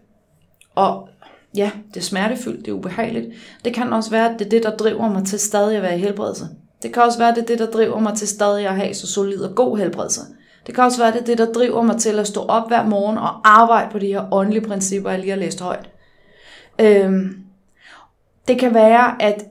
Og 0.74 1.09
ja, 1.56 1.70
det 1.88 1.96
er 1.96 2.04
smertefyldt, 2.04 2.64
det 2.64 2.68
er 2.68 2.76
ubehageligt. 2.76 3.26
Det 3.64 3.74
kan 3.74 3.92
også 3.92 4.10
være, 4.10 4.32
at 4.32 4.38
det 4.38 4.44
er 4.44 4.50
det, 4.50 4.62
der 4.62 4.76
driver 4.76 5.08
mig 5.08 5.26
til 5.26 5.38
stadig 5.38 5.76
at 5.76 5.82
være 5.82 5.98
i 5.98 6.00
helbredelse. 6.00 6.44
Det 6.82 6.92
kan 6.92 7.02
også 7.02 7.18
være, 7.18 7.28
at 7.28 7.34
det 7.34 7.42
er 7.42 7.46
det, 7.46 7.58
der 7.58 7.70
driver 7.70 8.00
mig 8.00 8.16
til 8.16 8.28
stadig 8.28 8.66
at 8.66 8.76
have 8.76 8.94
så 8.94 9.06
solid 9.06 9.40
og 9.40 9.54
god 9.54 9.78
helbredelse. 9.78 10.20
Det 10.66 10.74
kan 10.74 10.84
også 10.84 10.98
være, 10.98 11.08
at 11.08 11.14
det 11.14 11.20
er 11.20 11.26
det, 11.26 11.38
der 11.38 11.52
driver 11.52 11.82
mig 11.82 11.96
til 11.96 12.18
at 12.18 12.26
stå 12.26 12.40
op 12.40 12.68
hver 12.68 12.86
morgen 12.86 13.18
og 13.18 13.40
arbejde 13.44 13.90
på 13.92 13.98
de 13.98 14.06
her 14.06 14.32
åndelige 14.32 14.66
principper, 14.66 15.10
jeg 15.10 15.18
lige 15.18 15.30
har 15.30 15.38
læst 15.38 15.60
højt. 15.60 15.90
Øhm, 16.80 17.36
det 18.48 18.58
kan 18.58 18.74
være, 18.74 19.22
at 19.22 19.44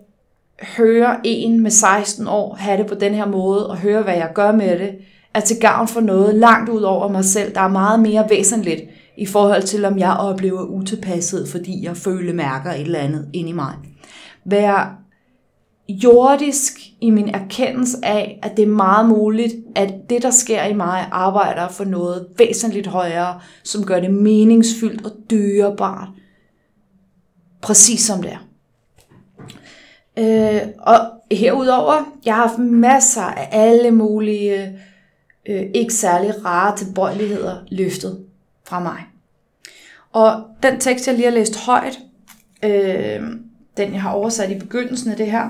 høre 0.78 1.18
en 1.24 1.64
med 1.64 1.72
16 1.72 2.28
år 2.28 2.56
have 2.56 2.78
det 2.78 2.88
på 2.88 2.96
den 2.96 3.14
her 3.14 3.26
måde, 3.26 3.70
og 3.70 3.78
høre, 3.78 4.02
hvad 4.02 4.16
jeg 4.16 4.32
gør 4.34 4.52
med 4.52 4.80
det, 4.80 4.96
er 5.34 5.40
til 5.40 5.60
gavn 5.60 5.88
for 5.88 6.02
noget 6.02 6.36
langt 6.36 6.70
ud 6.70 6.82
over 6.82 7.08
mig 7.08 7.26
selv, 7.26 7.56
der 7.56 7.62
er 7.62 7.68
meget 7.68 8.00
mere 8.00 8.26
væsentligt 8.30 8.82
i 9.20 9.26
forhold 9.26 9.64
til, 9.64 9.86
om 9.86 10.00
jeg 10.00 10.14
oplever 10.14 10.62
utilpasset, 10.62 11.48
fordi 11.48 11.84
jeg 11.84 11.98
føler 11.98 12.34
mærker 12.34 12.72
et 12.72 12.82
eller 12.82 13.00
andet 13.00 13.30
ind 13.34 13.50
i 13.50 13.52
mig. 13.52 13.74
Vær 14.46 15.00
jordisk 15.90 16.80
i 17.02 17.10
min 17.10 17.30
erkendelse 17.30 17.98
af, 18.04 18.40
at 18.44 18.58
det 18.58 18.64
er 18.64 18.68
meget 18.68 19.10
muligt, 19.10 19.54
at 19.76 19.94
det, 20.10 20.24
der 20.24 20.32
sker 20.32 20.64
i 20.64 20.74
mig, 20.74 21.08
arbejder 21.12 21.68
for 21.68 21.84
noget 21.84 22.28
væsentligt 22.38 22.88
højere, 22.88 23.40
som 23.64 23.86
gør 23.86 24.00
det 24.00 24.14
meningsfyldt 24.14 25.06
og 25.06 25.12
dyrebart. 25.32 26.08
Præcis 27.62 28.02
som 28.02 28.22
det 28.22 28.32
er. 28.32 28.46
Øh, 30.18 30.68
og 30.80 31.00
herudover, 31.32 32.18
jeg 32.26 32.36
har 32.36 32.48
haft 32.48 32.60
masser 32.60 33.22
af 33.22 33.50
alle 33.52 33.92
mulige 33.92 34.80
øh, 35.50 35.64
ikke 35.76 35.94
særlig 35.94 36.46
rare 36.46 36.78
tilbøjeligheder 36.78 37.58
løftet 37.72 38.26
fra 38.68 38.80
mig. 38.80 39.09
Og 40.14 40.44
den 40.64 40.80
tekst, 40.80 41.08
jeg 41.08 41.16
lige 41.16 41.26
har 41.26 41.34
læst 41.34 41.66
højt, 41.66 42.00
øh, 42.64 43.22
den 43.78 43.94
jeg 43.94 44.02
har 44.02 44.12
oversat 44.12 44.52
i 44.52 44.60
begyndelsen 44.60 45.12
af 45.12 45.18
det 45.18 45.32
her, 45.32 45.50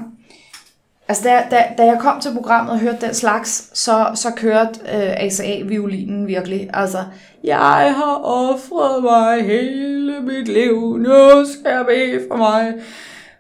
altså 1.07 1.23
da, 1.23 1.43
da, 1.51 1.63
da 1.77 1.85
jeg 1.85 1.97
kom 1.99 2.19
til 2.21 2.33
programmet 2.33 2.73
og 2.73 2.79
hørte 2.79 3.05
den 3.05 3.13
slags, 3.13 3.79
så, 3.79 4.11
så 4.15 4.31
kørte 4.35 4.79
øh, 4.81 5.25
ASA-violinen 5.25 6.27
virkelig. 6.27 6.69
Altså, 6.73 6.97
jeg 7.43 7.93
har 7.97 8.21
offret 8.23 9.03
mig 9.03 9.45
hele 9.45 10.21
mit 10.21 10.47
liv, 10.47 10.97
nu 10.97 11.45
skal 11.45 11.71
jeg 11.71 11.85
bede 11.87 12.25
for 12.31 12.37
mig. 12.37 12.73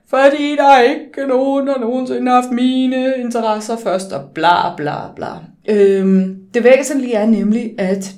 Fordi 0.09 0.55
der 0.55 0.67
er 0.67 0.81
ikke 0.81 1.27
nogen, 1.27 1.67
der 1.67 1.79
nogensinde 1.79 2.31
har 2.31 2.41
haft 2.41 2.51
mine 2.51 3.13
interesser 3.17 3.77
først, 3.77 4.11
og 4.11 4.29
bla 4.33 4.75
bla 4.75 4.97
bla. 5.15 5.27
Øhm, 5.69 6.35
det 6.53 6.63
væsentlige 6.63 7.13
er 7.13 7.25
nemlig, 7.25 7.71
at, 7.77 8.13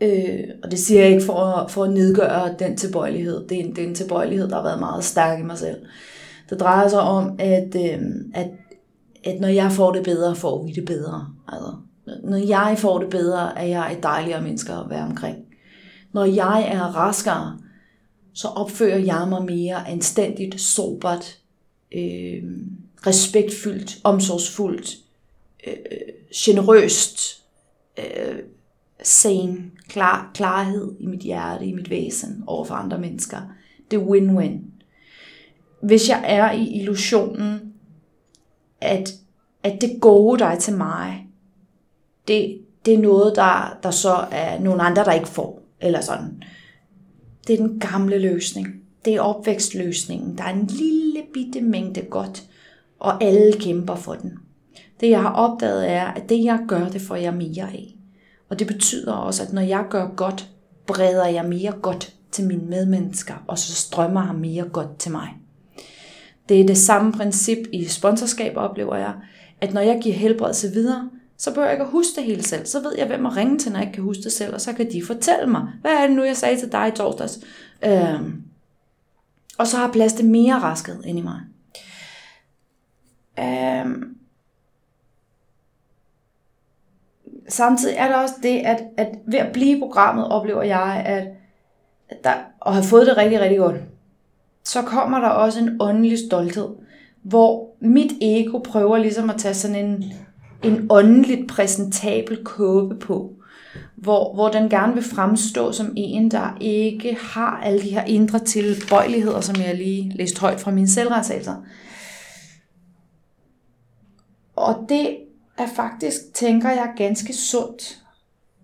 øh, 0.00 0.44
og 0.62 0.70
det 0.70 0.78
siger 0.78 1.02
jeg 1.02 1.10
ikke 1.10 1.24
for 1.24 1.44
at, 1.44 1.70
for 1.70 1.84
at 1.84 1.92
nedgøre 1.92 2.54
den 2.58 2.76
tilbøjelighed, 2.76 3.48
det 3.48 3.60
er, 3.60 3.64
en, 3.64 3.76
det 3.76 3.84
er 3.84 3.88
en 3.88 3.94
tilbøjelighed, 3.94 4.48
der 4.48 4.56
har 4.56 4.62
været 4.62 4.80
meget 4.80 5.04
stærk 5.04 5.40
i 5.40 5.42
mig 5.42 5.58
selv. 5.58 5.86
Det 6.50 6.60
drejer 6.60 6.88
sig 6.88 7.00
om, 7.00 7.36
at, 7.38 7.76
øh, 7.76 8.00
at, 8.34 8.50
at 9.24 9.40
når 9.40 9.48
jeg 9.48 9.72
får 9.72 9.92
det 9.92 10.04
bedre, 10.04 10.36
får 10.36 10.62
vi 10.62 10.72
det 10.72 10.84
bedre. 10.84 11.26
Altså, 11.48 11.72
når 12.22 12.36
jeg 12.36 12.76
får 12.78 12.98
det 12.98 13.10
bedre, 13.10 13.58
er 13.58 13.66
jeg 13.66 13.92
et 13.92 14.02
dejligere 14.02 14.42
menneske 14.42 14.72
at 14.72 14.90
være 14.90 15.04
omkring. 15.04 15.36
Når 16.12 16.24
jeg 16.24 16.68
er 16.72 16.82
raskere, 16.82 17.58
så 18.34 18.48
opfører 18.48 18.98
jeg 18.98 19.26
mig 19.28 19.44
mere 19.44 19.88
anstændigt, 19.88 20.60
sobert, 20.60 21.38
øh, 21.92 22.42
respektfyldt, 23.06 23.98
omsorgsfuldt, 24.04 24.96
øh, 25.66 25.72
øh 25.72 25.98
generøst, 26.34 27.42
øh, 27.98 28.38
sane, 29.02 29.70
klar, 29.88 30.30
klarhed 30.34 30.94
i 31.00 31.06
mit 31.06 31.20
hjerte, 31.20 31.66
i 31.66 31.72
mit 31.72 31.90
væsen 31.90 32.44
over 32.46 32.64
for 32.64 32.74
andre 32.74 32.98
mennesker. 32.98 33.38
Det 33.90 33.96
er 33.96 34.04
win-win. 34.04 34.58
Hvis 35.82 36.08
jeg 36.08 36.24
er 36.26 36.52
i 36.52 36.80
illusionen, 36.80 37.72
at, 38.80 39.12
at 39.62 39.80
det 39.80 39.98
gode, 40.00 40.38
der 40.38 40.46
er 40.46 40.58
til 40.58 40.76
mig, 40.76 41.26
det, 42.28 42.58
det 42.84 42.94
er 42.94 42.98
noget, 42.98 43.36
der, 43.36 43.78
der 43.82 43.90
så 43.90 44.14
er 44.30 44.60
nogle 44.60 44.82
andre, 44.82 45.04
der 45.04 45.12
ikke 45.12 45.28
får. 45.28 45.62
Eller 45.80 46.00
sådan. 46.00 46.42
Det 47.46 47.52
er 47.52 47.66
den 47.66 47.80
gamle 47.80 48.18
løsning. 48.18 48.66
Det 49.04 49.14
er 49.14 49.20
opvækstløsningen. 49.20 50.38
Der 50.38 50.44
er 50.44 50.54
en 50.54 50.66
lille 50.66 51.22
bitte 51.34 51.60
mængde 51.60 52.02
godt, 52.02 52.44
og 52.98 53.24
alle 53.24 53.52
kæmper 53.52 53.94
for 53.94 54.14
den. 54.14 54.32
Det 55.00 55.10
jeg 55.10 55.22
har 55.22 55.32
opdaget 55.32 55.90
er, 55.90 56.04
at 56.04 56.28
det 56.28 56.44
jeg 56.44 56.58
gør, 56.68 56.88
det 56.88 57.00
får 57.00 57.16
jeg 57.16 57.34
mere 57.34 57.64
af. 57.72 57.95
Og 58.48 58.58
det 58.58 58.66
betyder 58.66 59.12
også, 59.12 59.42
at 59.42 59.52
når 59.52 59.62
jeg 59.62 59.84
gør 59.90 60.08
godt, 60.16 60.48
breder 60.86 61.26
jeg 61.26 61.44
mere 61.44 61.72
godt 61.72 62.14
til 62.30 62.44
mine 62.44 62.64
medmennesker, 62.64 63.34
og 63.46 63.58
så 63.58 63.74
strømmer 63.74 64.20
han 64.20 64.36
mere 64.36 64.64
godt 64.64 64.98
til 64.98 65.12
mig. 65.12 65.28
Det 66.48 66.60
er 66.60 66.66
det 66.66 66.78
samme 66.78 67.12
princip 67.12 67.58
i 67.72 67.84
sponsorskab, 67.84 68.56
oplever 68.56 68.96
jeg, 68.96 69.14
at 69.60 69.74
når 69.74 69.80
jeg 69.80 70.00
giver 70.02 70.14
helbredelse 70.14 70.72
videre, 70.72 71.10
så 71.38 71.50
behøver 71.50 71.66
jeg 71.66 71.74
ikke 71.74 71.84
at 71.84 71.90
huske 71.90 72.16
det 72.16 72.24
hele 72.24 72.42
selv. 72.42 72.66
Så 72.66 72.80
ved 72.80 72.94
jeg, 72.98 73.06
hvem 73.06 73.26
at 73.26 73.36
ringe 73.36 73.58
til, 73.58 73.72
når 73.72 73.78
jeg 73.78 73.86
ikke 73.86 73.94
kan 73.94 74.04
huske 74.04 74.22
det 74.22 74.32
selv, 74.32 74.54
og 74.54 74.60
så 74.60 74.72
kan 74.72 74.92
de 74.92 75.04
fortælle 75.04 75.46
mig, 75.46 75.68
hvad 75.80 75.92
er 75.92 76.06
det 76.06 76.16
nu, 76.16 76.24
jeg 76.24 76.36
sagde 76.36 76.60
til 76.60 76.72
dig 76.72 76.88
i 76.88 76.96
torsdags. 76.96 77.38
Øhm, 77.84 78.42
og 79.58 79.66
så 79.66 79.76
har 79.76 79.92
plads 79.92 80.12
til 80.12 80.24
mere 80.24 80.58
rasket 80.58 81.02
ind 81.04 81.18
i 81.18 81.22
mig. 81.22 81.40
Øhm, 83.38 84.15
samtidig 87.48 87.96
er 87.96 88.08
der 88.08 88.14
også 88.14 88.34
det, 88.42 88.58
at, 88.58 88.82
at 88.96 89.08
ved 89.26 89.38
at 89.38 89.52
blive 89.52 89.76
i 89.76 89.80
programmet, 89.80 90.28
oplever 90.28 90.62
jeg, 90.62 91.02
at, 91.06 91.28
at 92.08 92.24
der, 92.24 92.32
og 92.60 92.72
have 92.74 92.84
fået 92.84 93.06
det 93.06 93.16
rigtig, 93.16 93.40
rigtig 93.40 93.58
godt, 93.58 93.76
så 94.64 94.82
kommer 94.82 95.20
der 95.20 95.28
også 95.28 95.60
en 95.60 95.76
åndelig 95.80 96.18
stolthed, 96.26 96.68
hvor 97.22 97.68
mit 97.80 98.12
ego 98.20 98.58
prøver 98.58 98.98
ligesom 98.98 99.30
at 99.30 99.36
tage 99.36 99.54
sådan 99.54 99.86
en, 99.86 100.04
en 100.64 100.86
åndeligt 100.90 101.48
præsentabel 101.48 102.44
kåbe 102.44 102.96
på, 102.96 103.32
hvor, 103.96 104.34
hvor 104.34 104.48
den 104.48 104.68
gerne 104.68 104.94
vil 104.94 105.02
fremstå 105.02 105.72
som 105.72 105.92
en, 105.96 106.30
der 106.30 106.56
ikke 106.60 107.18
har 107.20 107.60
alle 107.64 107.82
de 107.82 107.90
her 107.90 108.04
indre 108.04 108.38
tilbøjeligheder, 108.38 109.40
som 109.40 109.56
jeg 109.56 109.74
lige 109.74 110.12
læste 110.14 110.40
højt 110.40 110.60
fra 110.60 110.70
mine 110.70 110.88
selvretsagelser. 110.88 111.54
Og 114.56 114.86
det 114.88 115.16
er 115.58 115.66
faktisk, 115.66 116.34
tænker 116.34 116.70
jeg, 116.70 116.92
ganske 116.96 117.32
sundt 117.32 118.02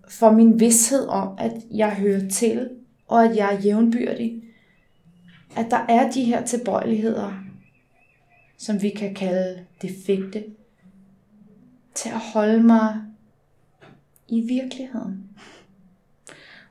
for 0.07 0.31
min 0.31 0.59
vidshed 0.59 1.07
om, 1.07 1.35
at 1.37 1.51
jeg 1.71 1.95
hører 1.95 2.29
til, 2.29 2.69
og 3.07 3.25
at 3.25 3.35
jeg 3.35 3.55
er 3.55 3.61
jævnbyrdig, 3.61 4.43
at 5.55 5.71
der 5.71 5.85
er 5.89 6.11
de 6.11 6.23
her 6.23 6.45
tilbøjeligheder, 6.45 7.33
som 8.57 8.81
vi 8.81 8.89
kan 8.89 9.15
kalde 9.15 9.65
defekte, 9.81 10.43
til 11.93 12.09
at 12.09 12.19
holde 12.19 12.63
mig 12.63 13.01
i 14.27 14.41
virkeligheden. 14.41 15.29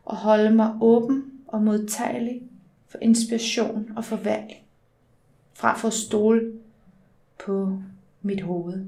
Og 0.05 0.17
holde 0.17 0.51
mig 0.51 0.75
åben 0.81 1.25
og 1.49 1.63
modtagelig 1.63 2.43
for 2.89 2.99
inspiration 3.03 3.93
og 3.97 4.05
for 4.05 4.17
valg, 4.17 4.63
fra 5.55 5.77
for 5.77 5.89
at 5.89 5.95
stole 5.95 6.53
på 7.45 7.79
mit 8.23 8.41
hoved. 8.41 8.87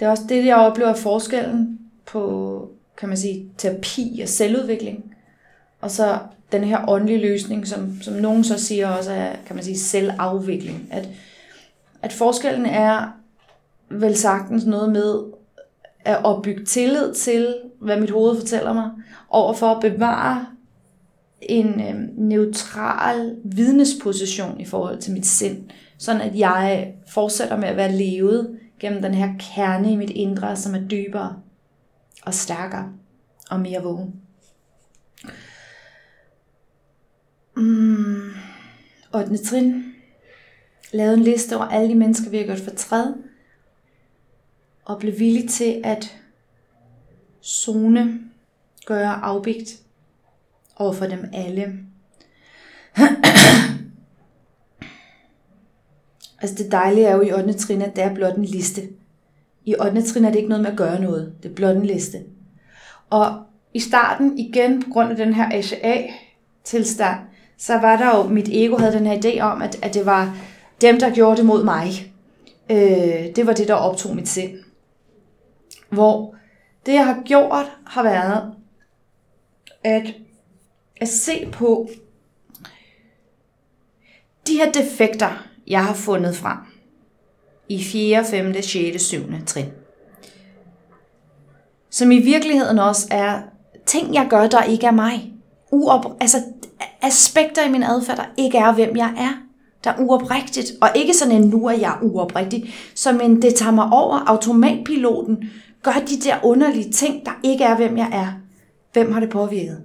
Det 0.00 0.06
er 0.06 0.10
også 0.10 0.24
det, 0.28 0.46
jeg 0.46 0.56
oplever 0.56 0.94
forskellen 0.94 1.78
på, 2.06 2.70
kan 2.96 3.08
man 3.08 3.18
sige, 3.18 3.50
terapi 3.58 4.20
og 4.22 4.28
selvudvikling, 4.28 5.14
og 5.80 5.90
så 5.90 6.18
den 6.52 6.64
her 6.64 6.88
åndelige 6.88 7.20
løsning, 7.20 7.66
som, 7.66 8.02
som 8.02 8.14
nogen 8.14 8.44
så 8.44 8.58
siger 8.58 8.88
også 8.88 9.12
er, 9.12 9.32
kan 9.46 9.56
man 9.56 9.64
sige, 9.64 9.78
selvafvikling. 9.78 10.88
At, 10.90 11.08
at 12.02 12.12
forskellen 12.12 12.66
er 12.66 13.08
vel 13.90 14.16
sagtens 14.16 14.66
noget 14.66 14.92
med 14.92 15.14
at 16.04 16.24
opbygge 16.24 16.64
tillid 16.64 17.14
til, 17.14 17.54
hvad 17.80 18.00
mit 18.00 18.10
hoved 18.10 18.40
fortæller 18.40 18.72
mig, 18.72 18.90
over 19.30 19.52
for 19.52 19.66
at 19.66 19.80
bevare 19.80 20.46
en 21.42 21.80
øh, 21.80 21.94
neutral 22.18 23.36
vidnesposition 23.44 24.60
i 24.60 24.64
forhold 24.64 24.98
til 24.98 25.12
mit 25.12 25.26
sind, 25.26 25.70
sådan 25.98 26.20
at 26.20 26.38
jeg 26.38 26.94
fortsætter 27.08 27.56
med 27.56 27.68
at 27.68 27.76
være 27.76 27.92
levet 27.92 28.59
gennem 28.80 29.02
den 29.02 29.14
her 29.14 29.34
kerne 29.38 29.92
i 29.92 29.96
mit 29.96 30.10
indre, 30.10 30.56
som 30.56 30.74
er 30.74 30.88
dybere 30.88 31.42
og 32.22 32.34
stærkere 32.34 32.92
og 33.50 33.60
mere 33.60 33.82
vågen. 33.82 34.14
Mm, 37.56 38.30
8. 39.14 39.36
trin. 39.36 39.84
Lav 40.92 41.14
en 41.14 41.20
liste 41.20 41.56
over 41.56 41.64
alle 41.64 41.88
de 41.88 41.94
mennesker, 41.94 42.30
vi 42.30 42.36
har 42.36 42.44
gjort 42.44 42.60
fortræd. 42.60 43.14
Og 44.84 44.98
blev 44.98 45.18
villig 45.18 45.50
til 45.50 45.80
at 45.84 46.16
zone, 47.44 48.20
gøre 48.86 49.12
afbigt 49.12 49.70
over 50.76 50.92
for 50.92 51.06
dem 51.06 51.30
alle. 51.32 51.78
altså 56.40 56.56
det 56.56 56.72
dejlige 56.72 57.06
er 57.06 57.14
jo 57.14 57.20
i 57.20 57.32
8. 57.32 57.52
trin, 57.52 57.82
at 57.82 57.96
det 57.96 58.04
er 58.04 58.14
blot 58.14 58.36
en 58.36 58.44
liste. 58.44 58.88
I 59.64 59.74
8. 59.80 60.02
trin 60.02 60.24
er 60.24 60.30
det 60.30 60.36
ikke 60.36 60.48
noget 60.48 60.62
med 60.62 60.70
at 60.70 60.76
gøre 60.76 61.00
noget. 61.00 61.32
Det 61.42 61.50
er 61.50 61.54
blot 61.54 61.76
en 61.76 61.86
liste. 61.86 62.18
Og 63.10 63.42
i 63.74 63.80
starten, 63.80 64.38
igen 64.38 64.82
på 64.82 64.90
grund 64.90 65.10
af 65.10 65.16
den 65.16 65.34
her 65.34 65.48
ACA-tilstand, 65.52 67.18
så 67.58 67.78
var 67.78 67.96
der 67.96 68.16
jo, 68.16 68.22
mit 68.22 68.48
ego 68.48 68.76
havde 68.76 68.92
den 68.92 69.06
her 69.06 69.20
idé 69.20 69.40
om, 69.40 69.62
at, 69.62 69.78
at 69.82 69.94
det 69.94 70.06
var 70.06 70.36
dem, 70.80 70.98
der 70.98 71.14
gjorde 71.14 71.36
det 71.36 71.46
mod 71.46 71.64
mig. 71.64 72.12
Øh, 72.70 73.36
det 73.36 73.46
var 73.46 73.52
det, 73.52 73.68
der 73.68 73.74
optog 73.74 74.16
mit 74.16 74.28
sind. 74.28 74.58
Hvor 75.88 76.34
det, 76.86 76.92
jeg 76.92 77.06
har 77.06 77.22
gjort, 77.24 77.66
har 77.86 78.02
været 78.02 78.54
at, 79.84 80.14
at 80.96 81.08
se 81.08 81.48
på 81.52 81.88
de 84.46 84.56
her 84.56 84.72
defekter, 84.72 85.46
jeg 85.70 85.84
har 85.84 85.94
fundet 85.94 86.36
frem 86.36 86.56
i 87.68 87.82
4., 87.82 88.24
5., 88.24 88.54
6., 88.62 89.02
7. 89.02 89.20
trin. 89.46 89.66
Som 91.90 92.10
i 92.10 92.18
virkeligheden 92.18 92.78
også 92.78 93.06
er 93.10 93.38
ting, 93.86 94.14
jeg 94.14 94.26
gør, 94.30 94.46
der 94.46 94.62
ikke 94.62 94.86
er 94.86 94.90
mig. 94.90 95.32
Uop, 95.72 96.04
altså 96.20 96.36
aspekter 97.02 97.66
i 97.66 97.70
min 97.70 97.82
adfærd, 97.82 98.16
der 98.16 98.24
ikke 98.36 98.58
er, 98.58 98.72
hvem 98.72 98.96
jeg 98.96 99.14
er. 99.18 99.32
Der 99.84 99.90
er 99.90 99.98
uoprigtigt. 99.98 100.72
Og 100.80 100.88
ikke 100.94 101.14
sådan 101.14 101.34
en, 101.34 101.48
nu 101.48 101.66
er 101.66 101.72
jeg 101.72 101.98
uoprigtig, 102.02 102.74
som 102.94 103.20
en, 103.20 103.42
det 103.42 103.54
tager 103.54 103.72
mig 103.72 103.88
over 103.92 104.24
automatpiloten, 104.26 105.50
gør 105.82 106.04
de 106.08 106.16
der 106.16 106.36
underlige 106.44 106.92
ting, 106.92 107.26
der 107.26 107.32
ikke 107.42 107.64
er, 107.64 107.76
hvem 107.76 107.96
jeg 107.96 108.08
er. 108.12 108.26
Hvem 108.92 109.12
har 109.12 109.20
det 109.20 109.30
påvirket? 109.30 109.82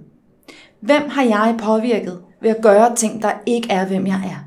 Hvem 0.80 1.08
har 1.08 1.22
jeg 1.22 1.54
påvirket 1.58 2.20
ved 2.42 2.50
at 2.50 2.62
gøre 2.62 2.94
ting, 2.94 3.22
der 3.22 3.32
ikke 3.46 3.70
er, 3.70 3.86
hvem 3.86 4.06
jeg 4.06 4.20
er? 4.24 4.45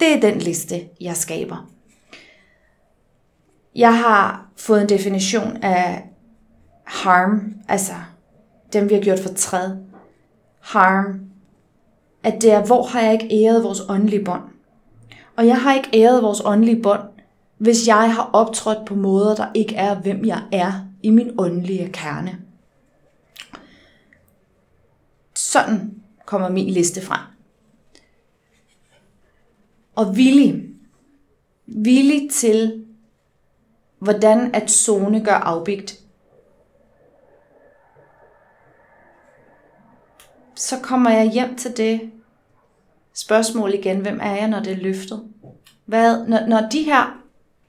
Det 0.00 0.12
er 0.12 0.20
den 0.20 0.38
liste, 0.38 0.88
jeg 1.00 1.16
skaber. 1.16 1.70
Jeg 3.74 3.98
har 3.98 4.46
fået 4.56 4.82
en 4.82 4.88
definition 4.88 5.56
af 5.62 6.02
harm, 6.84 7.54
altså 7.68 7.92
dem 8.72 8.88
vi 8.88 8.94
har 8.94 9.02
gjort 9.02 9.18
for 9.18 9.34
træd. 9.34 9.76
Harm, 10.60 11.20
at 12.22 12.42
det 12.42 12.52
er, 12.52 12.64
hvor 12.64 12.82
har 12.82 13.00
jeg 13.00 13.12
ikke 13.12 13.44
æret 13.44 13.64
vores 13.64 13.80
åndelige 13.88 14.24
bånd. 14.24 14.42
Og 15.36 15.46
jeg 15.46 15.62
har 15.62 15.74
ikke 15.74 15.90
æret 15.94 16.22
vores 16.22 16.42
åndelige 16.44 16.82
bånd, 16.82 17.02
hvis 17.58 17.88
jeg 17.88 18.14
har 18.14 18.30
optrådt 18.32 18.86
på 18.86 18.94
måder, 18.94 19.34
der 19.34 19.46
ikke 19.54 19.74
er, 19.74 19.94
hvem 20.00 20.24
jeg 20.24 20.42
er 20.52 20.72
i 21.02 21.10
min 21.10 21.34
åndelige 21.38 21.92
kerne. 21.92 22.38
Sådan 25.34 25.94
kommer 26.24 26.48
min 26.48 26.70
liste 26.70 27.00
frem. 27.00 27.35
Og 29.96 30.16
villig, 30.16 30.64
villig 31.66 32.30
til, 32.30 32.84
hvordan 33.98 34.54
at 34.54 34.70
zone 34.70 35.24
gør 35.24 35.34
afbigt. 35.34 36.00
Så 40.54 40.76
kommer 40.82 41.10
jeg 41.10 41.30
hjem 41.30 41.56
til 41.56 41.76
det 41.76 42.10
spørgsmål 43.14 43.74
igen, 43.74 44.00
hvem 44.00 44.18
er 44.22 44.34
jeg, 44.34 44.48
når 44.48 44.60
det 44.60 44.72
er 44.72 44.76
løftet? 44.76 45.22
Hvad, 45.84 46.26
når, 46.26 46.46
når 46.46 46.68
de 46.72 46.82
her 46.82 47.22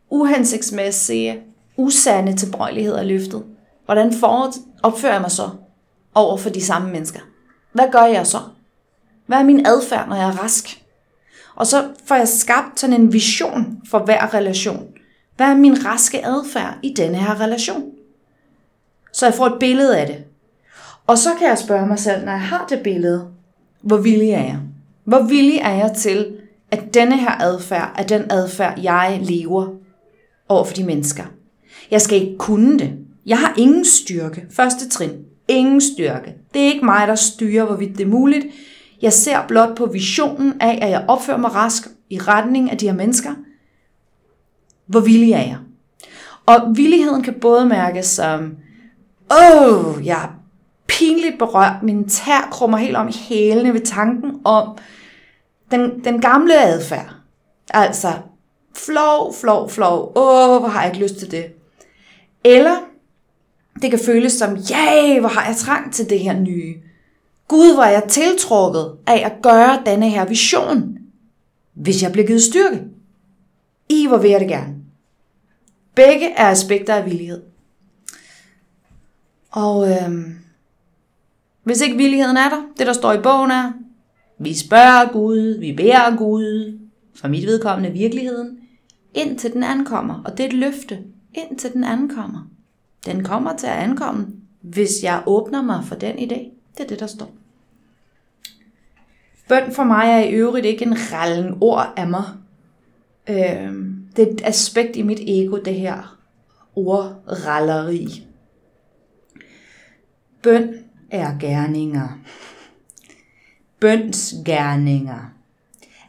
uhensigtsmæssige, 0.09 1.43
usande 1.77 2.35
tilbøjeligheder 2.35 2.99
er 2.99 3.03
løftet, 3.03 3.45
hvordan 3.85 4.13
for, 4.13 4.51
opfører 4.83 5.13
jeg 5.13 5.21
mig 5.21 5.31
så 5.31 5.49
over 6.13 6.37
for 6.37 6.49
de 6.49 6.65
samme 6.65 6.91
mennesker? 6.91 7.19
Hvad 7.71 7.91
gør 7.91 8.03
jeg 8.03 8.27
så? 8.27 8.39
Hvad 9.25 9.37
er 9.37 9.43
min 9.43 9.65
adfærd, 9.65 10.07
når 10.07 10.15
jeg 10.15 10.29
er 10.29 10.43
rask? 10.43 10.86
Og 11.57 11.67
så 11.67 11.87
får 12.05 12.15
jeg 12.15 12.27
skabt 12.27 12.79
sådan 12.79 13.01
en 13.01 13.13
vision 13.13 13.81
for 13.89 13.99
hver 13.99 14.33
relation. 14.33 14.87
Hvad 15.35 15.47
er 15.47 15.55
min 15.55 15.85
raske 15.85 16.25
adfærd 16.25 16.77
i 16.83 16.93
denne 16.97 17.17
her 17.17 17.41
relation? 17.41 17.83
Så 19.13 19.25
jeg 19.25 19.33
får 19.33 19.45
et 19.45 19.59
billede 19.59 19.99
af 19.99 20.07
det. 20.07 20.23
Og 21.07 21.17
så 21.17 21.29
kan 21.39 21.47
jeg 21.47 21.57
spørge 21.57 21.87
mig 21.87 21.99
selv, 21.99 22.25
når 22.25 22.31
jeg 22.31 22.41
har 22.41 22.65
det 22.69 22.79
billede, 22.83 23.27
hvor 23.81 23.97
villig 23.97 24.29
er 24.29 24.43
jeg? 24.43 24.59
Hvor 25.03 25.21
villig 25.21 25.57
er 25.57 25.73
jeg 25.73 25.93
til, 25.97 26.37
at 26.71 26.93
denne 26.93 27.17
her 27.17 27.41
adfærd 27.41 27.95
er 27.97 28.03
den 28.03 28.31
adfærd, 28.31 28.79
jeg 28.81 29.19
lever 29.23 29.67
over 30.49 30.63
for 30.63 30.73
de 30.73 30.83
mennesker? 30.83 31.23
Jeg 31.91 32.01
skal 32.01 32.21
ikke 32.21 32.37
kunne 32.37 32.79
det. 32.79 32.93
Jeg 33.25 33.39
har 33.39 33.53
ingen 33.57 33.85
styrke. 33.85 34.45
Første 34.51 34.89
trin. 34.89 35.11
Ingen 35.47 35.81
styrke. 35.81 36.35
Det 36.53 36.61
er 36.61 36.65
ikke 36.65 36.85
mig, 36.85 37.07
der 37.07 37.15
styrer, 37.15 37.65
hvorvidt 37.65 37.97
det 37.97 38.03
er 38.03 38.09
muligt. 38.09 38.45
Jeg 39.01 39.13
ser 39.13 39.47
blot 39.47 39.75
på 39.75 39.85
visionen 39.85 40.61
af, 40.61 40.79
at 40.81 40.89
jeg 40.89 41.05
opfører 41.07 41.37
mig 41.37 41.55
rask 41.55 41.87
i 42.09 42.19
retning 42.19 42.71
af 42.71 42.77
de 42.77 42.85
her 42.85 42.93
mennesker. 42.93 43.31
Hvor 44.85 44.99
villig 44.99 45.31
er 45.31 45.41
jeg? 45.41 45.57
Og 46.45 46.77
villigheden 46.77 47.23
kan 47.23 47.33
både 47.41 47.65
mærkes 47.65 48.05
som, 48.05 48.55
åh, 49.31 49.95
oh, 49.95 50.05
jeg 50.05 50.23
er 50.23 50.39
pinligt 50.87 51.39
berørt, 51.39 51.83
min 51.83 52.09
tær 52.09 52.47
krummer 52.51 52.77
helt 52.77 52.95
om 52.95 53.07
i 53.07 53.15
hælene 53.29 53.73
ved 53.73 53.81
tanken 53.81 54.41
om 54.43 54.77
den, 55.71 56.03
den 56.03 56.21
gamle 56.21 56.61
adfærd. 56.61 57.13
Altså, 57.69 58.13
flov, 58.75 59.33
flov, 59.41 59.69
flov, 59.69 60.11
åh, 60.15 60.49
oh, 60.49 60.59
hvor 60.59 60.69
har 60.69 60.83
jeg 60.83 60.93
ikke 60.93 61.05
lyst 61.05 61.19
til 61.19 61.31
det. 61.31 61.45
Eller 62.43 62.75
det 63.81 63.89
kan 63.89 63.99
føles 64.05 64.33
som, 64.33 64.55
ja, 64.55 65.19
hvor 65.19 65.29
har 65.29 65.45
jeg 65.45 65.55
trang 65.55 65.93
til 65.93 66.09
det 66.09 66.19
her 66.19 66.39
nye. 66.39 66.75
Gud, 67.47 67.73
hvor 67.73 67.83
jeg 67.83 68.03
tiltrukket 68.09 68.91
af 69.07 69.25
at 69.25 69.41
gøre 69.41 69.81
denne 69.85 70.09
her 70.09 70.25
vision, 70.25 70.97
hvis 71.73 72.03
jeg 72.03 72.11
bliver 72.11 72.27
givet 72.27 72.43
styrke. 72.43 72.83
I, 73.89 74.07
hvor 74.07 74.17
vil 74.17 74.31
jeg 74.31 74.39
det 74.39 74.47
gerne. 74.47 74.75
Begge 75.95 76.31
er 76.31 76.49
aspekter 76.49 76.95
af 76.95 77.05
villighed. 77.05 77.41
Og 79.51 79.89
øhm, 79.91 80.35
hvis 81.63 81.81
ikke 81.81 81.97
villigheden 81.97 82.37
er 82.37 82.49
der, 82.49 82.61
det 82.77 82.87
der 82.87 82.93
står 82.93 83.13
i 83.13 83.21
bogen 83.21 83.51
er, 83.51 83.71
vi 84.39 84.53
spørger 84.53 85.11
Gud, 85.11 85.59
vi 85.59 85.73
beder 85.73 86.17
Gud, 86.17 86.79
for 87.15 87.27
mit 87.27 87.45
vedkommende 87.45 87.91
virkeligheden, 87.91 88.59
indtil 89.13 89.53
den 89.53 89.63
ankommer. 89.63 90.21
Og 90.25 90.37
det 90.37 90.43
er 90.43 90.47
et 90.47 90.53
løfte, 90.53 90.99
indtil 91.33 91.73
den 91.73 91.83
ankommer. 91.83 92.47
Den 93.05 93.23
kommer 93.23 93.55
til 93.55 93.67
at 93.67 93.77
ankomme, 93.77 94.27
hvis 94.61 95.03
jeg 95.03 95.23
åbner 95.25 95.61
mig 95.61 95.83
for 95.83 95.95
den 95.95 96.15
idé. 96.15 96.56
Det 96.77 96.83
er 96.83 96.87
det, 96.87 96.99
der 96.99 97.07
står. 97.07 97.31
Bøn 99.47 99.71
for 99.71 99.83
mig 99.83 100.11
er 100.11 100.19
i 100.19 100.31
øvrigt 100.31 100.65
ikke 100.65 100.85
en 100.85 100.97
rallen 101.13 101.57
ord 101.61 101.93
af 101.97 102.07
mig. 102.07 102.23
Øh, 103.29 103.73
det 104.15 104.27
er 104.27 104.33
et 104.33 104.41
aspekt 104.43 104.95
i 104.95 105.01
mit 105.01 105.19
ego, 105.27 105.57
det 105.65 105.73
her 105.73 106.17
ordralleri. 106.75 108.27
Bøn 110.41 110.73
er 111.11 111.37
gerninger. 111.39 112.19
bønsgærninger. 113.79 115.33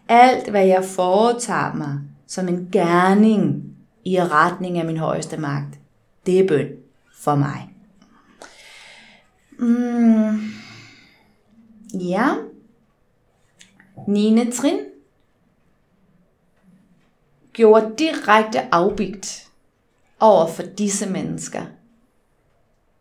Alt, 0.09 0.51
hvad 0.51 0.67
jeg 0.67 0.85
foretager 0.85 1.75
mig 1.75 1.99
som 2.27 2.49
en 2.49 2.69
gerning 2.73 3.65
i 4.05 4.21
retning 4.21 4.79
af 4.79 4.85
min 4.85 4.97
højeste 4.97 5.37
magt, 5.37 5.79
det 6.27 6.41
er 6.41 6.49
bøn 6.49 6.69
for 7.15 7.35
mig. 7.35 7.75
Mm. 9.59 10.58
Ja. 11.95 12.35
9. 14.07 14.51
trin 14.53 14.79
gjorde 17.53 17.95
direkte 17.99 18.75
afbigt 18.75 19.49
over 20.21 20.47
for 20.47 20.63
disse 20.63 21.11
mennesker, 21.11 21.63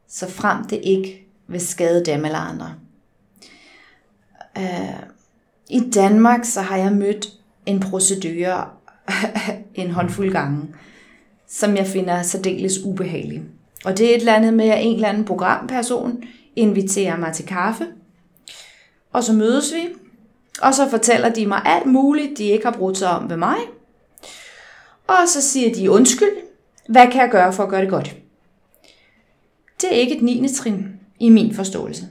så 0.08 0.30
frem 0.30 0.66
det 0.66 0.82
ikke 0.84 1.28
vil 1.48 1.68
skade 1.68 2.06
dem 2.06 2.26
eller 2.26 2.40
andre. 2.40 2.76
Uh, 4.60 5.00
I 5.70 5.90
Danmark 5.90 6.46
så 6.46 6.62
har 6.62 6.78
jeg 6.78 6.92
mødt 6.92 7.28
en 7.66 7.80
procedure 7.80 8.70
en 9.76 9.92
håndfuld 9.92 10.32
gange, 10.32 10.76
som 11.48 11.76
jeg 11.76 11.88
finder 11.88 12.22
særdeles 12.22 12.84
ubehagelig. 12.86 13.44
Og 13.86 13.98
det 13.98 14.06
er 14.12 14.16
et 14.16 14.20
eller 14.20 14.34
andet 14.34 14.54
med, 14.54 14.70
at 14.70 14.86
en 14.86 14.96
eller 14.96 15.10
anden 15.10 15.26
programperson 15.26 16.24
inviterer 16.56 17.18
mig 17.18 17.34
til 17.34 17.46
kaffe, 17.46 17.88
og 19.12 19.24
så 19.24 19.34
mødes 19.34 19.74
vi, 19.74 19.88
og 20.62 20.74
så 20.74 20.89
fortæller 20.89 21.30
de 21.30 21.45
mig 21.45 21.62
alt 21.66 21.86
muligt, 21.86 22.38
de 22.38 22.43
ikke 22.43 22.66
har 22.66 22.72
brugt 22.72 22.97
sig 22.97 23.10
om 23.10 23.30
ved 23.30 23.38
mig. 23.38 23.58
Og 25.08 25.28
så 25.28 25.41
siger 25.41 25.74
de 25.74 25.91
undskyld, 25.91 26.36
hvad 26.89 27.08
kan 27.12 27.22
jeg 27.22 27.30
gøre 27.32 27.53
for 27.53 27.64
at 27.64 27.70
gøre 27.70 27.82
det 27.82 27.89
godt? 27.89 28.16
Det 29.82 29.93
er 29.93 29.95
ikke 29.95 30.16
et 30.18 30.24
9. 30.24 30.47
trin 30.53 30.99
i 31.20 31.30
min 31.30 31.55
forståelse. 31.55 32.08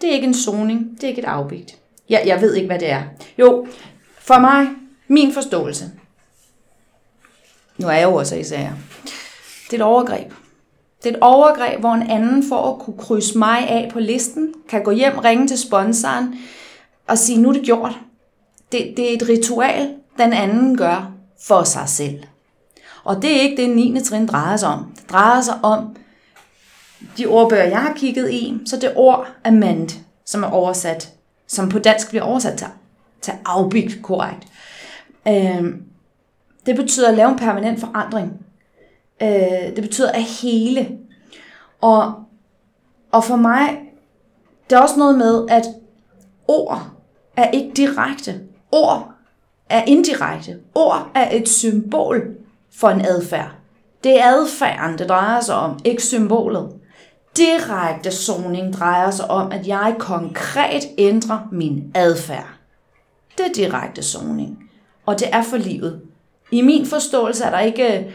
Det 0.00 0.10
er 0.10 0.14
ikke 0.14 0.26
en 0.26 0.34
zoning, 0.34 0.90
det 0.94 1.04
er 1.04 1.08
ikke 1.08 1.22
et 1.22 1.28
afbigt. 1.28 1.78
Jeg, 2.08 2.22
jeg 2.26 2.40
ved 2.40 2.54
ikke, 2.54 2.66
hvad 2.66 2.78
det 2.78 2.90
er. 2.90 3.02
Jo, 3.38 3.66
for 4.18 4.38
mig, 4.38 4.68
min 5.08 5.32
forståelse. 5.32 5.90
Nu 7.78 7.86
er 7.86 7.92
jeg 7.92 8.04
jo 8.04 8.14
også 8.14 8.36
i 8.36 8.44
sager. 8.44 8.72
Det 9.70 9.72
er 9.72 9.76
et 9.76 9.82
overgreb. 9.82 10.32
Det 11.06 11.12
er 11.12 11.16
et 11.16 11.22
overgreb, 11.22 11.80
hvor 11.80 11.94
en 11.94 12.10
anden 12.10 12.48
for 12.48 12.72
at 12.72 12.78
kunne 12.78 12.98
krydse 12.98 13.38
mig 13.38 13.68
af 13.68 13.90
på 13.92 14.00
listen, 14.00 14.54
kan 14.68 14.82
gå 14.82 14.90
hjem, 14.90 15.18
ringe 15.18 15.48
til 15.48 15.58
sponsoren 15.58 16.34
og 17.06 17.18
sige, 17.18 17.40
nu 17.40 17.48
er 17.48 17.52
det 17.52 17.62
gjort. 17.62 17.98
Det, 18.72 18.94
det 18.96 19.10
er 19.10 19.16
et 19.16 19.28
ritual, 19.28 19.94
den 20.18 20.32
anden 20.32 20.76
gør 20.76 21.12
for 21.46 21.64
sig 21.64 21.88
selv. 21.88 22.18
Og 23.04 23.22
det 23.22 23.36
er 23.36 23.40
ikke 23.40 23.62
det, 23.62 23.76
9. 23.76 24.00
trin 24.00 24.26
drejer 24.26 24.56
sig 24.56 24.68
om. 24.68 24.92
Det 24.96 25.10
drejer 25.10 25.40
sig 25.40 25.54
om 25.62 25.96
de 27.18 27.26
ordbøger, 27.26 27.64
jeg 27.64 27.80
har 27.80 27.92
kigget 27.94 28.30
i, 28.30 28.58
så 28.66 28.76
det 28.76 28.92
ord 28.96 29.28
amant, 29.44 29.98
som 30.24 30.42
er 30.42 30.50
oversat, 30.50 31.12
som 31.46 31.68
på 31.68 31.78
dansk 31.78 32.08
bliver 32.08 32.22
oversat 32.22 32.58
til, 32.58 32.66
til 33.20 33.32
afbigt 33.44 34.02
korrekt. 34.02 34.46
Øh, 35.28 35.64
det 36.66 36.76
betyder 36.76 37.08
at 37.08 37.16
lave 37.16 37.30
en 37.30 37.38
permanent 37.38 37.80
forandring. 37.80 38.45
Øh, 39.22 39.76
det 39.76 39.82
betyder 39.82 40.12
at 40.12 40.22
hele. 40.22 40.98
Og, 41.80 42.14
og 43.12 43.24
for 43.24 43.36
mig, 43.36 43.78
der 44.70 44.76
er 44.76 44.80
også 44.82 44.98
noget 44.98 45.18
med, 45.18 45.46
at 45.50 45.64
ord 46.48 46.90
er 47.36 47.50
ikke 47.50 47.72
direkte. 47.76 48.40
Ord 48.72 49.10
er 49.68 49.82
indirekte. 49.86 50.58
Ord 50.74 51.10
er 51.14 51.36
et 51.36 51.48
symbol 51.48 52.36
for 52.72 52.88
en 52.88 53.00
adfærd. 53.00 53.50
Det 54.04 54.20
er 54.20 54.24
adfærden, 54.26 54.98
det 54.98 55.08
drejer 55.08 55.40
sig 55.40 55.54
om, 55.54 55.78
ikke 55.84 56.02
symbolet. 56.02 56.68
Direkte 57.36 58.10
zoning 58.10 58.72
drejer 58.72 59.10
sig 59.10 59.30
om, 59.30 59.52
at 59.52 59.66
jeg 59.66 59.94
konkret 59.98 60.84
ændrer 60.98 61.48
min 61.52 61.90
adfærd. 61.94 62.48
Det 63.38 63.46
er 63.46 63.52
direkte 63.52 64.02
zoning. 64.02 64.70
Og 65.06 65.20
det 65.20 65.28
er 65.32 65.42
for 65.42 65.56
livet. 65.56 66.00
I 66.50 66.62
min 66.62 66.86
forståelse 66.86 67.44
er 67.44 67.50
der 67.50 67.60
ikke 67.60 68.12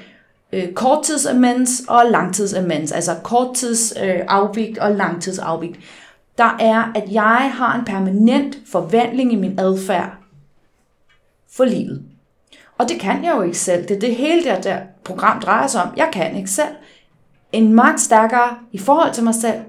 øh, 0.54 0.74
korttidsamens 0.74 1.84
og 1.88 2.06
langtidsamens, 2.10 2.92
altså 2.92 3.16
korttidsafvigt 3.24 4.78
øh, 4.78 4.84
og 4.84 4.92
langtidsafvigt. 4.92 5.80
Der 6.38 6.58
er, 6.60 6.92
at 6.96 7.04
jeg 7.12 7.52
har 7.54 7.76
en 7.76 7.86
permanent 7.86 8.58
forvandling 8.72 9.34
i 9.34 9.36
min 9.36 9.60
adfærd 9.60 10.12
for 11.52 11.66
livet. 11.66 12.04
Og 12.78 12.90
det 12.90 13.00
kan 13.00 13.24
jeg 13.24 13.36
jo 13.36 13.42
ikke 13.42 13.58
selv. 13.58 13.88
Det 13.88 13.96
er 13.96 14.00
det 14.00 14.16
hele 14.16 14.44
der, 14.44 14.62
der 14.62 14.80
program 15.04 15.42
drejer 15.42 15.68
sig 15.68 15.84
om. 15.84 15.94
Jeg 15.98 16.10
kan 16.14 16.36
ikke 16.36 16.50
selv. 16.50 16.76
En 17.52 17.74
magt 17.74 18.00
stærkere 18.00 18.58
i 18.72 18.78
forhold 18.78 19.14
til 19.14 19.24
mig 19.24 19.36
selv. 19.36 19.60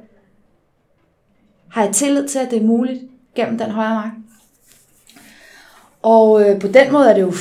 Har 1.68 1.85
jeg 1.85 1.95
tillid 1.95 2.28
til, 2.28 2.39
at 2.39 2.51
det 2.51 2.62
er 2.62 2.66
muligt 2.66 3.03
gennem 3.35 3.59
den 3.59 3.70
højere 3.70 3.95
magt? 3.95 4.14
Og 6.03 6.42
øh, 6.42 6.61
på 6.61 6.68
den 6.68 6.92
måde 6.92 7.11
er 7.11 7.14
det 7.14 7.20
jo 7.20 7.32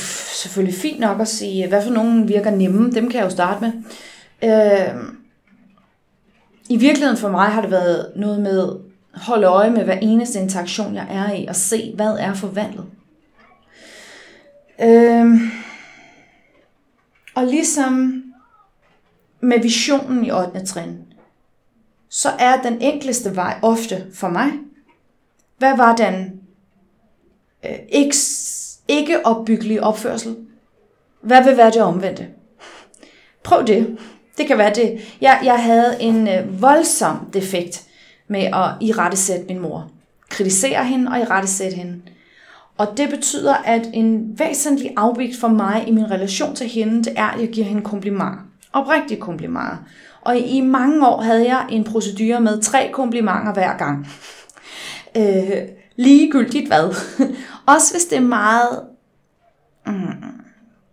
selvfølgelig 0.42 0.74
fint 0.74 1.00
nok 1.00 1.20
at 1.20 1.28
sige, 1.28 1.64
øh, 1.64 1.68
hvad 1.68 1.82
for 1.82 1.90
nogen 1.90 2.28
virker 2.28 2.50
nemme, 2.50 2.90
dem 2.90 3.10
kan 3.10 3.18
jeg 3.18 3.24
jo 3.24 3.30
starte 3.30 3.60
med. 3.60 3.72
Øh, 4.44 5.04
I 6.68 6.76
virkeligheden 6.76 7.18
for 7.18 7.30
mig 7.30 7.48
har 7.48 7.60
det 7.60 7.70
været 7.70 8.12
noget 8.16 8.40
med 8.40 8.62
at 8.62 9.22
holde 9.22 9.46
øje 9.46 9.70
med 9.70 9.84
hver 9.84 9.98
eneste 9.98 10.38
interaktion, 10.38 10.94
jeg 10.94 11.06
er 11.10 11.32
i, 11.32 11.46
og 11.46 11.56
se, 11.56 11.92
hvad 11.96 12.16
er 12.18 12.34
forvandlet. 12.34 12.84
Øh, 14.82 15.40
og 17.34 17.44
ligesom 17.44 18.22
med 19.40 19.62
visionen 19.62 20.24
i 20.24 20.30
8. 20.30 20.66
trin, 20.66 20.98
så 22.08 22.28
er 22.38 22.62
den 22.62 22.80
enkleste 22.80 23.36
vej 23.36 23.58
ofte 23.62 24.06
for 24.14 24.28
mig, 24.28 24.50
hvad 25.58 25.76
var 25.76 25.96
den 25.96 26.41
øh, 27.64 27.78
ikke, 27.88 28.16
ikke 28.88 29.26
opbyggelig 29.26 29.82
opførsel. 29.82 30.36
Hvad 31.20 31.44
vil 31.44 31.56
være 31.56 31.70
det 31.70 31.82
omvendte? 31.82 32.26
Prøv 33.42 33.66
det. 33.66 33.98
Det 34.38 34.46
kan 34.46 34.58
være 34.58 34.74
det. 34.74 35.00
Jeg, 35.20 35.40
jeg 35.44 35.62
havde 35.62 35.96
en 36.00 36.28
øh, 36.28 36.62
voldsom 36.62 37.16
defekt 37.32 37.82
med 38.28 38.42
at 38.42 38.70
irettesætte 38.80 39.44
min 39.48 39.58
mor. 39.58 39.90
Kritisere 40.28 40.84
hende 40.84 41.10
og 41.10 41.20
irettesætte 41.20 41.76
hende. 41.76 42.02
Og 42.78 42.88
det 42.96 43.10
betyder, 43.10 43.54
at 43.54 43.90
en 43.92 44.38
væsentlig 44.38 44.92
afvigt 44.96 45.40
for 45.40 45.48
mig 45.48 45.84
i 45.86 45.90
min 45.90 46.10
relation 46.10 46.54
til 46.54 46.68
hende, 46.68 47.04
det 47.04 47.12
er, 47.16 47.26
at 47.26 47.40
jeg 47.40 47.48
giver 47.48 47.66
hende 47.66 47.82
komplimenter. 47.82 48.46
Oprigtige 48.72 49.20
komplimenter. 49.20 49.76
Og 50.20 50.38
i 50.38 50.60
mange 50.60 51.08
år 51.08 51.20
havde 51.20 51.44
jeg 51.44 51.66
en 51.70 51.84
procedure 51.84 52.40
med 52.40 52.60
tre 52.60 52.90
komplimenter 52.92 53.52
hver 53.52 53.76
gang. 53.76 54.08
Øh, 55.16 55.68
ligegyldigt 55.96 56.66
hvad. 56.66 56.94
Også 57.74 57.94
hvis 57.94 58.04
det 58.04 58.16
er 58.16 58.22
meget 58.22 58.82
mm, 59.86 60.42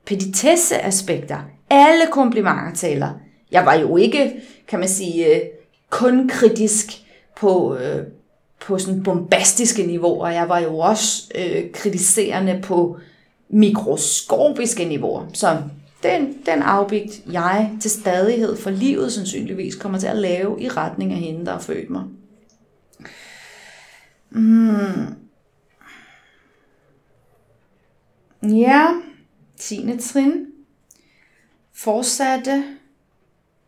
petitesse 0.05 0.85
aspekter. 0.85 1.37
Alle 1.69 2.03
komplimenter 2.11 2.73
tæller. 2.75 3.09
Jeg 3.51 3.65
var 3.65 3.73
jo 3.73 3.97
ikke, 3.97 4.41
kan 4.67 4.79
man 4.79 4.89
sige, 4.89 5.35
øh, 5.35 5.41
kun 5.89 6.29
kritisk 6.29 6.85
på, 7.37 7.75
øh, 7.75 8.03
på 8.59 8.77
sådan 8.77 9.03
bombastiske 9.03 9.83
niveauer. 9.83 10.27
Jeg 10.27 10.49
var 10.49 10.59
jo 10.59 10.77
også 10.77 11.31
øh, 11.35 11.71
kritiserende 11.73 12.59
på 12.63 12.97
mikroskopiske 13.49 14.85
niveauer. 14.85 15.25
Så 15.33 15.57
den, 16.03 16.37
den 16.45 16.61
afbigt, 16.61 17.21
jeg 17.31 17.71
til 17.81 17.91
stadighed 17.91 18.57
for 18.57 18.69
livet 18.69 19.13
sandsynligvis 19.13 19.75
kommer 19.75 19.99
til 19.99 20.07
at 20.07 20.17
lave 20.17 20.61
i 20.61 20.67
retning 20.67 21.11
af 21.11 21.17
hende, 21.17 21.45
der 21.45 21.51
har 21.51 21.59
født 21.59 21.89
mig. 21.89 22.03
Mm. 24.29 25.15
Ja, 28.43 28.87
10. 29.57 29.97
trin 29.99 30.45
fortsatte 31.73 32.63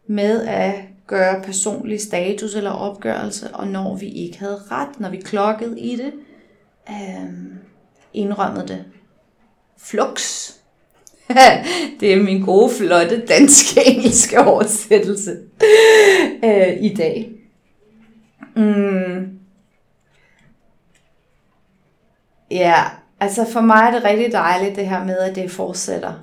med 0.08 0.46
at 0.46 0.74
gøre 1.08 1.42
personlig 1.44 2.02
status 2.02 2.56
eller 2.56 2.72
opgørelse, 2.72 3.56
og 3.56 3.68
når 3.68 3.96
vi 3.96 4.10
ikke 4.10 4.40
havde 4.40 4.62
ret, 4.72 5.00
når 5.00 5.10
vi 5.10 5.18
klokkede 5.18 5.80
i 5.80 5.96
det, 5.96 6.14
øh, 6.90 7.34
indrømmede 8.14 8.68
det. 8.68 8.86
Flux. 9.78 10.52
det 12.00 12.14
er 12.14 12.24
min 12.24 12.46
gode, 12.46 12.72
flotte 12.74 13.26
dansk-engelske 13.26 14.40
oversættelse 14.50 15.38
øh, 16.44 16.84
i 16.84 16.94
dag. 16.98 17.32
Mm. 18.56 19.41
Ja, 22.52 22.84
altså 23.20 23.46
for 23.54 23.62
mig 23.62 23.88
er 23.88 23.92
det 23.92 24.04
rigtig 24.04 24.32
dejligt 24.32 24.76
det 24.76 24.88
her 24.88 25.04
med, 25.04 25.18
at 25.18 25.36
det 25.36 25.52
fortsætter. 25.52 26.14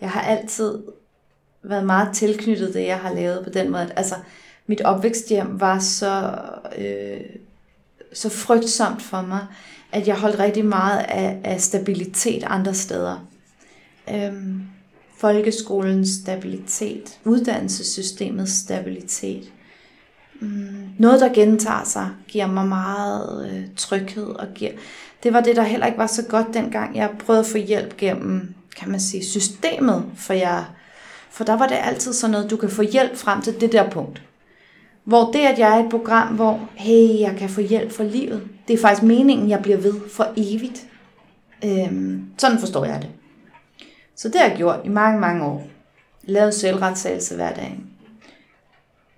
Jeg 0.00 0.10
har 0.10 0.20
altid 0.20 0.82
været 1.62 1.86
meget 1.86 2.14
tilknyttet 2.14 2.74
det, 2.74 2.86
jeg 2.86 2.98
har 2.98 3.14
lavet 3.14 3.44
på 3.44 3.50
den 3.50 3.70
måde. 3.70 3.92
altså, 3.96 4.14
mit 4.66 4.80
opvæksthjem 4.80 5.60
var 5.60 5.78
så, 5.78 6.38
øh, 6.78 7.20
så 8.12 8.28
frygtsomt 8.28 9.02
for 9.02 9.22
mig, 9.22 9.46
at 9.92 10.08
jeg 10.08 10.16
holdt 10.16 10.38
rigtig 10.38 10.64
meget 10.64 10.98
af, 10.98 11.40
af 11.44 11.60
stabilitet 11.60 12.44
andre 12.46 12.74
steder. 12.74 13.26
Øhm, 14.10 14.62
folkeskolens 15.16 16.08
stabilitet, 16.08 17.18
uddannelsessystemets 17.24 18.52
stabilitet, 18.52 19.52
Mm. 20.40 20.88
noget, 20.98 21.20
der 21.20 21.32
gentager 21.32 21.84
sig, 21.84 22.08
giver 22.28 22.46
mig 22.46 22.66
meget 22.66 23.50
øh, 23.50 23.62
tryghed 23.76 24.26
og 24.26 24.46
giver... 24.54 24.70
Det 25.22 25.32
var 25.32 25.40
det, 25.40 25.56
der 25.56 25.62
heller 25.62 25.86
ikke 25.86 25.98
var 25.98 26.06
så 26.06 26.22
godt 26.28 26.46
dengang. 26.54 26.96
Jeg 26.96 27.10
prøvede 27.18 27.40
at 27.40 27.46
få 27.46 27.58
hjælp 27.58 27.96
gennem, 27.96 28.54
kan 28.76 28.90
man 28.90 29.00
sige, 29.00 29.24
systemet, 29.24 30.04
for 30.16 30.32
jeg... 30.32 30.64
For 31.30 31.44
der 31.44 31.56
var 31.56 31.66
det 31.66 31.76
altid 31.82 32.12
sådan 32.12 32.32
noget, 32.32 32.50
du 32.50 32.56
kan 32.56 32.68
få 32.68 32.82
hjælp 32.82 33.16
frem 33.16 33.42
til 33.42 33.60
det 33.60 33.72
der 33.72 33.90
punkt. 33.90 34.22
Hvor 35.04 35.30
det, 35.32 35.38
at 35.38 35.58
jeg 35.58 35.78
er 35.78 35.84
et 35.84 35.90
program, 35.90 36.34
hvor, 36.34 36.68
hey, 36.74 37.20
jeg 37.20 37.34
kan 37.38 37.48
få 37.48 37.60
hjælp 37.60 37.92
for 37.92 38.02
livet, 38.02 38.48
det 38.68 38.74
er 38.74 38.78
faktisk 38.78 39.02
meningen, 39.02 39.50
jeg 39.50 39.62
bliver 39.62 39.78
ved 39.78 39.94
for 40.12 40.32
evigt. 40.36 40.86
Øhm, 41.64 42.24
sådan 42.38 42.58
forstår 42.58 42.84
jeg 42.84 43.02
det. 43.02 43.10
Så 44.16 44.28
det 44.28 44.40
har 44.40 44.48
jeg 44.48 44.56
gjort 44.56 44.80
i 44.84 44.88
mange, 44.88 45.20
mange 45.20 45.44
år. 45.44 45.66
Lavet 46.22 46.54
selvretsagelse 46.54 47.36
hver 47.36 47.54
dag. 47.54 47.80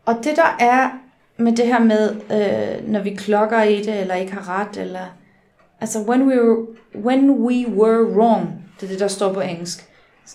Og 0.06 0.14
det 0.24 0.36
der 0.36 0.56
er 0.58 0.90
med 1.36 1.52
det 1.52 1.66
her 1.66 1.78
med, 1.78 2.10
øh, 2.10 2.88
når 2.88 3.00
vi 3.00 3.10
klokker 3.10 3.62
i 3.62 3.82
det, 3.82 4.00
eller 4.00 4.14
ikke 4.14 4.32
har 4.32 4.60
ret, 4.60 4.76
eller... 4.76 5.06
Altså, 5.80 5.98
when 5.98 6.22
we, 6.22 6.42
were, 6.42 6.66
when 6.94 7.30
we 7.30 7.68
were 7.68 8.04
wrong, 8.04 8.64
det 8.80 8.86
er 8.86 8.90
det, 8.90 9.00
der 9.00 9.08
står 9.08 9.32
på 9.32 9.40
engelsk. 9.40 9.84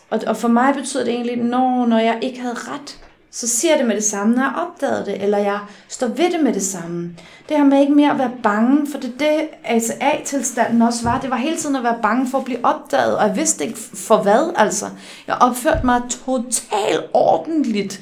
Og, 0.10 0.20
og 0.28 0.38
for 0.38 0.48
mig 0.48 0.74
betyder 0.74 1.04
det 1.04 1.14
egentlig, 1.14 1.38
når, 1.38 1.86
når 1.86 2.00
jeg 2.00 2.20
ikke 2.22 2.40
havde 2.40 2.56
ret, 2.56 3.00
så 3.32 3.48
siger 3.48 3.72
jeg 3.72 3.80
det 3.80 3.88
med 3.88 3.96
det 3.96 4.04
samme, 4.04 4.36
når 4.36 4.42
jeg 4.42 4.54
opdagede 4.58 5.06
det, 5.06 5.24
eller 5.24 5.38
jeg 5.38 5.60
står 5.88 6.08
ved 6.08 6.32
det 6.32 6.44
med 6.44 6.54
det 6.54 6.64
samme. 6.64 7.16
Det 7.50 7.58
her 7.58 7.64
med 7.64 7.82
ikke 7.82 7.94
mere 7.94 8.12
at 8.12 8.18
være 8.18 8.32
bange, 8.44 8.88
for 8.92 9.00
det 9.00 9.14
det, 9.20 9.48
altså 9.64 9.94
A-tilstanden 10.02 10.82
også 10.82 11.04
var. 11.04 11.20
Det 11.20 11.30
var 11.30 11.38
hele 11.38 11.58
tiden 11.58 11.76
at 11.76 11.84
være 11.84 12.00
bange 12.02 12.28
for 12.28 12.38
at 12.38 12.46
blive 12.46 12.66
opdaget, 12.66 13.18
og 13.18 13.28
jeg 13.28 13.36
vidste 13.36 13.66
ikke 13.66 13.78
for 13.78 14.18
hvad, 14.18 14.54
altså. 14.56 14.86
Jeg 15.28 15.38
opførte 15.42 15.86
mig 15.86 16.02
totalt 16.26 17.10
ordentligt, 17.14 18.02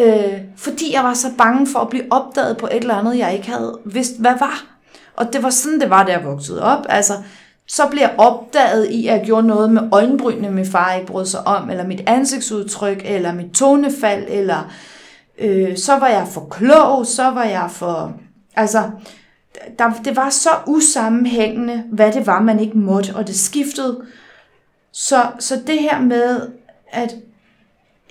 øh, 0.00 0.40
fordi 0.56 0.94
jeg 0.94 1.04
var 1.04 1.14
så 1.14 1.28
bange 1.38 1.66
for 1.66 1.78
at 1.78 1.88
blive 1.88 2.04
opdaget 2.10 2.56
på 2.56 2.66
et 2.66 2.76
eller 2.76 2.94
andet, 2.94 3.18
jeg 3.18 3.34
ikke 3.34 3.50
havde 3.50 3.78
vidst, 3.84 4.20
hvad 4.20 4.34
var. 4.38 4.64
Og 5.16 5.32
det 5.32 5.42
var 5.42 5.50
sådan, 5.50 5.80
det 5.80 5.90
var, 5.90 6.04
da 6.04 6.12
jeg 6.12 6.24
voksede 6.24 6.62
op. 6.62 6.86
Altså, 6.88 7.12
så 7.66 7.82
blev 7.90 8.00
jeg 8.00 8.14
opdaget 8.18 8.90
i, 8.90 9.06
at 9.06 9.18
jeg 9.18 9.26
gjorde 9.26 9.46
noget 9.46 9.72
med 9.72 9.82
øjenbrynene, 9.92 10.50
min 10.50 10.66
far 10.66 10.94
ikke 10.94 11.06
brød 11.06 11.26
sig 11.26 11.46
om, 11.46 11.70
eller 11.70 11.86
mit 11.86 12.02
ansigtsudtryk, 12.06 13.02
eller 13.04 13.32
mit 13.32 13.50
tonefald, 13.50 14.24
eller 14.28 14.72
øh, 15.38 15.76
så 15.76 15.96
var 15.96 16.08
jeg 16.08 16.28
for 16.28 16.46
klog, 16.50 17.06
så 17.06 17.30
var 17.30 17.44
jeg 17.44 17.68
for... 17.70 18.12
Altså, 18.56 18.90
der, 19.78 19.90
det 20.04 20.16
var 20.16 20.30
så 20.30 20.50
usammenhængende, 20.66 21.84
hvad 21.92 22.12
det 22.12 22.26
var, 22.26 22.40
man 22.40 22.60
ikke 22.60 22.78
måtte, 22.78 23.14
og 23.14 23.26
det 23.26 23.36
skiftede. 23.36 24.00
Så, 24.92 25.26
så 25.38 25.60
det 25.66 25.78
her 25.78 26.00
med, 26.00 26.48
at 26.92 27.14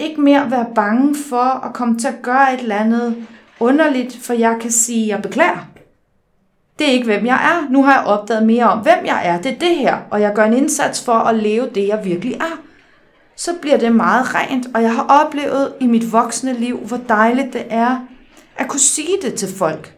ikke 0.02 0.22
mere 0.22 0.52
være 0.52 0.68
bange 0.76 1.16
for 1.30 1.66
at 1.66 1.74
komme 1.74 1.99
til 1.99 2.08
at 2.08 2.22
gøre 2.22 2.54
et 2.54 2.60
eller 2.60 2.76
andet 2.76 3.28
underligt, 3.60 4.18
for 4.22 4.34
jeg 4.34 4.58
kan 4.62 4.72
sige, 4.72 5.08
jeg 5.08 5.22
beklager. 5.22 5.68
Det 6.80 6.88
er 6.88 6.91
ikke, 6.91 7.06
hvem 7.06 7.26
jeg 7.26 7.36
er. 7.36 7.72
Nu 7.72 7.84
har 7.84 7.93
jeg 7.93 8.04
opdaget 8.06 8.45
mere 8.45 8.70
om, 8.70 8.80
hvem 8.80 9.06
jeg 9.06 9.22
er. 9.24 9.41
Det 9.41 9.52
er 9.52 9.60
det 9.60 9.76
her, 9.76 9.97
og 10.12 10.22
jeg 10.22 10.34
gør 10.34 10.43
en 10.43 10.54
indsats 10.54 11.06
for 11.06 11.14
at 11.14 11.36
leve 11.36 11.70
det, 11.76 11.88
jeg 11.88 12.06
virkelig 12.06 12.34
er. 12.34 12.60
Så 13.36 13.52
bliver 13.62 13.78
det 13.78 13.95
meget 13.95 14.36
rent, 14.36 14.68
og 14.76 14.82
jeg 14.82 14.95
har 14.95 15.26
oplevet 15.26 15.74
i 15.80 15.88
mit 15.88 16.12
voksne 16.12 16.54
liv, 16.54 16.78
hvor 16.78 16.99
dejligt 17.10 17.54
det 17.54 17.66
er 17.70 17.97
at 18.56 18.68
kunne 18.68 18.80
sige 18.80 19.18
det 19.22 19.34
til 19.34 19.47
folk. 19.58 19.95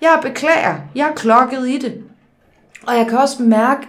Jeg 0.00 0.18
beklager, 0.22 0.74
jeg 0.94 1.08
er 1.08 1.14
klokket 1.14 1.68
i 1.68 1.78
det. 1.78 2.02
Og 2.86 2.96
jeg 2.96 3.06
kan 3.06 3.18
også 3.18 3.42
mærke, 3.42 3.86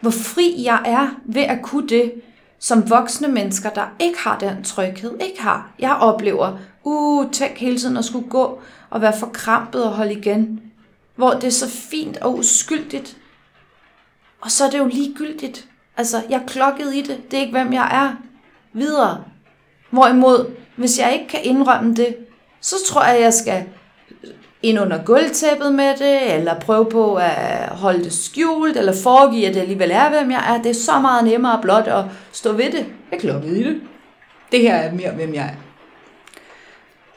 hvor 0.00 0.10
fri 0.10 0.54
jeg 0.64 0.78
er 0.84 1.08
ved 1.24 1.42
at 1.42 1.62
kunne 1.62 1.88
det, 1.88 2.12
som 2.62 2.90
voksne 2.90 3.28
mennesker, 3.28 3.70
der 3.70 3.86
ikke 3.98 4.18
har 4.18 4.38
den 4.38 4.64
tryghed, 4.64 5.18
ikke 5.20 5.42
har. 5.42 5.70
Jeg 5.78 5.92
oplever, 5.92 6.58
uh, 6.84 7.30
tænk 7.30 7.58
hele 7.58 7.78
tiden 7.78 7.96
at 7.96 8.04
skulle 8.04 8.28
gå 8.28 8.60
og 8.90 9.00
være 9.00 9.18
forkrampet 9.18 9.84
og 9.84 9.90
holde 9.90 10.12
igen 10.12 10.72
hvor 11.14 11.30
det 11.30 11.44
er 11.44 11.50
så 11.50 11.68
fint 11.68 12.16
og 12.16 12.38
uskyldigt. 12.38 13.16
Og 14.40 14.50
så 14.50 14.64
er 14.64 14.70
det 14.70 14.78
jo 14.78 14.86
ligegyldigt. 14.86 15.68
Altså, 15.96 16.22
jeg 16.30 16.42
er 16.42 16.46
klokket 16.46 16.94
i 16.94 17.02
det. 17.02 17.30
Det 17.30 17.36
er 17.36 17.40
ikke, 17.40 17.52
hvem 17.52 17.72
jeg 17.72 17.88
er. 17.92 18.16
Videre. 18.72 19.24
Hvorimod, 19.90 20.50
hvis 20.76 20.98
jeg 20.98 21.12
ikke 21.12 21.28
kan 21.28 21.40
indrømme 21.42 21.94
det, 21.94 22.16
så 22.60 22.76
tror 22.88 23.04
jeg, 23.04 23.20
jeg 23.20 23.34
skal 23.34 23.64
ind 24.62 24.80
under 24.80 25.04
gulvtæppet 25.04 25.74
med 25.74 25.96
det, 25.96 26.34
eller 26.34 26.60
prøve 26.60 26.86
på 26.90 27.14
at 27.14 27.68
holde 27.68 28.04
det 28.04 28.12
skjult, 28.12 28.76
eller 28.76 28.92
foregive, 29.02 29.46
at 29.46 29.54
det 29.54 29.60
alligevel 29.60 29.90
er, 29.90 30.10
hvem 30.10 30.30
jeg 30.30 30.54
er. 30.54 30.62
Det 30.62 30.70
er 30.70 30.74
så 30.74 31.00
meget 31.00 31.24
nemmere 31.24 31.58
blot 31.62 31.88
at 31.88 32.04
stå 32.32 32.52
ved 32.52 32.72
det. 32.72 32.86
Jeg 33.10 33.20
klokket 33.20 33.56
i 33.56 33.62
det. 33.62 33.80
Det 34.52 34.60
her 34.60 34.74
er 34.74 34.92
mere, 34.92 35.10
hvem 35.10 35.34
jeg 35.34 35.44
er. 35.44 35.56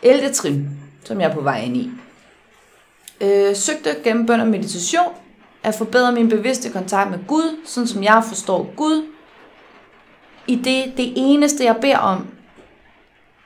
11. 0.10 0.30
trin, 0.30 0.70
som 1.04 1.22
jeg 1.22 1.30
er 1.30 1.34
på 1.34 1.42
vej 1.42 1.62
ind 1.62 1.78
i 1.78 1.92
øh, 3.22 3.56
søgte 3.56 3.96
gennem 4.04 4.26
bøn 4.26 4.40
og 4.40 4.48
meditation 4.48 5.14
at 5.64 5.76
forbedre 5.76 6.12
min 6.12 6.30
bevidste 6.30 6.70
kontakt 6.70 7.12
med 7.12 7.20
Gud, 7.28 7.58
sådan 7.66 7.88
som 7.88 8.04
jeg 8.04 8.24
forstår 8.28 8.74
Gud. 8.76 9.06
I 10.48 10.56
det, 10.56 10.98
det 10.98 11.14
eneste, 11.16 11.64
jeg 11.64 11.76
beder 11.82 11.98
om, 11.98 12.28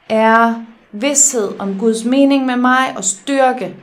er 0.09 0.65
vidshed 0.91 1.59
om 1.59 1.79
Guds 1.79 2.05
mening 2.05 2.45
med 2.45 2.55
mig 2.55 2.93
og 2.97 3.03
styrke 3.03 3.75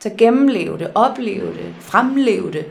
så 0.00 0.10
gennemleve 0.18 0.78
det, 0.78 0.90
opleve 0.94 1.46
det, 1.46 1.74
fremleve 1.80 2.52
det. 2.52 2.66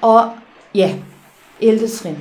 Og 0.00 0.38
ja, 0.74 0.94
11. 1.60 1.88
trin. 1.88 2.18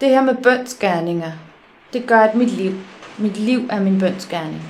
Det 0.00 0.08
her 0.08 0.22
med 0.22 0.34
bønsgerninger, 0.34 1.32
det 1.92 2.06
gør, 2.06 2.20
at 2.20 2.34
mit 2.34 2.50
liv 2.50 2.72
mit 3.18 3.36
liv 3.36 3.66
er 3.70 3.80
min 3.80 3.98
bønsgerning. 3.98 4.62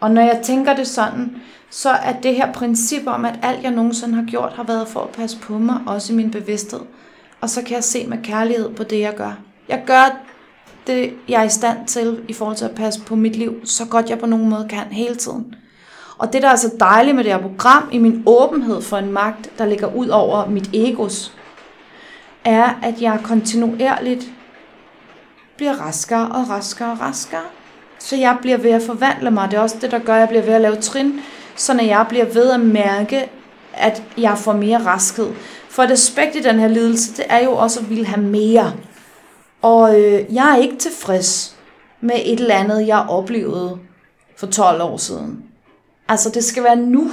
Og 0.00 0.10
når 0.10 0.22
jeg 0.22 0.40
tænker 0.44 0.76
det 0.76 0.86
sådan, 0.86 1.42
så 1.70 1.90
er 1.90 2.20
det 2.20 2.34
her 2.34 2.52
princip 2.52 3.06
om, 3.06 3.24
at 3.24 3.38
alt 3.42 3.62
jeg 3.62 3.70
nogensinde 3.70 4.14
har 4.14 4.24
gjort, 4.24 4.52
har 4.52 4.62
været 4.62 4.88
for 4.88 5.00
at 5.00 5.10
passe 5.10 5.38
på 5.38 5.58
mig, 5.58 5.80
også 5.86 6.12
i 6.12 6.16
min 6.16 6.30
bevidsthed. 6.30 6.80
Og 7.40 7.50
så 7.50 7.62
kan 7.62 7.74
jeg 7.74 7.84
se 7.84 8.06
med 8.06 8.18
kærlighed 8.22 8.74
på 8.74 8.84
det, 8.84 9.00
jeg 9.00 9.14
gør. 9.14 9.32
Jeg 9.68 9.82
gør 9.86 10.18
det, 10.86 11.12
jeg 11.28 11.40
er 11.40 11.44
i 11.44 11.48
stand 11.48 11.86
til 11.86 12.20
i 12.28 12.32
forhold 12.32 12.56
til 12.56 12.64
at 12.64 12.74
passe 12.74 13.00
på 13.00 13.16
mit 13.16 13.36
liv, 13.36 13.54
så 13.64 13.84
godt 13.84 14.10
jeg 14.10 14.18
på 14.18 14.26
nogen 14.26 14.48
måde 14.48 14.66
kan 14.68 14.84
hele 14.90 15.14
tiden. 15.14 15.54
Og 16.18 16.32
det, 16.32 16.42
der 16.42 16.48
er 16.48 16.56
så 16.56 16.70
dejligt 16.80 17.16
med 17.16 17.24
det 17.24 17.32
her 17.32 17.40
program, 17.40 17.88
i 17.92 17.98
min 17.98 18.22
åbenhed 18.26 18.82
for 18.82 18.96
en 18.96 19.12
magt, 19.12 19.50
der 19.58 19.66
ligger 19.66 19.94
ud 19.94 20.08
over 20.08 20.46
mit 20.46 20.70
egos, 20.74 21.32
er, 22.44 22.78
at 22.82 23.02
jeg 23.02 23.20
kontinuerligt 23.24 24.26
bliver 25.56 25.72
raskere 25.72 26.28
og 26.28 26.50
raskere 26.50 26.92
og 26.92 27.00
raskere. 27.00 27.42
Så 27.98 28.16
jeg 28.16 28.36
bliver 28.40 28.56
ved 28.56 28.70
at 28.70 28.82
forvandle 28.82 29.30
mig. 29.30 29.50
Det 29.50 29.56
er 29.56 29.60
også 29.60 29.76
det, 29.80 29.90
der 29.90 29.98
gør, 29.98 30.14
at 30.14 30.20
jeg 30.20 30.28
bliver 30.28 30.42
ved 30.42 30.54
at 30.54 30.60
lave 30.60 30.76
trin, 30.76 31.20
så 31.56 31.74
når 31.74 31.84
jeg 31.84 32.06
bliver 32.08 32.24
ved 32.24 32.50
at 32.50 32.60
mærke, 32.60 33.30
at 33.72 34.02
jeg 34.18 34.38
får 34.38 34.52
mere 34.52 34.84
raskhed. 34.84 35.28
For 35.68 35.82
et 35.82 35.90
aspekt 35.90 36.36
i 36.36 36.42
den 36.42 36.58
her 36.58 36.68
lidelse, 36.68 37.16
det 37.16 37.24
er 37.28 37.44
jo 37.44 37.52
også 37.52 37.80
at 37.80 37.90
ville 37.90 38.06
have 38.06 38.22
mere. 38.22 38.72
Og 39.66 40.00
øh, 40.00 40.34
jeg 40.34 40.52
er 40.52 40.56
ikke 40.56 40.76
tilfreds 40.76 41.56
med 42.00 42.14
et 42.24 42.40
eller 42.40 42.54
andet, 42.54 42.86
jeg 42.86 43.06
oplevede 43.08 43.78
for 44.36 44.46
12 44.46 44.82
år 44.82 44.96
siden. 44.96 45.44
Altså, 46.08 46.30
det 46.30 46.44
skal 46.44 46.64
være 46.64 46.76
nu. 46.76 47.10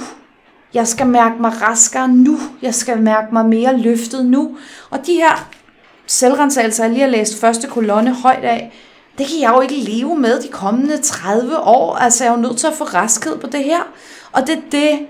Jeg 0.74 0.88
skal 0.88 1.06
mærke 1.06 1.34
mig 1.40 1.62
raskere 1.62 2.08
nu. 2.08 2.38
Jeg 2.62 2.74
skal 2.74 2.98
mærke 2.98 3.26
mig 3.32 3.46
mere 3.46 3.78
løftet 3.78 4.26
nu. 4.26 4.56
Og 4.90 5.06
de 5.06 5.14
her 5.14 5.48
selvrensagelse, 6.06 6.82
jeg 6.82 6.90
lige 6.90 7.02
har 7.02 7.08
læst 7.08 7.40
første 7.40 7.68
kolonne 7.68 8.14
højt 8.14 8.44
af, 8.44 8.72
det 9.18 9.26
kan 9.26 9.40
jeg 9.40 9.52
jo 9.56 9.60
ikke 9.60 9.76
leve 9.76 10.18
med 10.18 10.42
de 10.42 10.48
kommende 10.48 10.98
30 10.98 11.58
år. 11.58 11.96
Altså, 11.96 12.24
jeg 12.24 12.32
er 12.32 12.36
jo 12.36 12.42
nødt 12.42 12.58
til 12.58 12.66
at 12.66 12.74
få 12.74 12.84
raskhed 12.84 13.38
på 13.38 13.46
det 13.46 13.64
her. 13.64 13.80
Og 14.32 14.46
det 14.46 14.56
er 14.56 14.62
det, 14.72 15.06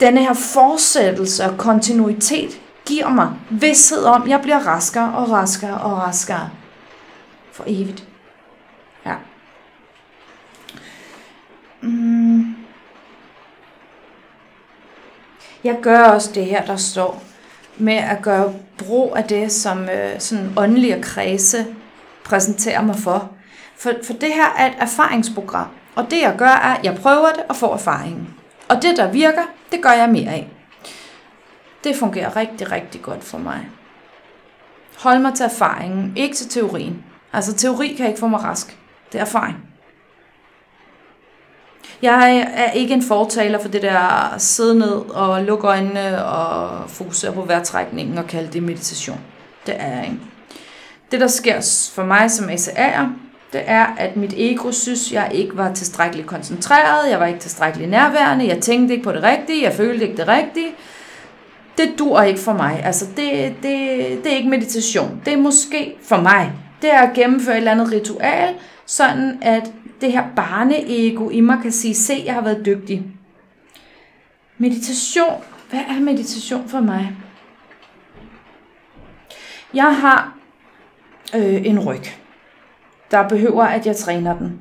denne 0.00 0.20
her 0.20 0.34
fortsættelse 0.34 1.44
og 1.44 1.58
kontinuitet 1.58 2.60
giver 2.88 3.08
mig 3.08 3.32
vidshed 3.50 4.04
om, 4.04 4.22
at 4.22 4.28
jeg 4.28 4.40
bliver 4.40 4.58
raskere 4.58 5.14
og 5.14 5.30
raskere 5.30 5.80
og 5.80 5.98
raskere 5.98 6.50
for 7.52 7.64
evigt. 7.66 8.04
Ja. 9.06 9.14
Mm. 11.80 12.54
Jeg 15.64 15.76
gør 15.82 16.00
også 16.00 16.32
det 16.32 16.46
her, 16.46 16.64
der 16.66 16.76
står 16.76 17.22
med 17.76 17.94
at 17.94 18.22
gøre 18.22 18.54
brug 18.78 19.16
af 19.16 19.24
det, 19.24 19.52
som 19.52 19.88
øh, 19.88 20.20
sådan 20.20 20.52
åndelige 20.56 21.02
kredse 21.02 21.66
præsenterer 22.24 22.82
mig 22.82 22.96
for. 22.96 23.30
for. 23.76 23.90
For 24.04 24.12
det 24.12 24.28
her 24.34 24.54
er 24.58 24.66
et 24.66 24.76
erfaringsprogram, 24.78 25.66
og 25.94 26.10
det 26.10 26.20
jeg 26.22 26.34
gør 26.38 26.46
er, 26.46 26.74
at 26.74 26.84
jeg 26.84 26.96
prøver 27.02 27.28
det 27.32 27.42
og 27.48 27.56
får 27.56 27.74
erfaringen. 27.74 28.34
Og 28.68 28.82
det 28.82 28.96
der 28.96 29.12
virker, 29.12 29.42
det 29.72 29.82
gør 29.82 29.92
jeg 29.92 30.08
mere 30.08 30.30
af. 30.30 30.57
Det 31.84 31.96
fungerer 31.96 32.36
rigtig, 32.36 32.72
rigtig 32.72 33.02
godt 33.02 33.24
for 33.24 33.38
mig. 33.38 33.68
Hold 34.98 35.18
mig 35.18 35.34
til 35.34 35.44
erfaringen, 35.44 36.12
ikke 36.16 36.36
til 36.36 36.48
teorien. 36.48 37.04
Altså 37.32 37.54
teori 37.54 37.94
kan 37.96 38.06
ikke 38.06 38.20
få 38.20 38.26
mig 38.26 38.44
rask. 38.44 38.78
Det 39.12 39.18
er 39.18 39.22
erfaring. 39.22 39.56
Jeg 42.02 42.48
er 42.54 42.70
ikke 42.70 42.94
en 42.94 43.02
fortaler 43.02 43.58
for 43.58 43.68
det 43.68 43.82
der 43.82 44.34
sidde 44.38 44.78
ned 44.78 44.92
og 45.10 45.44
lukke 45.44 45.66
øjnene 45.66 46.24
og 46.24 46.90
fokusere 46.90 47.32
på 47.32 47.42
vejrtrækningen 47.42 48.18
og 48.18 48.26
kalde 48.26 48.52
det 48.52 48.62
meditation. 48.62 49.20
Det 49.66 49.74
er 49.78 49.88
jeg 49.88 50.04
ikke. 50.04 50.18
det 51.10 51.20
der 51.20 51.26
sker 51.26 51.90
for 51.94 52.04
mig 52.04 52.30
som 52.30 52.48
ACA'er, 52.48 53.06
det 53.52 53.62
er, 53.64 53.86
at 53.98 54.16
mit 54.16 54.34
ego 54.36 54.72
synes, 54.72 55.12
jeg 55.12 55.30
ikke 55.34 55.56
var 55.56 55.74
tilstrækkeligt 55.74 56.28
koncentreret, 56.28 57.10
jeg 57.10 57.20
var 57.20 57.26
ikke 57.26 57.40
tilstrækkeligt 57.40 57.90
nærværende, 57.90 58.48
jeg 58.48 58.62
tænkte 58.62 58.94
ikke 58.94 59.04
på 59.04 59.12
det 59.12 59.22
rigtige, 59.22 59.62
jeg 59.62 59.72
følte 59.72 60.04
ikke 60.04 60.16
det 60.16 60.28
rigtige. 60.28 60.74
Det 61.78 61.98
dur 61.98 62.22
ikke 62.22 62.40
for 62.40 62.52
mig. 62.52 62.80
Altså, 62.84 63.06
det, 63.16 63.54
det, 63.62 64.24
det 64.24 64.32
er 64.32 64.36
ikke 64.36 64.48
meditation. 64.48 65.22
Det 65.24 65.32
er 65.32 65.36
måske 65.36 65.96
for 66.02 66.16
mig. 66.16 66.52
Det 66.82 66.92
er 66.92 66.98
at 66.98 67.14
gennemføre 67.14 67.54
et 67.54 67.58
eller 67.58 67.72
andet 67.72 67.92
ritual, 67.92 68.54
sådan 68.86 69.38
at 69.42 69.72
det 70.00 70.12
her 70.12 70.24
barneego 70.36 71.28
i 71.30 71.40
mig 71.40 71.58
kan 71.62 71.72
sige, 71.72 71.94
se, 71.94 72.22
jeg 72.26 72.34
har 72.34 72.40
været 72.40 72.66
dygtig. 72.66 73.06
Meditation. 74.58 75.42
Hvad 75.70 75.80
er 75.80 76.00
meditation 76.00 76.68
for 76.68 76.80
mig? 76.80 77.16
Jeg 79.74 79.96
har 79.96 80.38
øh, 81.34 81.66
en 81.66 81.78
ryg, 81.78 82.02
der 83.10 83.28
behøver, 83.28 83.64
at 83.64 83.86
jeg 83.86 83.96
træner 83.96 84.38
den 84.38 84.60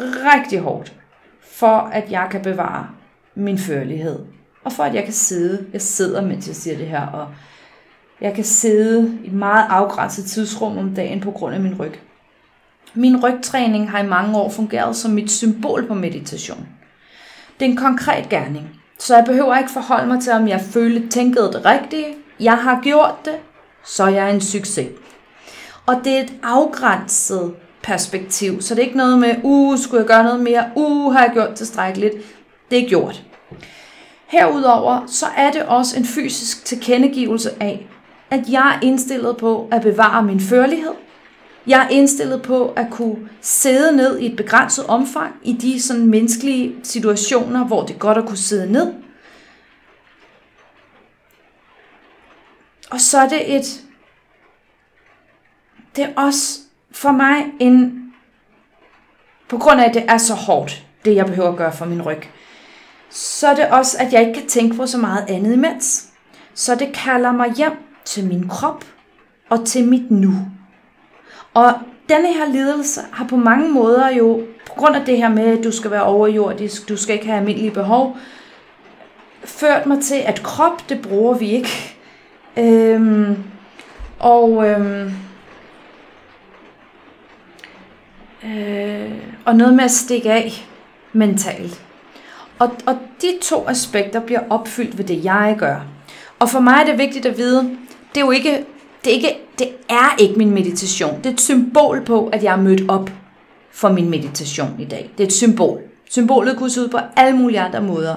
rigtig 0.00 0.58
hårdt, 0.58 0.92
for 1.40 1.76
at 1.76 2.10
jeg 2.10 2.28
kan 2.30 2.42
bevare 2.42 2.88
min 3.34 3.58
førlighed. 3.58 4.18
Og 4.70 4.74
for 4.76 4.84
at 4.84 4.94
jeg 4.94 5.04
kan 5.04 5.12
sidde, 5.12 5.66
jeg 5.72 5.82
sidder 5.82 6.22
mens 6.22 6.48
jeg 6.48 6.56
siger 6.56 6.76
det 6.76 6.86
her, 6.86 7.06
og 7.06 7.28
jeg 8.20 8.34
kan 8.34 8.44
sidde 8.44 9.18
i 9.24 9.26
et 9.26 9.32
meget 9.32 9.66
afgrænset 9.68 10.24
tidsrum 10.24 10.78
om 10.78 10.94
dagen 10.94 11.20
på 11.20 11.30
grund 11.30 11.54
af 11.54 11.60
min 11.60 11.80
ryg. 11.80 12.00
Min 12.94 13.24
rygtræning 13.24 13.90
har 13.90 14.02
i 14.02 14.06
mange 14.06 14.38
år 14.38 14.50
fungeret 14.50 14.96
som 14.96 15.10
mit 15.10 15.30
symbol 15.30 15.86
på 15.86 15.94
meditation. 15.94 16.68
Det 17.60 17.66
er 17.66 17.70
en 17.70 17.76
konkret 17.76 18.28
gerning, 18.28 18.80
så 18.98 19.16
jeg 19.16 19.24
behøver 19.24 19.58
ikke 19.58 19.70
forholde 19.70 20.06
mig 20.06 20.22
til, 20.22 20.32
om 20.32 20.48
jeg 20.48 20.60
følte, 20.60 21.08
tænkede 21.08 21.52
det 21.52 21.64
rigtige. 21.64 22.06
Jeg 22.40 22.58
har 22.58 22.80
gjort 22.82 23.14
det, 23.24 23.36
så 23.84 24.06
jeg 24.06 24.28
er 24.28 24.34
en 24.34 24.40
succes. 24.40 24.88
Og 25.86 25.94
det 26.04 26.12
er 26.12 26.20
et 26.20 26.32
afgrænset 26.42 27.54
perspektiv, 27.82 28.62
så 28.62 28.74
det 28.74 28.82
er 28.82 28.86
ikke 28.86 28.98
noget 28.98 29.18
med, 29.18 29.34
uh, 29.42 29.78
skulle 29.78 30.00
jeg 30.00 30.08
gøre 30.08 30.24
noget 30.24 30.40
mere, 30.40 30.70
uh, 30.76 31.12
har 31.12 31.24
jeg 31.24 31.30
gjort 31.32 31.54
tilstrækkeligt. 31.54 32.14
Det 32.70 32.84
er 32.84 32.88
gjort. 32.88 33.24
Herudover 34.30 35.06
så 35.06 35.26
er 35.36 35.50
det 35.50 35.62
også 35.62 35.96
en 35.96 36.04
fysisk 36.04 36.64
tilkendegivelse 36.64 37.62
af, 37.62 37.86
at 38.30 38.40
jeg 38.48 38.76
er 38.76 38.86
indstillet 38.86 39.36
på 39.36 39.68
at 39.72 39.82
bevare 39.82 40.22
min 40.22 40.40
førlighed. 40.40 40.94
Jeg 41.66 41.84
er 41.84 41.88
indstillet 41.88 42.42
på 42.42 42.72
at 42.76 42.86
kunne 42.90 43.28
sidde 43.40 43.96
ned 43.96 44.18
i 44.18 44.26
et 44.26 44.36
begrænset 44.36 44.86
omfang 44.86 45.34
i 45.42 45.52
de 45.52 45.82
sådan 45.82 46.06
menneskelige 46.06 46.74
situationer, 46.82 47.64
hvor 47.64 47.82
det 47.84 47.94
er 47.94 47.98
godt 47.98 48.18
at 48.18 48.26
kunne 48.26 48.36
sidde 48.36 48.72
ned. 48.72 48.92
Og 52.90 53.00
så 53.00 53.18
er 53.18 53.28
det 53.28 53.56
et 53.56 53.82
det 55.96 56.04
er 56.04 56.08
også 56.16 56.58
for 56.92 57.12
mig 57.12 57.46
en, 57.60 58.02
på 59.48 59.58
grund 59.58 59.80
af, 59.80 59.88
at 59.88 59.94
det 59.94 60.04
er 60.08 60.18
så 60.18 60.34
hårdt, 60.34 60.84
det 61.04 61.14
jeg 61.14 61.26
behøver 61.26 61.48
at 61.48 61.56
gøre 61.56 61.72
for 61.72 61.84
min 61.84 62.02
ryg, 62.02 62.22
så 63.10 63.48
er 63.48 63.54
det 63.54 63.66
også, 63.66 63.96
at 64.00 64.12
jeg 64.12 64.20
ikke 64.20 64.40
kan 64.40 64.48
tænke 64.48 64.76
på 64.76 64.86
så 64.86 64.98
meget 64.98 65.24
andet 65.28 65.52
imens. 65.52 66.08
Så 66.54 66.74
det 66.74 66.92
kalder 66.94 67.32
mig 67.32 67.52
hjem 67.52 67.72
til 68.04 68.26
min 68.26 68.48
krop 68.48 68.84
og 69.50 69.66
til 69.66 69.88
mit 69.88 70.10
nu. 70.10 70.32
Og 71.54 71.72
denne 72.08 72.32
her 72.32 72.52
lidelse 72.52 73.00
har 73.12 73.26
på 73.26 73.36
mange 73.36 73.68
måder 73.68 74.10
jo, 74.10 74.40
på 74.66 74.72
grund 74.72 74.96
af 74.96 75.04
det 75.06 75.16
her 75.16 75.28
med, 75.28 75.58
at 75.58 75.64
du 75.64 75.72
skal 75.72 75.90
være 75.90 76.02
overjordisk, 76.02 76.88
du 76.88 76.96
skal 76.96 77.14
ikke 77.14 77.26
have 77.26 77.38
almindelige 77.38 77.70
behov, 77.70 78.16
ført 79.44 79.86
mig 79.86 80.02
til, 80.02 80.14
at 80.14 80.42
krop, 80.42 80.88
det 80.88 81.02
bruger 81.02 81.34
vi 81.34 81.50
ikke. 81.50 81.96
Øhm, 82.56 83.36
og 84.18 84.68
øhm, 84.68 85.12
øh, 88.44 89.12
og 89.44 89.56
noget 89.56 89.74
med 89.74 89.84
at 89.84 89.90
stikke 89.90 90.32
af 90.32 90.68
mentalt. 91.12 91.84
Og, 92.60 92.70
og 92.86 92.98
de 93.22 93.26
to 93.42 93.68
aspekter 93.68 94.20
bliver 94.20 94.40
opfyldt 94.50 94.98
ved 94.98 95.04
det, 95.04 95.24
jeg 95.24 95.56
gør. 95.58 95.80
Og 96.38 96.48
for 96.48 96.60
mig 96.60 96.74
er 96.80 96.84
det 96.84 96.98
vigtigt 96.98 97.26
at 97.26 97.38
vide, 97.38 97.76
det 98.14 98.20
er 98.20 98.24
jo 98.24 98.30
ikke, 98.30 98.64
det 99.04 99.10
er 99.10 99.14
ikke, 99.14 99.38
det 99.58 99.68
er 99.88 100.16
ikke 100.18 100.34
min 100.34 100.50
meditation. 100.50 101.16
Det 101.16 101.26
er 101.26 101.30
et 101.30 101.40
symbol 101.40 102.04
på, 102.04 102.28
at 102.32 102.44
jeg 102.44 102.52
er 102.52 102.62
mødt 102.62 102.90
op 102.90 103.10
for 103.70 103.92
min 103.92 104.10
meditation 104.10 104.76
i 104.78 104.84
dag. 104.84 105.10
Det 105.18 105.24
er 105.24 105.26
et 105.26 105.32
symbol. 105.32 105.80
Symbolet 106.10 106.56
kunne 106.56 106.70
se 106.70 106.80
ud 106.80 106.88
på 106.88 106.98
alle 107.16 107.38
mulige 107.38 107.60
andre 107.60 107.82
måder. 107.82 108.14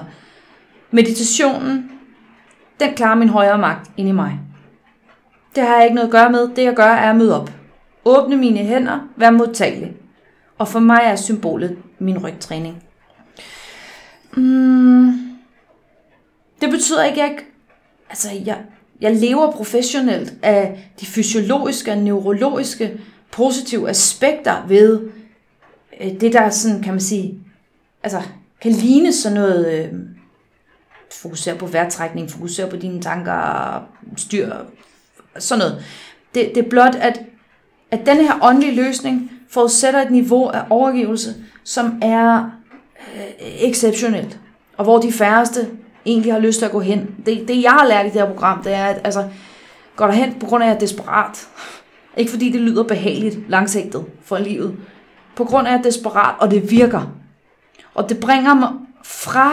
Meditationen, 0.90 1.90
den 2.80 2.94
klarer 2.94 3.14
min 3.14 3.28
højere 3.28 3.58
magt 3.58 3.90
ind 3.96 4.08
i 4.08 4.12
mig. 4.12 4.40
Det 5.54 5.62
har 5.62 5.74
jeg 5.74 5.84
ikke 5.84 5.94
noget 5.94 6.08
at 6.08 6.12
gøre 6.12 6.30
med. 6.30 6.48
Det 6.56 6.64
jeg 6.64 6.74
gør 6.74 6.84
er 6.84 7.10
at 7.10 7.16
møde 7.16 7.40
op. 7.40 7.50
Åbne 8.04 8.36
mine 8.36 8.58
hænder, 8.58 8.98
være 9.16 9.32
modtagelig. 9.32 9.92
Og 10.58 10.68
for 10.68 10.80
mig 10.80 11.00
er 11.04 11.16
symbolet 11.16 11.78
min 11.98 12.18
rygtræning. 12.18 12.82
Mm, 14.36 15.12
det 16.60 16.70
betyder 16.70 17.04
ikke, 17.04 17.22
at 17.22 17.28
jeg, 17.30 17.38
altså 18.10 18.28
jeg, 18.44 18.58
jeg 19.00 19.16
lever 19.16 19.52
professionelt 19.52 20.34
af 20.42 20.90
de 21.00 21.06
fysiologiske 21.06 21.92
og 21.92 21.98
neurologiske 21.98 23.00
positive 23.30 23.90
aspekter 23.90 24.66
ved 24.66 25.00
øh, 26.00 26.20
det, 26.20 26.32
der 26.32 26.50
sådan, 26.50 26.82
kan 26.82 26.92
man 26.92 27.00
sige, 27.00 27.38
altså 28.02 28.22
kan 28.60 28.72
ligne 28.72 29.12
sådan 29.12 29.38
noget, 29.38 29.84
øh, 29.84 29.92
fokusere 31.12 31.56
på 31.56 31.66
vejrtrækning, 31.66 32.30
fokusere 32.30 32.70
på 32.70 32.76
dine 32.76 33.02
tanker, 33.02 33.82
styr, 34.16 34.52
sådan 35.38 35.58
noget. 35.58 35.84
Det, 36.34 36.52
det 36.54 36.64
er 36.64 36.68
blot, 36.68 36.94
at, 36.94 37.20
at 37.90 38.06
den 38.06 38.16
her 38.16 38.38
åndelige 38.42 38.74
løsning 38.74 39.30
forudsætter 39.48 40.00
et 40.00 40.10
niveau 40.10 40.48
af 40.48 40.64
overgivelse, 40.70 41.34
som 41.64 41.98
er 42.02 42.50
øh, 43.16 43.30
exceptionelt. 43.40 44.38
Og 44.76 44.84
hvor 44.84 44.98
de 44.98 45.12
færreste 45.12 45.70
egentlig 46.06 46.32
har 46.32 46.40
lyst 46.40 46.58
til 46.58 46.66
at 46.66 46.72
gå 46.72 46.80
hen. 46.80 47.14
Det, 47.26 47.48
det 47.48 47.62
jeg 47.62 47.70
har 47.70 47.86
lært 47.86 48.06
i 48.06 48.08
det 48.08 48.20
her 48.20 48.26
program, 48.26 48.62
det 48.62 48.72
er, 48.72 48.84
at 48.84 49.00
altså, 49.04 49.28
går 49.96 50.06
der 50.06 50.12
hen 50.12 50.34
på 50.40 50.46
grund 50.46 50.64
af, 50.64 50.66
at 50.66 50.70
jeg 50.70 50.76
er 50.76 50.80
desperat. 50.80 51.48
Ikke 52.16 52.30
fordi 52.30 52.52
det 52.52 52.60
lyder 52.60 52.82
behageligt 52.82 53.38
langsigtet 53.48 54.04
for 54.22 54.38
livet. 54.38 54.76
På 55.36 55.44
grund 55.44 55.66
af, 55.66 55.70
at 55.70 55.74
jeg 55.74 55.78
er 55.78 55.90
desperat, 55.90 56.34
og 56.38 56.50
det 56.50 56.70
virker. 56.70 57.12
Og 57.94 58.08
det 58.08 58.20
bringer 58.20 58.54
mig 58.54 58.72
fra 59.04 59.52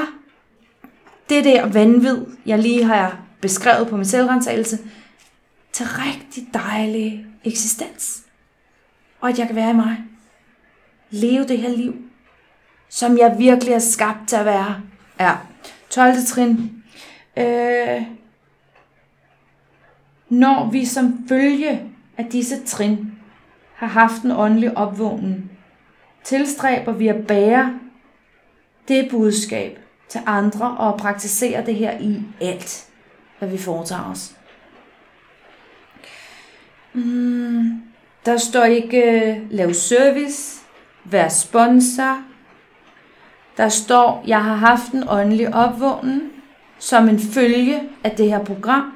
det 1.29 1.43
der 1.43 1.65
vanvid, 1.65 2.17
jeg 2.45 2.59
lige 2.59 2.83
har 2.83 3.19
beskrevet 3.41 3.87
på 3.87 3.95
min 3.95 4.05
selvrensagelse, 4.05 4.77
til 5.71 5.85
rigtig 5.85 6.43
dejlig 6.53 7.25
eksistens 7.43 8.23
og 9.21 9.29
at 9.29 9.39
jeg 9.39 9.47
kan 9.47 9.55
være 9.55 9.69
i 9.69 9.73
mig. 9.73 9.97
Leve 11.09 11.47
det 11.47 11.57
her 11.57 11.69
liv, 11.69 11.95
som 12.91 13.17
jeg 13.17 13.35
virkelig 13.37 13.73
er 13.73 13.79
skabt 13.79 14.27
til 14.27 14.35
at 14.35 14.45
være. 14.45 14.81
Ja. 15.19 15.35
12. 15.89 16.13
trin. 16.27 16.83
Øh, 17.37 18.01
når 20.29 20.69
vi 20.71 20.85
som 20.85 21.25
følge 21.29 21.81
af 22.17 22.25
disse 22.25 22.65
trin 22.65 23.11
har 23.75 23.87
haft 23.87 24.23
en 24.23 24.31
åndelig 24.31 24.77
opvågning, 24.77 25.51
tilstræber 26.23 26.91
vi 26.91 27.07
at 27.07 27.27
bære 27.27 27.79
det 28.87 29.07
budskab 29.11 29.79
til 30.09 30.21
andre 30.25 30.77
og 30.77 30.97
praktisere 30.97 31.65
det 31.65 31.75
her 31.75 31.99
i 31.99 32.21
alt, 32.41 32.87
hvad 33.39 33.49
vi 33.49 33.57
foretager 33.57 34.11
os. 34.11 34.35
Mm. 36.93 37.81
Der 38.25 38.37
står 38.37 38.63
ikke 38.63 39.03
uh, 39.41 39.51
lav 39.51 39.73
service, 39.73 40.61
vær 41.03 41.29
sponsor. 41.29 42.30
Der 43.57 43.69
står, 43.69 44.23
jeg 44.27 44.43
har 44.43 44.55
haft 44.55 44.91
en 44.91 45.03
åndelig 45.09 45.55
opvågning 45.55 46.21
som 46.79 47.09
en 47.09 47.19
følge 47.19 47.79
af 48.03 48.11
det 48.11 48.29
her 48.29 48.43
program. 48.43 48.93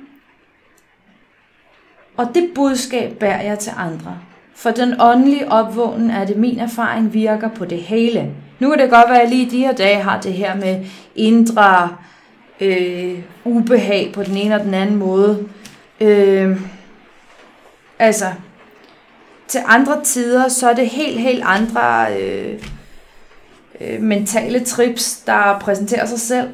Og 2.17 2.27
det 2.35 2.49
budskab 2.55 3.17
bærer 3.19 3.41
jeg 3.41 3.59
til 3.59 3.71
andre. 3.77 4.17
For 4.55 4.71
den 4.71 4.95
åndelige 5.01 5.51
opvågning 5.51 6.11
er 6.11 6.25
det 6.25 6.37
min 6.37 6.59
erfaring 6.59 7.13
virker 7.13 7.49
på 7.49 7.65
det 7.65 7.77
hele. 7.77 8.31
Nu 8.59 8.69
kan 8.69 8.79
det 8.79 8.89
godt 8.89 9.09
være, 9.09 9.21
at 9.21 9.29
jeg 9.29 9.37
lige 9.37 9.51
de 9.51 9.59
her 9.59 9.73
dage 9.73 10.01
har 10.01 10.21
det 10.21 10.33
her 10.33 10.55
med 10.55 10.85
indre 11.15 11.89
øh, 12.61 13.19
ubehag 13.43 14.11
på 14.13 14.23
den 14.23 14.37
ene 14.37 14.55
og 14.55 14.61
den 14.61 14.73
anden 14.73 14.95
måde. 14.95 15.47
Øh, 16.01 16.61
altså, 17.99 18.25
til 19.47 19.61
andre 19.65 20.03
tider, 20.03 20.47
så 20.47 20.69
er 20.69 20.73
det 20.73 20.89
helt, 20.89 21.19
helt 21.19 21.43
andre 21.45 22.07
øh, 22.19 22.63
øh, 23.81 24.01
mentale 24.01 24.59
trips, 24.59 25.23
der 25.25 25.59
præsenterer 25.59 26.05
sig 26.05 26.19
selv. 26.19 26.47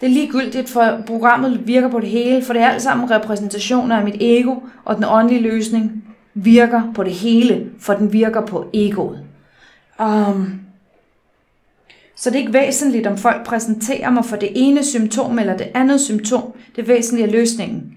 Det 0.00 0.06
er 0.06 0.10
ligegyldigt, 0.10 0.68
for 0.68 1.02
programmet 1.06 1.66
virker 1.66 1.88
på 1.88 2.00
det 2.00 2.08
hele, 2.08 2.44
for 2.44 2.52
det 2.52 2.62
er 2.62 2.68
alt 2.68 2.82
sammen 2.82 3.10
repræsentationer 3.10 3.96
af 3.96 4.04
mit 4.04 4.16
ego, 4.20 4.54
og 4.84 4.96
den 4.96 5.04
åndelige 5.08 5.42
løsning 5.42 6.04
virker 6.34 6.82
på 6.94 7.04
det 7.04 7.12
hele, 7.12 7.66
for 7.80 7.94
den 7.94 8.12
virker 8.12 8.46
på 8.46 8.66
egoet. 8.72 9.20
Um, 9.98 10.60
så 12.16 12.30
det 12.30 12.36
er 12.36 12.40
ikke 12.40 12.52
væsentligt, 12.52 13.06
om 13.06 13.18
folk 13.18 13.46
præsenterer 13.46 14.10
mig 14.10 14.24
for 14.24 14.36
det 14.36 14.48
ene 14.54 14.84
symptom 14.84 15.38
eller 15.38 15.56
det 15.56 15.70
andet 15.74 16.00
symptom. 16.00 16.52
Det 16.76 16.88
væsentlige 16.88 17.26
er 17.26 17.32
løsningen. 17.32 17.94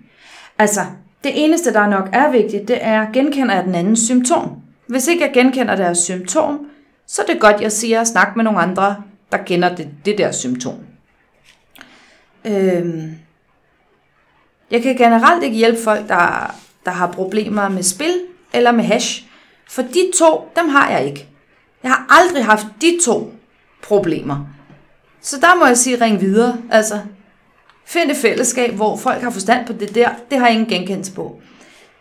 Altså, 0.60 0.82
det 1.24 1.32
eneste, 1.36 1.74
der 1.74 1.88
nok 1.88 2.10
er 2.14 2.32
vigtigt, 2.32 2.68
det 2.68 2.78
er, 2.82 3.12
genkender 3.14 3.56
jeg 3.56 3.64
den 3.64 3.76
andens 3.76 4.00
symptom. 4.00 4.50
Hvis 4.88 5.08
ikke 5.08 5.24
jeg 5.24 5.34
genkender 5.34 5.76
deres 5.76 5.98
symptom, 5.98 6.68
så 7.08 7.22
er 7.22 7.26
det 7.26 7.42
godt, 7.42 7.62
jeg 7.62 7.72
siger 7.72 8.02
at 8.02 8.08
snakke 8.08 8.34
med 8.36 8.44
nogle 8.44 8.60
andre, 8.60 9.04
der 9.32 9.38
kender 9.38 9.76
det, 9.76 9.90
det 10.06 10.18
der 10.18 10.32
symptom. 10.32 10.76
Øhm, 12.46 13.16
jeg 14.72 14.84
kan 14.84 14.96
generelt 14.96 15.44
ikke 15.44 15.58
hjælpe 15.58 15.82
folk, 15.84 16.08
der, 16.08 16.56
der 16.86 16.92
har 16.92 17.12
problemer 17.12 17.70
med 17.70 17.84
spil 17.84 18.14
eller 18.54 18.72
med 18.72 18.84
hash, 18.84 19.26
for 19.70 19.82
de 19.82 20.12
to, 20.20 20.52
dem 20.56 20.70
har 20.70 20.90
jeg 20.90 21.06
ikke. 21.06 21.28
Jeg 21.84 21.92
har 21.92 22.06
aldrig 22.10 22.46
haft 22.46 22.66
de 22.82 23.00
to 23.06 23.34
problemer. 23.84 24.48
Så 25.22 25.40
der 25.40 25.56
må 25.60 25.66
jeg 25.66 25.78
sige, 25.78 26.02
ring 26.02 26.22
videre. 26.22 26.58
Altså, 26.72 27.00
find 27.86 28.12
et 28.12 28.18
fællesskab, 28.18 28.74
hvor 28.74 28.98
folk 28.98 29.22
har 29.22 29.30
forstand 29.30 29.68
på 29.68 29.74
det 29.74 29.96
der. 29.96 30.10
Det 30.32 30.40
har 30.40 30.48
jeg 30.48 30.54
ingen 30.54 30.70
genkendelse 30.70 31.14
på. 31.14 31.42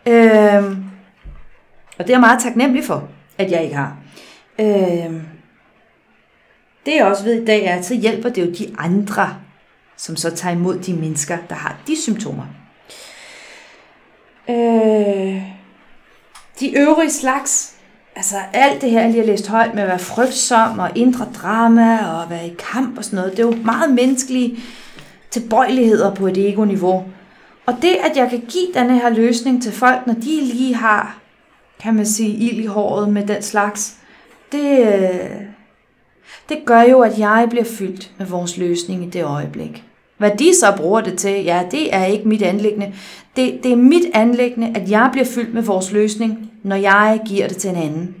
Øhm, 0.05 0.83
og 1.97 2.07
det 2.07 2.09
er 2.09 2.13
jeg 2.13 2.19
meget 2.19 2.43
taknemmelig 2.43 2.83
for, 2.83 3.07
at 3.37 3.51
jeg 3.51 3.63
ikke 3.63 3.75
har. 3.75 3.97
Øh, 4.59 5.21
det 6.85 6.95
jeg 6.95 7.05
også 7.05 7.23
ved 7.23 7.41
i 7.41 7.45
dag 7.45 7.65
er, 7.65 7.75
at 7.75 7.85
så 7.85 7.95
hjælper 7.95 8.29
det 8.29 8.45
jo 8.45 8.51
de 8.51 8.75
andre, 8.77 9.35
som 9.97 10.15
så 10.15 10.35
tager 10.35 10.55
imod 10.55 10.79
de 10.79 10.93
mennesker, 10.93 11.37
der 11.49 11.55
har 11.55 11.77
de 11.87 12.01
symptomer. 12.01 12.43
Øh, 14.49 15.41
de 16.59 16.77
øvrige 16.77 17.11
slags, 17.11 17.75
altså 18.15 18.35
alt 18.53 18.81
det 18.81 18.91
her, 18.91 19.01
jeg 19.01 19.09
lige 19.09 19.21
har 19.21 19.27
læst 19.27 19.47
højt 19.47 19.73
med 19.73 19.83
at 19.83 19.89
være 19.89 19.99
frygtsom 19.99 20.79
og 20.79 20.91
indre 20.95 21.27
drama 21.35 21.97
og 21.97 22.29
være 22.29 22.47
i 22.47 22.55
kamp 22.73 22.97
og 22.97 23.03
sådan 23.03 23.17
noget, 23.17 23.31
det 23.31 23.39
er 23.39 23.47
jo 23.47 23.63
meget 23.63 23.93
menneskelige 23.93 24.59
tilbøjeligheder 25.31 26.15
på 26.15 26.27
et 26.27 26.37
ego-niveau. 26.37 27.05
Og 27.65 27.73
det, 27.81 27.95
at 28.03 28.17
jeg 28.17 28.29
kan 28.29 28.39
give 28.39 28.67
denne 28.73 28.99
her 28.99 29.09
løsning 29.09 29.63
til 29.63 29.71
folk, 29.71 30.07
når 30.07 30.13
de 30.13 30.41
lige 30.41 30.75
har, 30.75 31.17
kan 31.79 31.95
man 31.95 32.05
sige, 32.05 32.37
ild 32.37 32.63
i 32.63 32.65
håret 32.65 33.09
med 33.09 33.27
den 33.27 33.41
slags, 33.41 33.95
det, 34.51 34.79
øh, 34.79 35.41
det 36.49 36.57
gør 36.65 36.81
jo, 36.81 37.01
at 37.01 37.19
jeg 37.19 37.47
bliver 37.49 37.65
fyldt 37.65 38.11
med 38.17 38.25
vores 38.25 38.57
løsning 38.57 39.03
i 39.03 39.09
det 39.09 39.23
øjeblik. 39.23 39.83
Hvad 40.17 40.31
de 40.31 40.59
så 40.59 40.73
bruger 40.77 41.01
det 41.01 41.17
til, 41.17 41.43
ja, 41.43 41.63
det 41.71 41.95
er 41.95 42.05
ikke 42.05 42.27
mit 42.27 42.41
anlæggende. 42.41 42.93
Det, 43.35 43.59
det 43.63 43.71
er 43.71 43.75
mit 43.75 44.05
anlæggende, 44.13 44.71
at 44.75 44.89
jeg 44.89 45.09
bliver 45.11 45.25
fyldt 45.25 45.53
med 45.53 45.61
vores 45.61 45.91
løsning, 45.91 46.51
når 46.63 46.75
jeg 46.75 47.21
giver 47.25 47.47
det 47.47 47.57
til 47.57 47.69
en 47.69 47.75
anden. 47.75 48.15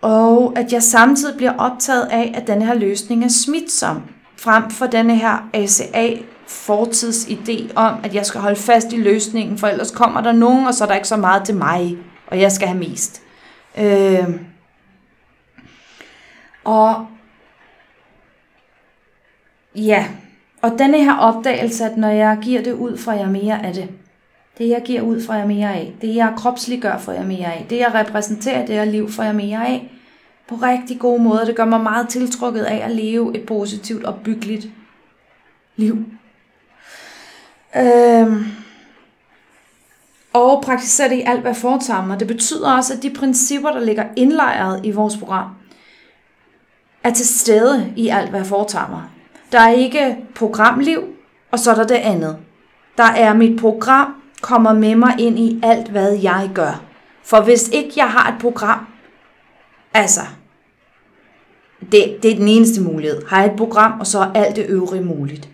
Og 0.00 0.52
at 0.56 0.72
jeg 0.72 0.82
samtidig 0.82 1.36
bliver 1.36 1.52
optaget 1.58 2.08
af, 2.10 2.32
at 2.34 2.46
denne 2.46 2.66
her 2.66 2.74
løsning 2.74 3.24
er 3.24 3.28
smitsom, 3.28 4.02
frem 4.36 4.70
for 4.70 4.86
denne 4.86 5.16
her 5.16 5.48
ACA 5.52 6.16
fortidsidé 6.48 7.72
om, 7.74 7.94
at 8.02 8.14
jeg 8.14 8.26
skal 8.26 8.40
holde 8.40 8.56
fast 8.56 8.92
i 8.92 8.96
løsningen, 8.96 9.58
for 9.58 9.66
ellers 9.66 9.90
kommer 9.90 10.20
der 10.20 10.32
nogen, 10.32 10.66
og 10.66 10.74
så 10.74 10.84
er 10.84 10.88
der 10.88 10.94
ikke 10.94 11.08
så 11.08 11.16
meget 11.16 11.44
til 11.44 11.56
mig, 11.56 11.96
og 12.26 12.40
jeg 12.40 12.52
skal 12.52 12.68
have 12.68 12.78
mest. 12.78 13.22
Øh, 13.78 14.28
og 16.68 17.06
ja, 19.76 20.06
og 20.62 20.70
denne 20.78 21.04
her 21.04 21.16
opdagelse, 21.16 21.84
at 21.84 21.96
når 21.96 22.08
jeg 22.08 22.38
giver 22.42 22.62
det 22.62 22.72
ud, 22.72 22.98
får 22.98 23.12
jeg 23.12 23.28
mere 23.28 23.66
af 23.66 23.74
det. 23.74 23.88
Det 24.58 24.68
jeg 24.68 24.82
giver 24.84 25.02
ud, 25.02 25.26
får 25.26 25.34
jeg 25.34 25.46
mere 25.46 25.74
af. 25.74 25.94
Det 26.00 26.14
jeg 26.14 26.32
kropsliggør, 26.36 26.98
får 26.98 27.12
jeg 27.12 27.24
mere 27.24 27.54
af. 27.54 27.66
Det 27.70 27.78
jeg 27.78 27.94
repræsenterer, 27.94 28.66
det 28.66 28.74
jeg 28.74 28.86
liv, 28.86 29.10
får 29.10 29.22
jeg 29.22 29.34
mere 29.34 29.66
af. 29.68 29.92
På 30.48 30.54
rigtig 30.54 30.98
gode 30.98 31.22
måder. 31.22 31.44
Det 31.44 31.56
gør 31.56 31.64
mig 31.64 31.80
meget 31.80 32.08
tiltrukket 32.08 32.62
af 32.62 32.76
at 32.84 32.90
leve 32.90 33.36
et 33.36 33.46
positivt 33.46 34.04
og 34.04 34.14
byggeligt 34.24 34.68
liv. 35.76 36.04
Øhm. 37.76 38.44
Og 40.32 40.62
praktisere 40.62 41.08
det 41.08 41.16
i 41.16 41.22
alt, 41.26 41.40
hvad 41.40 41.50
jeg 41.50 41.56
foretager 41.56 42.06
mig. 42.06 42.20
Det 42.20 42.28
betyder 42.28 42.72
også, 42.72 42.94
at 42.94 43.02
de 43.02 43.10
principper, 43.10 43.70
der 43.70 43.80
ligger 43.80 44.04
indlejret 44.16 44.80
i 44.84 44.90
vores 44.90 45.16
program, 45.16 45.57
er 47.08 47.14
til 47.14 47.38
stede 47.38 47.92
i 47.96 48.08
alt, 48.08 48.30
hvad 48.30 48.40
jeg 48.40 48.46
foretager 48.46 48.88
mig. 48.88 49.02
Der 49.52 49.60
er 49.60 49.72
ikke 49.72 50.16
programliv, 50.34 51.04
og 51.50 51.58
så 51.58 51.70
er 51.70 51.74
der 51.74 51.86
det 51.86 51.94
andet. 51.94 52.38
Der 52.96 53.04
er 53.04 53.34
mit 53.34 53.60
program, 53.60 54.14
kommer 54.40 54.72
med 54.72 54.96
mig 54.96 55.20
ind 55.20 55.38
i 55.38 55.60
alt, 55.62 55.88
hvad 55.88 56.12
jeg 56.12 56.50
gør. 56.54 56.84
For 57.22 57.40
hvis 57.40 57.68
ikke 57.68 57.92
jeg 57.96 58.10
har 58.10 58.32
et 58.32 58.40
program, 58.40 58.86
altså, 59.94 60.20
det, 61.80 62.18
det 62.22 62.32
er 62.32 62.36
den 62.36 62.48
eneste 62.48 62.82
mulighed. 62.82 63.26
Har 63.26 63.42
jeg 63.42 63.50
et 63.50 63.56
program, 63.56 64.00
og 64.00 64.06
så 64.06 64.18
er 64.18 64.32
alt 64.32 64.56
det 64.56 64.66
øvrige 64.68 65.04
muligt. 65.04 65.48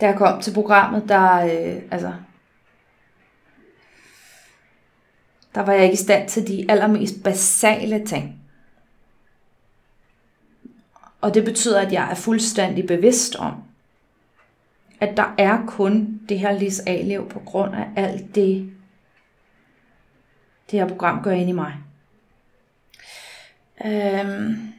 Da 0.00 0.06
jeg 0.06 0.16
kom 0.16 0.40
til 0.40 0.54
programmet, 0.54 1.08
der, 1.08 1.44
øh, 1.44 1.82
altså, 1.90 2.12
der 5.54 5.62
var 5.62 5.72
jeg 5.72 5.82
ikke 5.82 5.94
i 5.94 5.96
stand 5.96 6.28
til 6.28 6.48
de 6.48 6.66
allermest 6.68 7.22
basale 7.24 8.06
ting. 8.06 8.45
Og 11.26 11.34
det 11.34 11.44
betyder, 11.44 11.80
at 11.80 11.92
jeg 11.92 12.10
er 12.10 12.14
fuldstændig 12.14 12.86
bevidst 12.86 13.36
om, 13.36 13.54
at 15.00 15.16
der 15.16 15.34
er 15.38 15.66
kun 15.66 16.20
det 16.28 16.38
her 16.38 16.52
Lis 16.52 16.80
A-liv 16.86 17.28
på 17.28 17.38
grund 17.38 17.74
af 17.74 17.86
alt 17.96 18.34
det, 18.34 18.72
det 20.70 20.80
her 20.80 20.88
program 20.88 21.22
gør 21.22 21.30
ind 21.30 21.48
i 21.48 21.52
mig. 21.52 21.74
Øhm. 23.84 24.72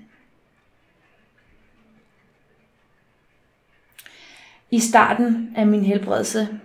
I 4.72 4.80
starten 4.80 5.54
af 5.56 5.68
min 5.68 5.86
helbredelse, 5.86 6.60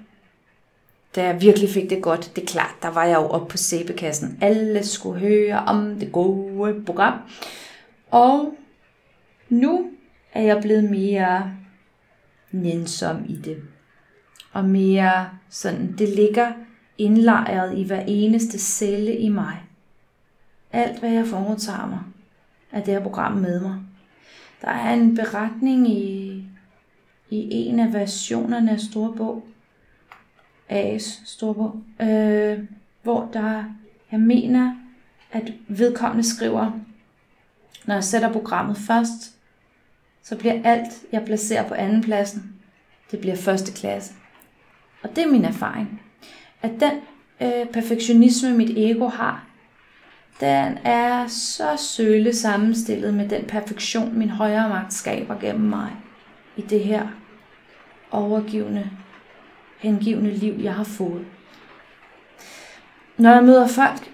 da 1.15 1.25
jeg 1.25 1.41
virkelig 1.41 1.71
fik 1.71 1.91
det 1.91 2.03
godt, 2.03 2.33
det 2.37 2.43
er 2.43 2.47
klart, 2.47 2.75
der 2.83 2.89
var 2.89 3.05
jeg 3.05 3.15
jo 3.15 3.27
oppe 3.29 3.49
på 3.49 3.57
sæbekassen. 3.57 4.39
Alle 4.41 4.87
skulle 4.87 5.21
høre 5.21 5.59
om 5.59 5.99
det 6.01 6.13
gode 6.13 6.85
program. 6.85 7.19
Og 8.11 8.55
nu 9.53 9.91
er 10.33 10.43
jeg 10.43 10.61
blevet 10.63 10.85
mere 10.85 11.57
nænsom 12.53 13.25
i 13.29 13.37
det. 13.37 13.63
Og 14.53 14.65
mere 14.65 15.31
sådan, 15.49 15.95
det 15.99 16.09
ligger 16.09 16.53
indlejret 16.99 17.79
i 17.79 17.87
hver 17.87 18.01
eneste 18.01 18.59
celle 18.59 19.17
i 19.17 19.29
mig. 19.29 19.63
Alt 20.73 20.99
hvad 20.99 21.11
jeg 21.11 21.27
foretager 21.27 21.87
mig, 21.87 22.01
er 22.73 22.85
det 22.85 22.95
her 22.95 23.03
program 23.03 23.33
med 23.33 23.61
mig. 23.61 23.81
Der 24.63 24.71
er 24.71 24.95
en 24.95 25.15
beretning 25.15 25.89
i, 25.89 26.29
i 27.31 27.53
en 27.53 27.81
af 27.81 27.93
versionerne 27.93 28.71
af 28.71 28.81
Storbog, 28.81 29.45
A's 30.71 31.27
Storbog, 31.27 31.83
øh, 32.01 32.59
hvor 33.03 33.31
der, 33.33 33.65
jeg 34.13 34.21
mener, 34.21 34.75
at 35.33 35.53
vedkommende 35.69 36.29
skriver, 36.29 36.71
når 37.85 37.95
jeg 37.95 38.05
sætter 38.05 38.33
programmet 38.33 38.77
først, 38.77 39.37
så 40.23 40.37
bliver 40.37 40.61
alt, 40.65 40.93
jeg 41.13 41.25
placerer 41.25 41.69
på 41.69 41.75
anden 41.75 42.03
pladsen, 42.03 42.53
det 43.11 43.21
bliver 43.21 43.37
første 43.37 43.73
klasse. 43.73 44.13
Og 45.03 45.17
det 45.17 45.25
er 45.25 45.29
min 45.29 45.45
erfaring. 45.45 46.03
At 46.63 46.71
den 46.81 46.93
øh, 47.41 47.67
perfektionisme, 47.73 48.57
mit 48.57 48.79
ego 48.79 49.07
har, 49.07 49.45
den 50.41 50.79
er 50.85 51.27
så 51.27 51.77
søle 51.77 52.35
sammenstillet 52.35 53.15
med 53.15 53.29
den 53.29 53.45
perfektion, 53.45 54.19
min 54.19 54.31
højere 54.31 54.69
magt 54.69 54.93
skaber 54.93 55.39
gennem 55.39 55.69
mig 55.69 55.93
i 56.57 56.63
det 56.63 56.85
her 56.85 57.09
overgivende, 58.11 58.91
hengivende 59.79 60.31
liv, 60.31 60.55
jeg 60.59 60.75
har 60.75 60.85
fået. 60.85 61.25
Når 63.17 63.31
jeg 63.31 63.45
møder 63.45 63.67
folk, 63.67 64.11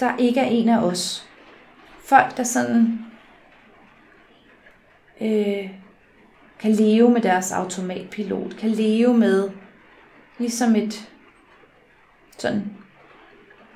der 0.00 0.16
ikke 0.16 0.40
er 0.40 0.44
en 0.44 0.68
af 0.68 0.78
os, 0.78 1.28
folk, 2.04 2.36
der 2.36 2.42
sådan 2.42 3.04
øh, 5.22 5.70
kan 6.58 6.72
leve 6.72 7.10
med 7.10 7.20
deres 7.20 7.52
automatpilot, 7.52 8.56
kan 8.56 8.70
leve 8.70 9.14
med 9.14 9.50
ligesom 10.38 10.76
et 10.76 11.08
sådan 12.38 12.62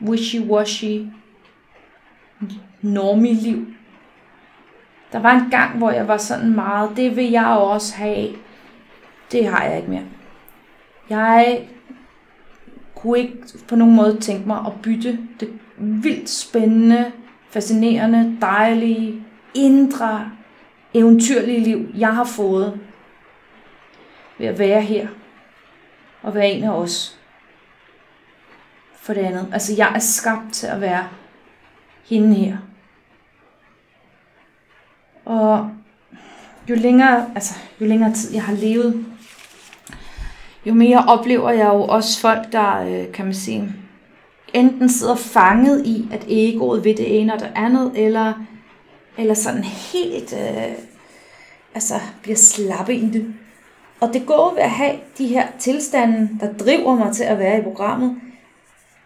wishy-washy 0.01 1.07
normie-liv. 2.83 3.67
Der 5.13 5.19
var 5.19 5.33
en 5.33 5.51
gang, 5.51 5.79
hvor 5.79 5.91
jeg 5.91 6.09
var 6.09 6.17
sådan 6.17 6.55
meget, 6.55 6.97
det 6.97 7.17
vil 7.17 7.31
jeg 7.31 7.47
også 7.47 7.97
have. 7.97 8.29
Det 9.33 9.47
har 9.47 9.65
jeg 9.65 9.77
ikke 9.77 9.91
mere. 9.91 10.05
Jeg 11.11 11.69
kunne 12.95 13.19
ikke 13.19 13.39
på 13.69 13.77
nogen 13.77 13.97
måde 13.97 14.21
tænke 14.21 14.49
mig 14.49 14.59
at 14.67 14.73
bytte 14.83 15.19
det 15.41 15.49
vildt 15.79 16.29
spændende, 16.29 17.13
fascinerende, 17.51 18.37
dejlige, 18.41 19.25
indre 19.55 20.31
eventyrlige 20.99 21.61
liv, 21.61 21.89
jeg 21.97 22.15
har 22.15 22.25
fået 22.25 22.81
ved 24.39 24.47
at 24.47 24.59
være 24.59 24.83
her 24.83 25.09
og 26.23 26.35
være 26.35 26.51
en 26.51 26.65
af 26.65 26.71
os. 26.71 27.19
For 28.95 29.15
det 29.15 29.21
andet. 29.21 29.49
Altså, 29.53 29.75
jeg 29.77 29.93
er 29.95 29.99
skabt 29.99 30.53
til 30.53 30.67
at 30.67 30.81
være 30.81 31.09
hende 32.05 32.35
her. 32.35 32.57
Og 35.25 35.71
jo 36.71 36.75
længere, 36.75 37.31
altså, 37.35 37.55
jo 37.81 37.87
længere 37.87 38.13
tid 38.13 38.35
jeg 38.35 38.43
har 38.43 38.55
levet, 38.55 39.07
jo 40.67 40.75
mere 40.75 41.05
oplever 41.09 41.51
jeg 41.51 41.67
jo 41.67 41.83
også 41.83 42.21
folk, 42.21 42.53
der, 42.53 42.81
øh, 42.81 43.13
kan 43.13 43.25
man 43.25 43.35
sige, 43.35 43.73
enten 44.53 44.89
sidder 44.89 45.15
fanget 45.15 45.87
i, 45.87 46.09
at 46.13 46.25
egoet 46.29 46.85
ved 46.85 46.95
det 46.95 47.21
ene 47.21 47.35
og 47.35 47.41
det 47.41 47.53
andet, 47.55 47.93
eller, 47.95 48.33
eller 49.19 49.35
sådan 49.35 49.65
helt 49.65 50.33
øh, 50.33 50.73
altså, 51.75 51.95
bliver 52.23 52.37
slappe 52.37 52.95
i 52.95 53.11
det. 53.11 53.35
Og 54.01 54.13
det 54.13 54.27
går 54.27 54.55
ved 54.55 54.63
at 54.63 54.71
have 54.71 54.99
de 55.19 55.27
her 55.27 55.47
tilstande, 55.59 56.31
der 56.41 56.53
driver 56.53 56.95
mig 56.95 57.15
til 57.15 57.25
at 57.25 57.39
være 57.39 57.59
i 57.59 57.63
programmet, 57.63 58.21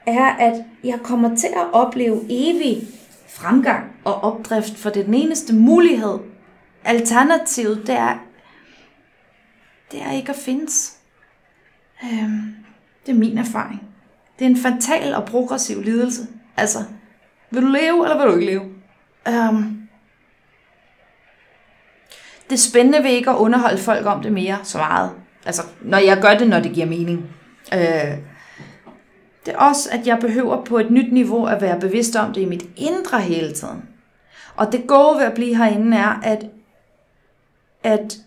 er, 0.07 0.25
at 0.25 0.65
jeg 0.85 0.99
kommer 1.03 1.37
til 1.37 1.49
at 1.57 1.73
opleve 1.73 2.21
evig 2.29 2.89
fremgang 3.29 3.85
og 4.05 4.15
opdrift, 4.15 4.77
for 4.77 4.91
det 4.91 5.01
er 5.01 5.05
den 5.05 5.15
eneste 5.15 5.55
mulighed. 5.55 6.19
Alternativet, 6.85 7.87
det 7.87 7.95
er, 7.95 8.19
det 9.93 10.03
er 10.03 10.13
ikke 10.13 10.31
at 10.31 10.37
findes. 10.37 10.97
Øhm, 12.05 12.55
det 13.07 13.13
er 13.13 13.19
min 13.19 13.39
erfaring. 13.39 13.83
Det 14.39 14.45
er 14.45 14.51
en 14.51 14.57
fatal 14.57 15.15
og 15.15 15.25
progressiv 15.25 15.83
lidelse. 15.83 16.27
Altså, 16.57 16.79
vil 17.51 17.63
du 17.63 17.67
leve, 17.67 18.05
eller 18.05 18.19
vil 18.19 18.27
du 18.27 18.39
ikke 18.39 18.53
leve? 18.53 18.65
Øhm, 19.29 19.89
det 22.51 22.57
er 22.57 22.71
spændende 22.71 23.05
ved 23.05 23.11
ikke 23.11 23.31
at 23.31 23.37
underholde 23.37 23.79
folk 23.79 24.07
om 24.07 24.23
det 24.23 24.33
mere 24.33 24.59
så 24.63 24.79
meget. 24.79 25.11
Altså, 25.47 25.63
når 25.81 25.99
jeg 25.99 26.19
gør 26.23 26.35
det, 26.35 26.49
når 26.49 26.61
det 26.61 26.73
giver 26.73 26.87
mening. 26.87 27.27
Øh, 27.75 28.17
det 29.47 29.55
er 29.55 29.59
også, 29.59 29.89
at 29.93 30.07
jeg 30.07 30.19
behøver 30.21 30.65
på 30.65 30.79
et 30.79 30.91
nyt 30.91 31.13
niveau 31.13 31.47
at 31.47 31.63
være 31.63 31.81
bevidst 31.81 32.17
om 32.17 32.33
det 32.33 32.41
i 32.41 32.45
mit 32.45 32.65
indre 32.77 33.21
hele 33.21 33.53
tiden. 33.53 33.83
Og 34.57 34.73
det 34.73 34.87
gode 34.87 35.19
ved 35.19 35.25
at 35.25 35.35
blive 35.35 35.57
herinde 35.57 35.97
er, 35.97 36.21
at, 36.23 36.47
at 37.83 38.19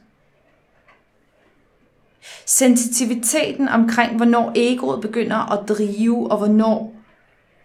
sensitiviteten 2.46 3.70
omkring, 3.70 4.16
hvornår 4.16 4.52
egoet 4.56 5.02
begynder 5.02 5.52
at 5.52 5.70
drive, 5.70 6.32
og 6.32 6.38
hvornår 6.38 6.96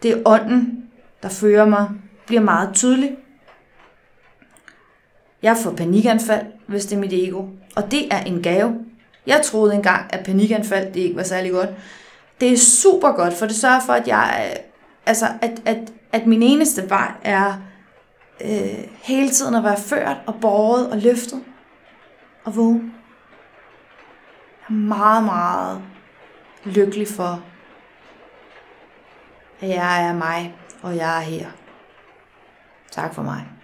det 0.02 0.10
er 0.10 0.22
ånden, 0.26 0.84
der 1.22 1.28
fører 1.28 1.66
mig, 1.66 1.88
bliver 2.26 2.42
meget 2.42 2.74
tydelig. 2.74 3.16
Jeg 5.42 5.56
får 5.56 5.70
panikanfald, 5.70 6.46
hvis 6.66 6.86
det 6.86 6.96
er 6.96 7.00
mit 7.00 7.12
ego. 7.12 7.44
Og 7.76 7.90
det 7.90 8.14
er 8.14 8.20
en 8.20 8.42
gave. 8.42 8.84
Jeg 9.26 9.40
troede 9.44 9.74
engang, 9.74 10.14
at 10.14 10.24
panikanfald 10.24 10.92
det 10.92 11.00
ikke 11.00 11.16
var 11.16 11.22
særlig 11.22 11.52
godt. 11.52 11.68
Det 12.40 12.52
er 12.52 12.56
super 12.56 13.12
godt, 13.12 13.34
for 13.34 13.46
det 13.46 13.56
sørger 13.56 13.80
for, 13.86 13.92
at 13.92 14.08
jeg, 14.08 14.50
øh, 14.50 14.56
altså, 15.06 15.26
at, 15.42 15.62
at, 15.64 15.92
at 16.12 16.26
min 16.26 16.42
eneste 16.42 16.90
vej 16.90 17.12
er 17.22 17.54
øh, 18.40 18.84
hele 19.02 19.30
tiden 19.30 19.54
at 19.54 19.64
være 19.64 19.76
ført 19.76 20.16
og 20.26 20.34
båret 20.40 20.90
og 20.90 20.98
løftet 20.98 21.40
og 22.44 22.56
vågen. 22.56 22.94
Jeg 24.68 24.74
er 24.74 24.78
meget, 24.78 25.24
meget 25.24 25.82
lykkelig 26.64 27.08
for, 27.08 27.42
at 29.60 29.68
jeg 29.68 30.08
er 30.08 30.14
mig, 30.14 30.54
og 30.82 30.96
jeg 30.96 31.16
er 31.16 31.20
her. 31.20 31.46
Tak 32.90 33.14
for 33.14 33.22
mig. 33.22 33.57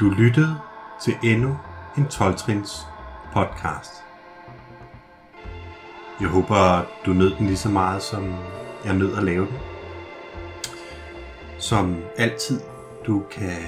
Du 0.00 0.08
lyttede 0.10 0.60
til 1.02 1.14
endnu 1.22 1.58
en 1.98 2.04
12-trins 2.04 2.86
podcast. 3.32 4.04
Jeg 6.20 6.28
håber, 6.28 6.86
du 7.06 7.12
nød 7.12 7.34
den 7.36 7.46
lige 7.46 7.56
så 7.56 7.68
meget, 7.68 8.02
som 8.02 8.34
jeg 8.84 8.94
nød 8.94 9.16
at 9.16 9.22
lave 9.22 9.46
den. 9.46 9.58
Som 11.58 12.02
altid, 12.16 12.60
du 13.06 13.22
kan 13.30 13.62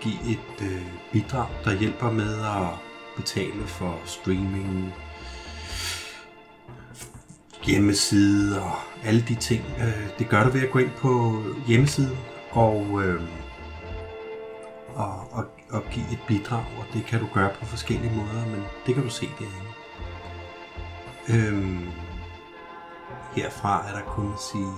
give 0.00 0.20
et 0.32 0.62
øh, 0.62 0.82
bidrag, 1.12 1.48
der 1.64 1.72
hjælper 1.72 2.10
med 2.10 2.40
at 2.40 2.68
betale 3.16 3.66
for 3.66 3.98
streaming, 4.04 4.94
hjemmeside 7.64 8.62
og 8.62 8.76
alle 9.04 9.24
de 9.28 9.34
ting. 9.34 9.64
Øh, 9.78 10.18
det 10.18 10.28
gør 10.28 10.44
du 10.44 10.50
ved 10.50 10.62
at 10.62 10.70
gå 10.70 10.78
ind 10.78 10.90
på 10.90 11.42
hjemmesiden 11.66 12.18
og, 12.50 13.02
øh, 13.02 13.22
og, 14.94 15.32
og, 15.32 15.44
og 15.74 15.82
give 15.90 16.12
et 16.12 16.18
bidrag, 16.28 16.64
og 16.78 16.84
det 16.92 17.04
kan 17.06 17.20
du 17.20 17.28
gøre 17.34 17.50
på 17.58 17.64
forskellige 17.64 18.16
måder, 18.16 18.46
men 18.46 18.62
det 18.86 18.94
kan 18.94 19.04
du 19.04 19.10
se 19.10 19.26
derinde. 19.38 19.70
Øhm, 21.28 21.88
herfra 23.32 23.88
er 23.88 23.92
der 23.92 24.04
kun 24.04 24.32
at 24.32 24.40
sige, 24.52 24.74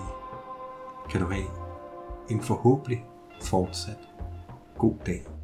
kan 1.11 1.21
du 1.21 1.27
have 1.31 1.47
en 2.31 2.43
forhåbentlig 2.43 3.05
fortsat 3.43 3.99
god 4.79 4.95
dag. 5.07 5.36